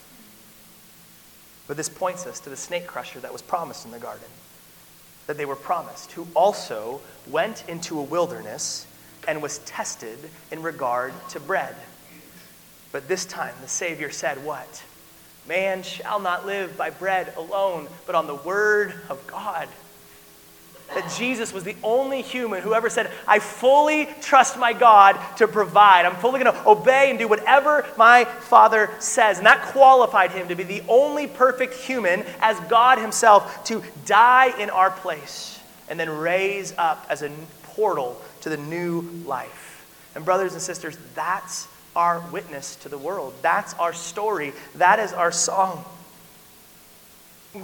But 1.66 1.76
this 1.76 1.88
points 1.88 2.24
us 2.24 2.38
to 2.38 2.50
the 2.50 2.56
snake 2.56 2.86
crusher 2.86 3.18
that 3.18 3.32
was 3.32 3.42
promised 3.42 3.84
in 3.84 3.90
the 3.90 3.98
garden, 3.98 4.28
that 5.26 5.36
they 5.36 5.44
were 5.44 5.56
promised, 5.56 6.12
who 6.12 6.28
also 6.36 7.00
went 7.28 7.68
into 7.68 7.98
a 7.98 8.02
wilderness 8.02 8.86
and 9.26 9.42
was 9.42 9.58
tested 9.58 10.20
in 10.52 10.62
regard 10.62 11.12
to 11.30 11.40
bread. 11.40 11.74
But 12.92 13.08
this 13.08 13.26
time 13.26 13.56
the 13.60 13.66
Savior 13.66 14.12
said, 14.12 14.44
What? 14.44 14.84
Man 15.48 15.82
shall 15.82 16.20
not 16.20 16.46
live 16.46 16.76
by 16.76 16.90
bread 16.90 17.34
alone, 17.36 17.88
but 18.06 18.14
on 18.14 18.28
the 18.28 18.36
word 18.36 18.94
of 19.08 19.26
God 19.26 19.68
that 20.94 21.12
Jesus 21.16 21.53
was 21.53 21.64
the 21.64 21.77
only 21.83 22.22
human 22.22 22.62
who 22.62 22.72
ever 22.72 22.88
said, 22.88 23.11
I 23.27 23.38
fully 23.38 24.09
trust 24.20 24.59
my 24.59 24.72
God 24.72 25.18
to 25.37 25.49
provide. 25.49 26.07
I'm 26.07 26.16
fully 26.16 26.42
going 26.42 26.55
to 26.55 26.68
obey 26.68 27.11
and 27.11 27.18
do 27.18 27.29
whatever 27.29 27.87
my 27.96 28.25
Father 28.25 28.90
says. 28.99 29.38
And 29.38 29.46
that 29.46 29.62
qualified 29.66 30.31
him 30.31 30.49
to 30.49 30.55
be 30.55 30.62
the 30.62 30.83
only 30.88 31.27
perfect 31.27 31.75
human 31.75 32.25
as 32.40 32.59
God 32.68 32.99
himself 32.99 33.64
to 33.64 33.83
die 34.05 34.59
in 34.61 34.70
our 34.70 34.90
place 34.90 35.61
and 35.88 35.99
then 35.99 36.11
raise 36.11 36.72
up 36.79 37.07
as 37.11 37.22
a 37.22 37.31
portal 37.64 38.20
to 38.42 38.49
the 38.49 38.57
new 38.57 39.03
life. 39.27 39.85
And, 40.14 40.25
brothers 40.25 40.53
and 40.53 40.62
sisters, 40.62 40.96
that's 41.14 41.68
our 41.94 42.20
witness 42.31 42.77
to 42.77 42.88
the 42.88 42.99
world. 42.99 43.35
That's 43.42 43.75
our 43.75 43.92
story. 43.92 44.53
That 44.77 44.99
is 44.99 45.12
our 45.12 45.33
song 45.33 45.85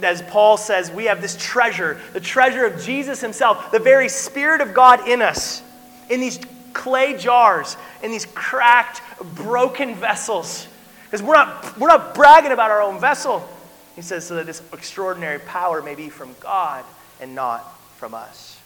as 0.01 0.21
Paul 0.23 0.57
says, 0.57 0.91
we 0.91 1.05
have 1.05 1.21
this 1.21 1.35
treasure, 1.37 1.99
the 2.13 2.19
treasure 2.19 2.65
of 2.65 2.81
Jesus 2.81 3.21
himself, 3.21 3.71
the 3.71 3.79
very 3.79 4.09
Spirit 4.09 4.61
of 4.61 4.73
God 4.73 5.07
in 5.07 5.21
us, 5.21 5.61
in 6.09 6.19
these 6.19 6.39
clay 6.73 7.17
jars, 7.17 7.77
in 8.01 8.11
these 8.11 8.25
cracked, 8.33 9.01
broken 9.35 9.95
vessels. 9.95 10.67
Because 11.05 11.21
we're 11.21 11.35
not, 11.35 11.77
we're 11.79 11.87
not 11.87 12.15
bragging 12.15 12.51
about 12.51 12.71
our 12.71 12.81
own 12.81 12.99
vessel. 12.99 13.47
He 13.95 14.01
says, 14.01 14.25
so 14.25 14.35
that 14.35 14.45
this 14.45 14.61
extraordinary 14.73 15.39
power 15.39 15.81
may 15.81 15.95
be 15.95 16.09
from 16.09 16.35
God 16.39 16.83
and 17.21 17.35
not 17.35 17.79
from 17.97 18.13
us. 18.13 18.59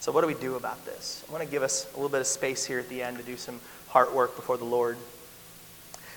So, 0.00 0.10
what 0.10 0.22
do 0.22 0.26
we 0.26 0.34
do 0.34 0.56
about 0.56 0.84
this? 0.84 1.24
I 1.28 1.32
want 1.32 1.44
to 1.44 1.50
give 1.50 1.62
us 1.62 1.86
a 1.92 1.96
little 1.96 2.08
bit 2.08 2.20
of 2.20 2.26
space 2.26 2.64
here 2.64 2.78
at 2.78 2.88
the 2.88 3.02
end 3.02 3.18
to 3.18 3.22
do 3.22 3.36
some 3.36 3.60
heart 3.88 4.12
work 4.14 4.34
before 4.34 4.56
the 4.56 4.64
Lord. 4.64 4.96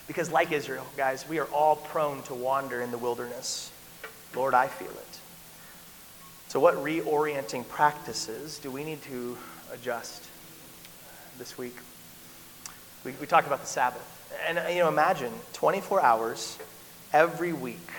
Because, 0.08 0.32
like 0.32 0.52
Israel, 0.52 0.86
guys, 0.98 1.28
we 1.28 1.40
are 1.40 1.46
all 1.48 1.76
prone 1.76 2.24
to 2.24 2.34
wander 2.34 2.82
in 2.82 2.92
the 2.92 2.98
wilderness. 2.98 3.72
Lord, 4.36 4.54
I 4.54 4.68
feel 4.68 4.90
it. 4.90 5.20
So, 6.48 6.60
what 6.60 6.76
reorienting 6.76 7.68
practices 7.68 8.60
do 8.60 8.70
we 8.70 8.84
need 8.84 9.02
to 9.04 9.38
adjust 9.74 10.24
this 11.38 11.58
week? 11.58 11.76
We, 13.04 13.14
we 13.20 13.28
talked 13.28 13.48
about 13.48 13.62
the 13.62 13.68
Sabbath. 13.68 14.12
And, 14.48 14.60
you 14.74 14.82
know, 14.82 14.90
imagine 14.90 15.32
24 15.54 16.02
hours 16.02 16.58
every 17.14 17.54
week 17.54 17.90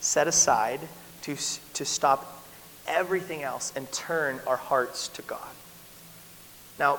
set 0.00 0.28
aside 0.28 0.80
to, 1.22 1.36
to 1.74 1.84
stop 1.84 2.42
everything 2.86 3.42
else 3.42 3.72
and 3.76 3.90
turn 3.92 4.40
our 4.46 4.56
hearts 4.56 5.08
to 5.08 5.22
God. 5.22 5.48
Now, 6.78 6.98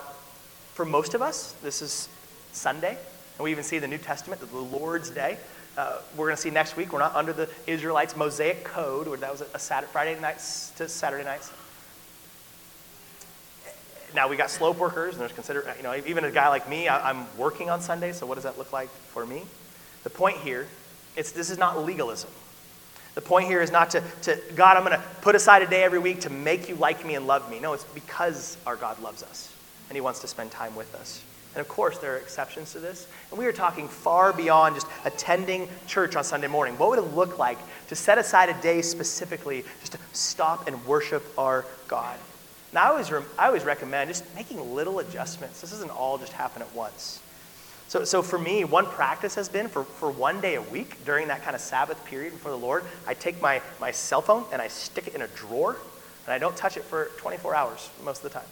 for 0.74 0.86
most 0.86 1.14
of 1.14 1.22
us, 1.22 1.54
this 1.64 1.82
is 1.82 2.10
Sunday, 2.52 2.98
and 3.38 3.44
we 3.44 3.52
even 3.52 3.64
see 3.64 3.80
the 3.80 3.88
New 3.88 3.98
Testament, 3.98 4.42
the 4.42 4.58
Lord's 4.58 5.10
Day. 5.10 5.38
Uh, 5.80 5.98
we're 6.18 6.26
going 6.26 6.36
to 6.36 6.42
see 6.42 6.50
next 6.50 6.76
week, 6.76 6.92
we're 6.92 7.00
not 7.00 7.16
under 7.16 7.32
the 7.32 7.48
Israelites' 7.66 8.14
Mosaic 8.18 8.66
Code, 8.66 9.08
where 9.08 9.18
that 9.18 9.32
was 9.32 9.46
a 9.54 9.58
Saturday, 9.58 9.90
Friday 9.94 10.20
nights 10.20 10.72
to 10.72 10.90
Saturday 10.90 11.24
nights. 11.24 11.54
Now 14.14 14.28
we 14.28 14.36
got 14.36 14.50
slope 14.50 14.78
workers, 14.78 15.14
and 15.14 15.22
there's 15.22 15.32
consider, 15.32 15.74
you 15.78 15.84
know, 15.84 15.96
even 16.06 16.26
a 16.26 16.32
guy 16.32 16.50
like 16.50 16.68
me, 16.68 16.90
I, 16.90 17.12
am 17.12 17.26
working 17.38 17.70
on 17.70 17.80
Sunday, 17.80 18.12
so 18.12 18.26
what 18.26 18.36
does 18.36 18.44
that 18.44 18.58
look 18.58 18.74
like 18.74 18.90
for 18.90 19.26
me? 19.26 19.44
The 20.04 20.10
point 20.10 20.36
here, 20.40 20.68
it's, 21.16 21.32
this 21.32 21.50
is 21.50 21.58
not 21.58 21.82
legalism. 21.86 22.30
The 23.16 23.22
point 23.22 23.48
here 23.48 23.62
is 23.62 23.72
not 23.72 23.92
to, 23.92 24.04
to 24.24 24.38
God, 24.56 24.76
I'm 24.76 24.84
going 24.84 25.00
to 25.00 25.06
put 25.22 25.34
aside 25.34 25.62
a 25.62 25.68
day 25.68 25.84
every 25.84 26.00
week 26.00 26.20
to 26.22 26.30
make 26.30 26.68
you 26.68 26.76
like 26.76 27.06
me 27.06 27.16
and 27.16 27.26
love 27.26 27.50
me. 27.50 27.62
No, 27.62 27.72
it's 27.72 27.86
because 27.86 28.58
our 28.68 28.76
God 28.76 29.02
loves 29.02 29.24
us, 29.24 29.56
and 29.88 29.96
He 29.96 30.02
wants 30.02 30.20
to 30.20 30.28
spend 30.28 30.52
time 30.52 30.76
with 30.76 30.94
us. 30.96 31.24
And 31.56 31.62
of 31.62 31.68
course, 31.68 31.98
there 31.98 32.14
are 32.14 32.18
exceptions 32.18 32.74
to 32.74 32.80
this. 32.80 33.08
And 33.32 33.40
we 33.40 33.46
are 33.46 33.52
talking 33.52 33.88
far 33.88 34.32
beyond 34.34 34.76
just 34.76 34.88
attending 35.04 35.68
church 35.88 36.16
on 36.16 36.24
Sunday 36.24 36.48
morning. 36.48 36.78
What 36.78 36.90
would 36.90 37.00
it 37.00 37.16
look 37.16 37.40
like 37.40 37.58
to 37.88 37.96
set 37.96 38.18
aside 38.18 38.50
a 38.50 38.62
day 38.62 38.82
specifically 38.82 39.64
just 39.80 39.94
to 39.94 40.00
stop 40.14 40.68
and 40.68 40.86
worship 40.86 41.24
our 41.38 41.66
God? 41.88 42.18
Now, 42.72 42.84
I 42.84 42.88
always, 42.90 43.12
I 43.12 43.48
always 43.48 43.64
recommend 43.64 44.10
just 44.10 44.24
making 44.36 44.76
little 44.76 45.00
adjustments. 45.00 45.62
This 45.62 45.72
doesn't 45.72 45.90
all 45.90 46.20
just 46.20 46.34
happen 46.34 46.62
at 46.62 46.74
once. 46.76 47.20
So, 47.88 48.04
so 48.04 48.22
for 48.22 48.38
me, 48.38 48.64
one 48.66 48.86
practice 48.86 49.34
has 49.34 49.50
been 49.50 49.68
for, 49.68 49.84
for 49.84 50.12
one 50.12 50.42
day 50.42 50.54
a 50.56 50.62
week 50.62 51.04
during 51.06 51.30
that 51.30 51.42
kind 51.42 51.56
of 51.56 51.62
Sabbath 51.62 52.06
period 52.06 52.34
before 52.34 52.52
the 52.52 52.58
Lord, 52.58 52.84
I 53.08 53.16
take 53.16 53.42
my, 53.42 53.64
my 53.82 53.90
cell 53.90 54.22
phone 54.22 54.46
and 54.52 54.62
I 54.62 54.68
stick 54.68 55.08
it 55.08 55.16
in 55.16 55.24
a 55.24 55.28
drawer 55.30 55.76
and 56.26 56.34
I 56.34 56.38
don't 56.38 56.56
touch 56.56 56.78
it 56.78 56.84
for 56.84 57.06
24 57.18 57.56
hours 57.56 57.90
most 58.06 58.24
of 58.24 58.32
the 58.32 58.38
time. 58.38 58.48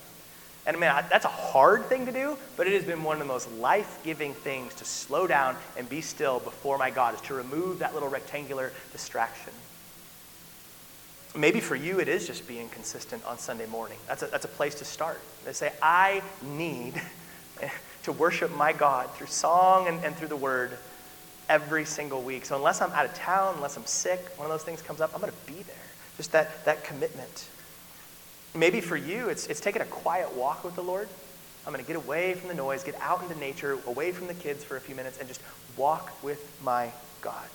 And 0.68 0.76
I 0.76 0.80
mean, 0.80 1.06
that's 1.10 1.24
a 1.24 1.30
hard 1.30 1.86
thing 1.86 2.06
to 2.08 2.12
do, 2.12 2.38
but 2.58 2.68
it 2.68 2.74
has 2.74 2.84
been 2.84 3.02
one 3.02 3.16
of 3.16 3.20
the 3.20 3.34
most 3.34 3.50
life 3.54 4.00
giving 4.04 4.34
things 4.34 4.74
to 4.76 4.86
slow 4.86 5.26
down 5.26 5.56
and 5.78 5.90
be 5.90 6.02
still 6.02 6.40
before 6.40 6.78
my 6.78 6.90
God, 6.90 7.16
is 7.16 7.22
to 7.22 7.34
remove 7.34 7.80
that 7.80 7.94
little 7.94 8.10
rectangular 8.10 8.74
distraction. 8.92 9.54
Maybe 11.38 11.62
for 11.62 11.76
you, 11.76 12.02
it 12.02 12.10
is 12.10 12.28
just 12.28 12.50
being 12.50 12.68
consistent 12.68 13.26
on 13.26 13.38
Sunday 13.38 13.66
morning. 13.66 13.98
That's 14.08 14.24
a, 14.24 14.28
that's 14.28 14.44
a 14.44 14.50
place 14.50 14.76
to 14.76 14.86
start. 14.86 15.22
They 15.46 15.54
say, 15.54 15.72
I 15.82 16.22
need 16.42 17.02
to 18.04 18.12
worship 18.12 18.54
my 18.54 18.74
God 18.74 19.10
through 19.12 19.28
song 19.28 19.88
and, 19.88 20.04
and 20.04 20.18
through 20.18 20.28
the 20.28 20.36
word 20.36 20.78
every 21.48 21.86
single 21.86 22.22
week. 22.22 22.46
So 22.46 22.58
unless 22.58 22.82
I'm 22.82 22.92
out 22.92 23.06
of 23.06 23.14
town, 23.14 23.56
unless 23.56 23.78
I'm 23.78 23.86
sick, 23.86 24.20
one 24.36 24.46
of 24.46 24.52
those 24.52 24.64
things 24.64 24.82
comes 24.82 25.00
up, 25.00 25.12
I'm 25.14 25.22
going 25.22 25.32
to 25.32 25.52
be 25.54 25.64
there. 25.64 25.76
Just 26.18 26.34
that, 26.34 26.66
that 26.66 26.84
commitment. 26.84 27.48
Maybe 28.56 28.82
for 28.82 28.98
you, 28.98 29.30
it's, 29.30 29.48
it's 29.48 29.60
taking 29.60 29.82
a 29.82 29.86
quiet 29.86 30.34
walk 30.34 30.64
with 30.64 30.76
the 30.76 30.84
Lord. 30.84 31.08
I'm 31.66 31.74
going 31.74 31.84
to 31.84 31.88
get 31.88 31.98
away 31.98 32.34
from 32.34 32.48
the 32.48 32.56
noise, 32.56 32.84
get 32.84 32.96
out 33.02 33.22
into 33.22 33.38
nature, 33.38 33.78
away 33.86 34.12
from 34.12 34.28
the 34.28 34.34
kids 34.34 34.64
for 34.64 34.78
a 34.78 34.82
few 34.82 34.96
minutes, 34.96 35.18
and 35.20 35.28
just 35.28 35.42
walk 35.76 36.24
with 36.24 36.50
my 36.64 36.92
God. 37.22 37.48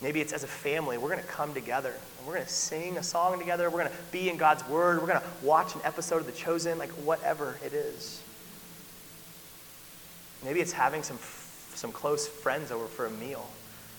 Maybe 0.00 0.20
it's 0.20 0.32
as 0.32 0.44
a 0.44 0.48
family, 0.48 0.96
we're 0.96 1.10
going 1.10 1.20
to 1.20 1.26
come 1.26 1.52
together 1.52 1.90
and 1.90 2.26
we're 2.26 2.34
going 2.34 2.46
to 2.46 2.52
sing 2.52 2.96
a 2.98 3.02
song 3.02 3.38
together. 3.38 3.68
We're 3.68 3.80
going 3.80 3.90
to 3.90 4.12
be 4.12 4.30
in 4.30 4.36
God's 4.36 4.66
Word. 4.68 5.00
We're 5.00 5.08
going 5.08 5.20
to 5.20 5.26
watch 5.46 5.74
an 5.74 5.80
episode 5.84 6.18
of 6.18 6.26
The 6.26 6.32
Chosen, 6.32 6.78
like 6.78 6.90
whatever 6.90 7.58
it 7.64 7.72
is. 7.72 8.22
Maybe 10.44 10.60
it's 10.60 10.72
having 10.72 11.02
some, 11.02 11.18
some 11.74 11.90
close 11.90 12.28
friends 12.28 12.70
over 12.70 12.86
for 12.86 13.06
a 13.06 13.10
meal 13.10 13.48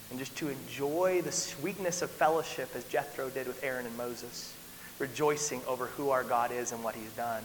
and 0.09 0.17
just 0.17 0.35
to 0.37 0.47
enjoy 0.47 1.21
the 1.21 1.31
sweetness 1.31 2.01
of 2.01 2.09
fellowship 2.09 2.69
as 2.75 2.85
Jethro 2.85 3.29
did 3.29 3.45
with 3.45 3.63
Aaron 3.63 3.85
and 3.85 3.95
Moses 3.97 4.53
rejoicing 4.99 5.61
over 5.67 5.87
who 5.87 6.09
our 6.09 6.23
God 6.23 6.51
is 6.51 6.71
and 6.71 6.83
what 6.83 6.95
He's 6.95 7.11
done. 7.13 7.43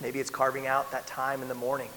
Maybe 0.00 0.18
it's 0.20 0.30
carving 0.30 0.66
out 0.66 0.90
that 0.90 1.06
time 1.06 1.42
in 1.42 1.48
the 1.48 1.54
morning, 1.54 1.88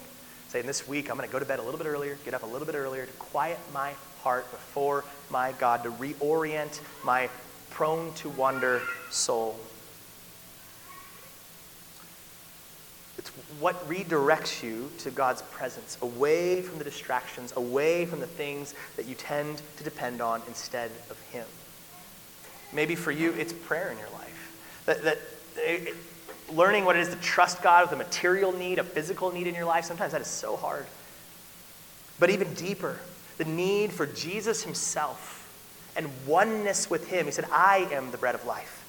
saying, 0.49 0.67
This 0.67 0.87
week 0.87 1.09
I'm 1.09 1.17
going 1.17 1.27
to 1.27 1.33
go 1.33 1.39
to 1.39 1.45
bed 1.45 1.59
a 1.59 1.63
little 1.63 1.79
bit 1.79 1.87
earlier, 1.87 2.17
get 2.23 2.33
up 2.33 2.43
a 2.43 2.45
little 2.45 2.65
bit 2.65 2.75
earlier 2.75 3.05
to 3.05 3.11
quiet 3.13 3.59
my 3.73 3.93
heart 4.21 4.49
before 4.51 5.03
my 5.29 5.53
God, 5.53 5.83
to 5.83 5.91
reorient 5.91 6.79
my 7.03 7.29
prone 7.69 8.13
to 8.15 8.29
wander 8.29 8.81
soul. 9.09 9.59
It's 13.17 13.29
what 13.59 13.87
redirects 13.89 14.61
you 14.61 14.91
to 14.99 15.11
God's 15.11 15.41
presence, 15.41 15.97
away 16.01 16.61
from 16.61 16.77
the 16.77 16.83
distractions, 16.83 17.53
away 17.55 18.05
from 18.05 18.19
the 18.19 18.27
things 18.27 18.75
that 18.95 19.05
you 19.05 19.15
tend 19.15 19.61
to 19.77 19.83
depend 19.83 20.21
on 20.21 20.41
instead 20.47 20.91
of 21.09 21.19
Him. 21.31 21.45
Maybe 22.73 22.95
for 22.95 23.11
you, 23.11 23.31
it's 23.33 23.53
prayer 23.53 23.89
in 23.91 23.97
your 23.97 24.09
life. 24.09 24.83
That, 24.85 25.03
that 25.03 25.19
it, 25.57 25.95
learning 26.51 26.85
what 26.85 26.95
it 26.95 27.01
is 27.01 27.09
to 27.09 27.15
trust 27.17 27.61
God 27.61 27.83
with 27.83 27.93
a 27.93 27.95
material 27.95 28.51
need, 28.51 28.79
a 28.79 28.83
physical 28.83 29.31
need 29.31 29.47
in 29.47 29.55
your 29.55 29.65
life, 29.65 29.85
sometimes 29.85 30.11
that 30.11 30.21
is 30.21 30.27
so 30.27 30.55
hard. 30.55 30.85
But 32.19 32.29
even 32.29 32.53
deeper, 32.53 32.99
the 33.37 33.45
need 33.45 33.91
for 33.91 34.05
Jesus 34.05 34.63
himself 34.63 35.37
and 35.95 36.09
oneness 36.25 36.89
with 36.89 37.07
him. 37.07 37.25
He 37.25 37.31
said, 37.31 37.45
I 37.51 37.87
am 37.91 38.11
the 38.11 38.17
bread 38.17 38.35
of 38.35 38.45
life. 38.45 38.83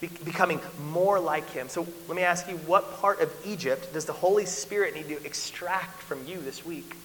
Be- 0.00 0.08
becoming 0.24 0.60
more 0.90 1.18
like 1.18 1.48
him. 1.50 1.68
So 1.68 1.86
let 2.08 2.16
me 2.16 2.22
ask 2.22 2.48
you, 2.48 2.56
what 2.58 3.00
part 3.00 3.20
of 3.20 3.32
Egypt 3.44 3.92
does 3.92 4.04
the 4.04 4.12
Holy 4.12 4.46
Spirit 4.46 4.94
need 4.94 5.08
to 5.08 5.24
extract 5.24 6.00
from 6.02 6.26
you 6.26 6.40
this 6.40 6.64
week? 6.64 6.96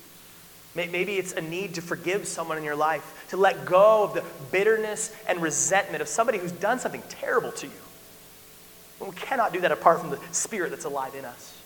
Maybe 0.73 1.17
it's 1.17 1.33
a 1.33 1.41
need 1.41 1.75
to 1.75 1.81
forgive 1.81 2.25
someone 2.25 2.57
in 2.57 2.63
your 2.63 2.77
life, 2.77 3.25
to 3.29 3.37
let 3.37 3.65
go 3.65 4.03
of 4.03 4.13
the 4.13 4.23
bitterness 4.51 5.13
and 5.27 5.41
resentment 5.41 6.01
of 6.01 6.07
somebody 6.07 6.37
who's 6.37 6.53
done 6.53 6.79
something 6.79 7.03
terrible 7.09 7.51
to 7.53 7.67
you. 7.67 9.05
we 9.05 9.11
cannot 9.11 9.51
do 9.51 9.59
that 9.61 9.71
apart 9.73 9.99
from 9.99 10.11
the 10.11 10.19
Spirit 10.31 10.69
that's 10.69 10.85
alive 10.85 11.13
in 11.13 11.25
us. 11.25 11.57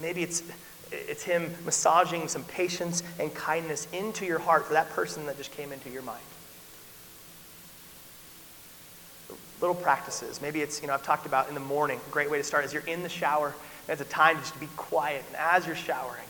Maybe 0.00 0.22
it's, 0.22 0.42
it's 0.90 1.22
Him 1.22 1.54
massaging 1.66 2.28
some 2.28 2.44
patience 2.44 3.02
and 3.18 3.34
kindness 3.34 3.86
into 3.92 4.24
your 4.24 4.38
heart 4.38 4.66
for 4.66 4.72
that 4.72 4.88
person 4.90 5.26
that 5.26 5.36
just 5.36 5.52
came 5.52 5.70
into 5.70 5.90
your 5.90 6.02
mind. 6.02 6.22
Little 9.60 9.76
practices. 9.76 10.40
Maybe 10.40 10.62
it's, 10.62 10.80
you 10.80 10.88
know, 10.88 10.94
I've 10.94 11.04
talked 11.04 11.26
about 11.26 11.48
in 11.48 11.54
the 11.54 11.60
morning. 11.60 12.00
A 12.06 12.10
great 12.10 12.30
way 12.30 12.38
to 12.38 12.44
start 12.44 12.64
is 12.64 12.72
you're 12.72 12.82
in 12.86 13.02
the 13.02 13.08
shower. 13.08 13.54
And 13.86 13.98
it's 13.98 14.00
a 14.00 14.12
time 14.12 14.38
just 14.38 14.54
to 14.54 14.60
be 14.60 14.68
quiet. 14.76 15.22
And 15.28 15.36
as 15.36 15.66
you're 15.66 15.76
showering, 15.76 16.24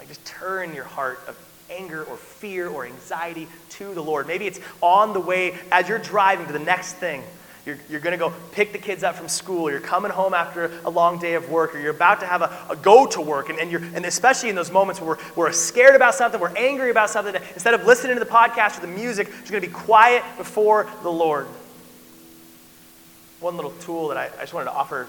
like 0.00 0.08
just 0.08 0.24
turn 0.24 0.74
your 0.74 0.84
heart 0.84 1.20
of 1.28 1.36
anger 1.70 2.02
or 2.04 2.16
fear 2.16 2.68
or 2.68 2.86
anxiety 2.86 3.46
to 3.68 3.92
the 3.92 4.02
Lord. 4.02 4.26
Maybe 4.26 4.46
it's 4.46 4.58
on 4.80 5.12
the 5.12 5.20
way 5.20 5.54
as 5.70 5.90
you're 5.90 5.98
driving 5.98 6.46
to 6.46 6.54
the 6.54 6.58
next 6.58 6.94
thing. 6.94 7.22
You're, 7.66 7.78
you're 7.90 8.00
going 8.00 8.12
to 8.12 8.18
go 8.18 8.32
pick 8.52 8.72
the 8.72 8.78
kids 8.78 9.04
up 9.04 9.16
from 9.16 9.28
school. 9.28 9.70
You're 9.70 9.80
coming 9.80 10.10
home 10.10 10.32
after 10.32 10.72
a 10.86 10.90
long 10.90 11.18
day 11.18 11.34
of 11.34 11.50
work, 11.50 11.74
or 11.74 11.78
you're 11.78 11.90
about 11.90 12.20
to 12.20 12.26
have 12.26 12.40
a, 12.40 12.50
a 12.70 12.76
go 12.76 13.04
to 13.08 13.20
work. 13.20 13.50
And, 13.50 13.58
and, 13.58 13.70
you're, 13.70 13.82
and 13.82 14.06
especially 14.06 14.48
in 14.48 14.54
those 14.54 14.72
moments 14.72 15.02
where 15.02 15.10
we're, 15.10 15.18
we're 15.36 15.52
scared 15.52 15.94
about 15.94 16.14
something, 16.14 16.40
we're 16.40 16.56
angry 16.56 16.90
about 16.90 17.10
something, 17.10 17.34
instead 17.52 17.74
of 17.74 17.84
listening 17.84 18.16
to 18.16 18.24
the 18.24 18.30
podcast 18.30 18.78
or 18.78 18.80
the 18.80 18.86
music, 18.86 19.28
you're 19.28 19.50
going 19.50 19.62
to 19.62 19.68
be 19.68 19.74
quiet 19.74 20.24
before 20.38 20.88
the 21.02 21.12
Lord. 21.12 21.46
One 23.40 23.56
little 23.56 23.72
tool 23.72 24.08
that 24.08 24.16
I, 24.16 24.30
I 24.38 24.40
just 24.40 24.54
wanted 24.54 24.70
to 24.70 24.72
offer 24.72 25.06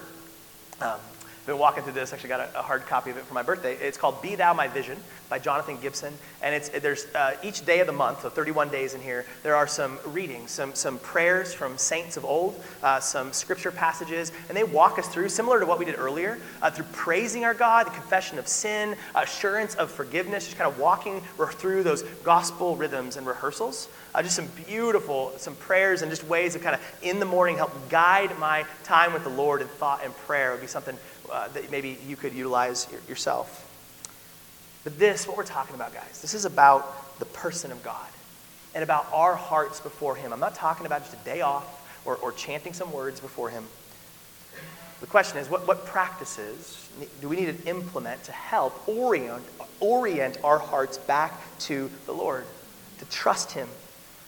um, 0.82 1.00
been 1.46 1.58
walking 1.58 1.84
through 1.84 1.94
this. 1.94 2.14
Actually, 2.14 2.30
got 2.30 2.40
a, 2.42 2.60
a, 2.60 2.62
hard 2.62 2.86
copy 2.86 3.10
of 3.10 3.18
it 3.18 3.24
for 3.24 3.34
my 3.34 3.42
birthday. 3.42 3.76
It's 3.76 3.98
called 3.98 4.22
"Be 4.22 4.36
Thou 4.36 4.54
My 4.54 4.68
Vision" 4.68 4.98
by 5.30 5.40
Jonathan 5.40 5.78
Gibson, 5.82 6.14
and 6.42 6.54
it's 6.54 6.70
there's 6.70 7.06
uh, 7.16 7.36
each 7.44 7.66
day 7.66 7.80
of 7.80 7.88
the 7.88 7.94
month, 7.94 8.22
so 8.22 8.30
31 8.30 8.70
days 8.70 8.94
in 8.94 9.02
here. 9.02 9.26
There 9.44 9.56
are 9.56 9.68
some 9.68 9.98
readings, 10.06 10.52
some 10.52 10.76
some 10.76 11.00
prayers 11.00 11.54
from 11.54 11.78
saints 11.78 12.18
of 12.18 12.26
old, 12.26 12.62
uh, 12.84 13.00
some 13.00 13.34
scripture 13.34 13.72
passages, 13.72 14.32
and 14.50 14.58
they 14.58 14.64
walk 14.64 15.00
us 15.00 15.08
through, 15.08 15.30
similar 15.30 15.60
to 15.60 15.66
what 15.66 15.80
we 15.80 15.86
did 15.86 15.98
earlier, 15.98 16.38
uh, 16.62 16.70
through 16.70 16.86
praising 16.92 17.44
our 17.44 17.54
God, 17.54 17.88
the 17.88 17.92
confession 17.92 18.38
of 18.38 18.48
sin, 18.48 18.96
assurance 19.16 19.76
of 19.76 19.90
forgiveness, 19.90 20.46
just 20.46 20.58
kind 20.58 20.72
of 20.72 20.80
walking 20.80 21.22
through 21.52 21.84
those 21.84 22.04
gospel 22.24 22.76
rhythms 22.76 23.18
and 23.18 23.26
rehearsals. 23.26 23.88
Uh, 24.14 24.22
just 24.22 24.36
some 24.36 24.48
beautiful, 24.68 25.32
some 25.38 25.56
prayers 25.56 26.02
and 26.02 26.12
just 26.12 26.26
ways 26.26 26.54
of 26.56 26.62
kind 26.62 26.76
of 26.76 26.82
in 27.02 27.20
the 27.20 27.26
morning 27.26 27.56
help 27.56 27.72
guide 27.90 28.38
my 28.40 28.66
time 28.84 29.14
with 29.14 29.24
the 29.24 29.30
Lord 29.30 29.62
in 29.62 29.68
thought 29.68 30.02
and 30.04 30.14
prayer. 30.18 30.50
It 30.50 30.56
would 30.56 30.62
be 30.62 30.68
something 30.68 30.98
uh, 31.32 31.48
that 31.50 31.72
maybe 31.72 31.98
you 32.08 32.16
could 32.16 32.34
utilize 32.34 32.88
yourself. 33.08 33.68
But 34.84 34.98
this, 34.98 35.28
what 35.28 35.38
we're 35.38 35.44
talking 35.44 35.76
about, 35.76 35.94
guys, 35.94 36.22
this 36.22 36.34
is 36.34 36.46
about 36.46 37.20
the 37.20 37.26
person 37.26 37.72
of 37.72 37.84
God 37.84 38.08
and 38.74 38.84
about 38.84 39.08
our 39.14 39.36
hearts 39.36 39.80
before 39.80 40.16
Him. 40.16 40.34
I'm 40.34 40.40
not 40.40 40.56
talking 40.56 40.86
about 40.86 41.02
just 41.02 41.14
a 41.14 41.26
day 41.26 41.42
off 41.42 42.02
or, 42.06 42.16
or 42.18 42.32
chanting 42.32 42.74
some 42.74 42.92
words 42.92 43.20
before 43.20 43.50
Him. 43.50 43.66
The 45.02 45.08
question 45.08 45.40
is 45.40 45.50
what, 45.50 45.68
what 45.68 45.86
practices 45.86 46.90
do 47.22 47.30
we 47.30 47.36
need 47.36 47.58
to 47.58 47.68
implement 47.68 48.24
to 48.26 48.32
help 48.32 48.88
orient, 48.88 49.44
orient 49.80 50.38
our 50.44 50.60
hearts 50.60 50.98
back 50.98 51.34
to 51.60 51.90
the 52.06 52.12
Lord, 52.12 52.46
to 53.00 53.06
trust 53.06 53.52
Him, 53.52 53.68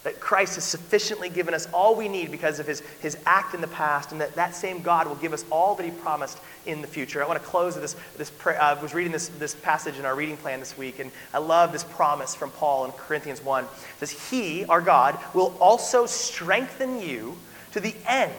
that 0.04 0.20
Christ 0.20 0.56
has 0.56 0.64
sufficiently 0.64 1.30
given 1.30 1.54
us 1.54 1.68
all 1.74 1.96
we 1.96 2.08
need 2.08 2.30
because 2.30 2.60
of 2.60 2.68
his, 2.68 2.82
his 3.02 3.18
act 3.26 3.54
in 3.54 3.62
the 3.62 3.68
past, 3.68 4.12
and 4.12 4.20
that 4.20 4.36
that 4.36 4.56
same 4.56 4.82
God 4.82 5.08
will 5.08 5.16
give 5.16 5.34
us 5.34 5.46
all 5.50 5.76
that 5.76 5.84
he 5.84 5.92
promised 5.92 6.40
in 6.66 6.82
the 6.82 6.88
future. 6.88 7.24
I 7.24 7.28
want 7.28 7.42
to 7.42 7.46
close 7.46 7.76
with 7.76 7.84
this. 7.84 7.96
this 8.18 8.30
prayer. 8.30 8.62
Uh, 8.62 8.76
I 8.76 8.82
was 8.82 8.94
reading 8.94 9.12
this, 9.12 9.30
this 9.30 9.56
passage 9.56 9.98
in 9.98 10.06
our 10.06 10.16
reading 10.16 10.38
plan 10.38 10.60
this 10.60 10.78
week, 10.78 11.00
and 11.00 11.12
I 11.34 11.38
love 11.38 11.72
this 11.72 11.84
promise 11.84 12.36
from 12.36 12.52
Paul 12.52 12.86
in 12.86 12.92
Corinthians 12.92 13.42
1. 13.42 13.64
It 13.64 13.70
says, 14.00 14.12
He, 14.30 14.66
our 14.66 14.82
God, 14.82 15.18
will 15.34 15.56
also 15.60 16.06
strengthen 16.06 17.02
you 17.02 17.38
to 17.72 17.80
the 17.80 17.96
end, 18.06 18.34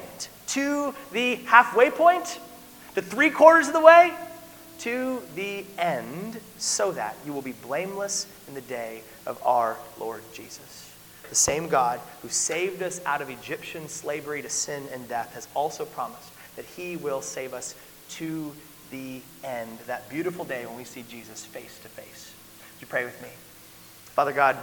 to 0.48 0.94
the 1.12 1.36
halfway 1.46 1.90
point, 1.90 2.38
to 2.94 3.02
three 3.02 3.30
quarters 3.30 3.68
of 3.68 3.72
the 3.72 3.80
way, 3.80 4.12
to 4.80 5.22
the 5.34 5.64
end, 5.78 6.38
so 6.58 6.92
that 6.92 7.16
you 7.24 7.32
will 7.32 7.42
be 7.42 7.52
blameless 7.52 8.26
in 8.48 8.54
the 8.54 8.60
day 8.60 9.02
of 9.26 9.40
our 9.44 9.76
Lord 9.98 10.22
Jesus. 10.32 10.73
The 11.28 11.34
same 11.34 11.68
God 11.68 12.00
who 12.22 12.28
saved 12.28 12.82
us 12.82 13.00
out 13.04 13.22
of 13.22 13.30
Egyptian 13.30 13.88
slavery 13.88 14.42
to 14.42 14.50
sin 14.50 14.84
and 14.92 15.08
death 15.08 15.34
has 15.34 15.48
also 15.54 15.84
promised 15.84 16.30
that 16.56 16.64
he 16.64 16.96
will 16.96 17.22
save 17.22 17.52
us 17.52 17.74
to 18.10 18.52
the 18.90 19.20
end, 19.42 19.78
that 19.86 20.08
beautiful 20.08 20.44
day 20.44 20.66
when 20.66 20.76
we 20.76 20.84
see 20.84 21.04
Jesus 21.08 21.44
face 21.44 21.78
to 21.82 21.88
face. 21.88 22.32
Would 22.74 22.80
you 22.80 22.86
pray 22.86 23.04
with 23.04 23.20
me? 23.22 23.28
Father 24.14 24.32
God, 24.32 24.56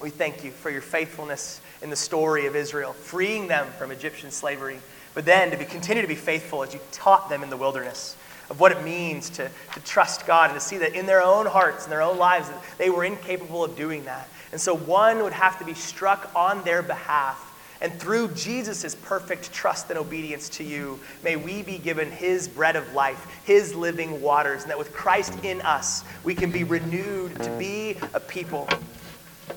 we 0.00 0.10
thank 0.10 0.44
you 0.44 0.50
for 0.50 0.70
your 0.70 0.80
faithfulness 0.80 1.60
in 1.82 1.90
the 1.90 1.96
story 1.96 2.46
of 2.46 2.56
Israel, 2.56 2.92
freeing 2.92 3.46
them 3.46 3.68
from 3.78 3.90
Egyptian 3.90 4.30
slavery, 4.30 4.78
but 5.14 5.24
then 5.24 5.50
to 5.50 5.56
be, 5.56 5.64
continue 5.64 6.02
to 6.02 6.08
be 6.08 6.14
faithful 6.14 6.62
as 6.62 6.74
you 6.74 6.80
taught 6.92 7.28
them 7.28 7.42
in 7.42 7.50
the 7.50 7.56
wilderness 7.56 8.16
of 8.50 8.60
what 8.60 8.72
it 8.72 8.82
means 8.82 9.30
to, 9.30 9.50
to 9.74 9.80
trust 9.80 10.26
God 10.26 10.50
and 10.50 10.58
to 10.58 10.64
see 10.64 10.78
that 10.78 10.94
in 10.94 11.06
their 11.06 11.22
own 11.22 11.46
hearts 11.46 11.84
and 11.84 11.92
their 11.92 12.02
own 12.02 12.18
lives 12.18 12.50
they 12.78 12.90
were 12.90 13.04
incapable 13.04 13.64
of 13.64 13.76
doing 13.76 14.04
that. 14.04 14.28
And 14.52 14.60
so 14.60 14.74
one 14.76 15.22
would 15.22 15.32
have 15.32 15.58
to 15.58 15.64
be 15.64 15.74
struck 15.74 16.30
on 16.34 16.62
their 16.62 16.82
behalf. 16.82 17.42
And 17.80 17.92
through 18.00 18.28
Jesus' 18.28 18.94
perfect 18.94 19.52
trust 19.52 19.90
and 19.90 19.98
obedience 19.98 20.48
to 20.50 20.64
you, 20.64 20.98
may 21.22 21.36
we 21.36 21.62
be 21.62 21.76
given 21.76 22.10
his 22.10 22.48
bread 22.48 22.74
of 22.74 22.94
life, 22.94 23.26
his 23.44 23.74
living 23.74 24.22
waters, 24.22 24.62
and 24.62 24.70
that 24.70 24.78
with 24.78 24.94
Christ 24.94 25.44
in 25.44 25.60
us, 25.60 26.02
we 26.24 26.34
can 26.34 26.50
be 26.50 26.64
renewed 26.64 27.42
to 27.42 27.50
be 27.58 27.98
a 28.14 28.20
people 28.20 28.66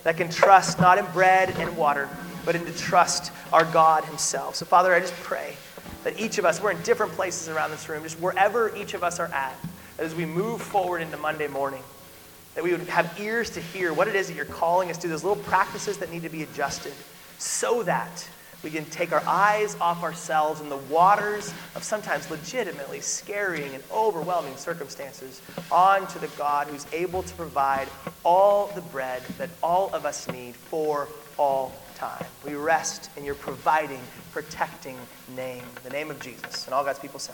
that 0.03 0.17
can 0.17 0.29
trust 0.29 0.79
not 0.79 0.97
in 0.97 1.05
bread 1.13 1.55
and 1.59 1.77
water, 1.77 2.09
but 2.45 2.55
in 2.55 2.65
to 2.65 2.77
trust 2.77 3.31
our 3.53 3.63
God 3.63 4.03
himself. 4.03 4.55
So, 4.55 4.65
Father, 4.65 4.93
I 4.93 4.99
just 4.99 5.15
pray 5.15 5.55
that 6.04 6.20
each 6.20 6.38
of 6.38 6.45
us, 6.45 6.62
we're 6.62 6.72
in 6.72 6.82
different 6.84 7.12
places 7.14 7.50
around 7.50 7.72
this 7.72 7.88
room, 7.89 8.04
just 8.04 8.20
wherever 8.20 8.76
each 8.76 8.93
of 8.93 9.04
us 9.04 9.20
are 9.20 9.28
at, 9.28 9.56
that 9.97 10.06
as 10.06 10.16
we 10.16 10.26
move 10.26 10.62
forward 10.62 11.02
into 11.02 11.18
Monday 11.18 11.47
morning, 11.47 11.84
that 12.56 12.64
we 12.64 12.72
would 12.72 12.82
have 12.82 13.20
ears 13.20 13.50
to 13.52 13.62
hear 13.62 13.93
what 13.93 14.08
it 14.08 14.16
is 14.16 14.28
that 14.28 14.34
you're 14.34 14.45
calling 14.45 14.89
us 14.89 14.97
to, 14.97 15.08
those 15.08 15.24
little 15.24 15.43
practices 15.43 15.97
that 15.97 16.12
need 16.12 16.24
to 16.24 16.30
be 16.30 16.43
adjusted, 16.43 16.93
so 17.38 17.84
that 17.84 18.28
we 18.64 18.70
can 18.70 18.84
take 18.86 19.14
our 19.14 19.24
eyes 19.26 19.78
off 19.80 20.04
ourselves 20.04 20.60
and 20.60 20.70
the 20.70 20.78
waters 20.78 21.54
of 21.76 21.84
sometimes 21.84 22.30
legitimately 22.30 23.00
scaring 23.00 23.74
and 23.74 23.84
overwhelming 23.91 24.56
circumstances 24.58 25.41
onto 25.72 26.20
the 26.20 26.28
God 26.30 26.68
who's 26.68 26.86
able 26.91 27.24
to 27.24 27.36
provide 27.36 27.88
all 28.26 28.68
the 28.76 28.82
bread 28.82 29.22
that 29.38 29.50
all 29.64 29.93
of 29.93 30.06
us 30.06 30.28
need 30.28 30.56
for 30.56 31.08
all 31.38 31.74
time. 32.00 32.26
We 32.45 32.56
rest 32.56 33.10
in 33.18 33.26
your 33.26 33.36
providing, 33.36 34.00
protecting 34.32 34.97
name, 35.36 35.64
the 35.84 35.89
name 35.89 36.10
of 36.10 36.20
Jesus. 36.22 36.66
And 36.66 36.74
all 36.74 36.86
God's 36.86 37.00
people 37.00 37.20
say. 37.20 37.34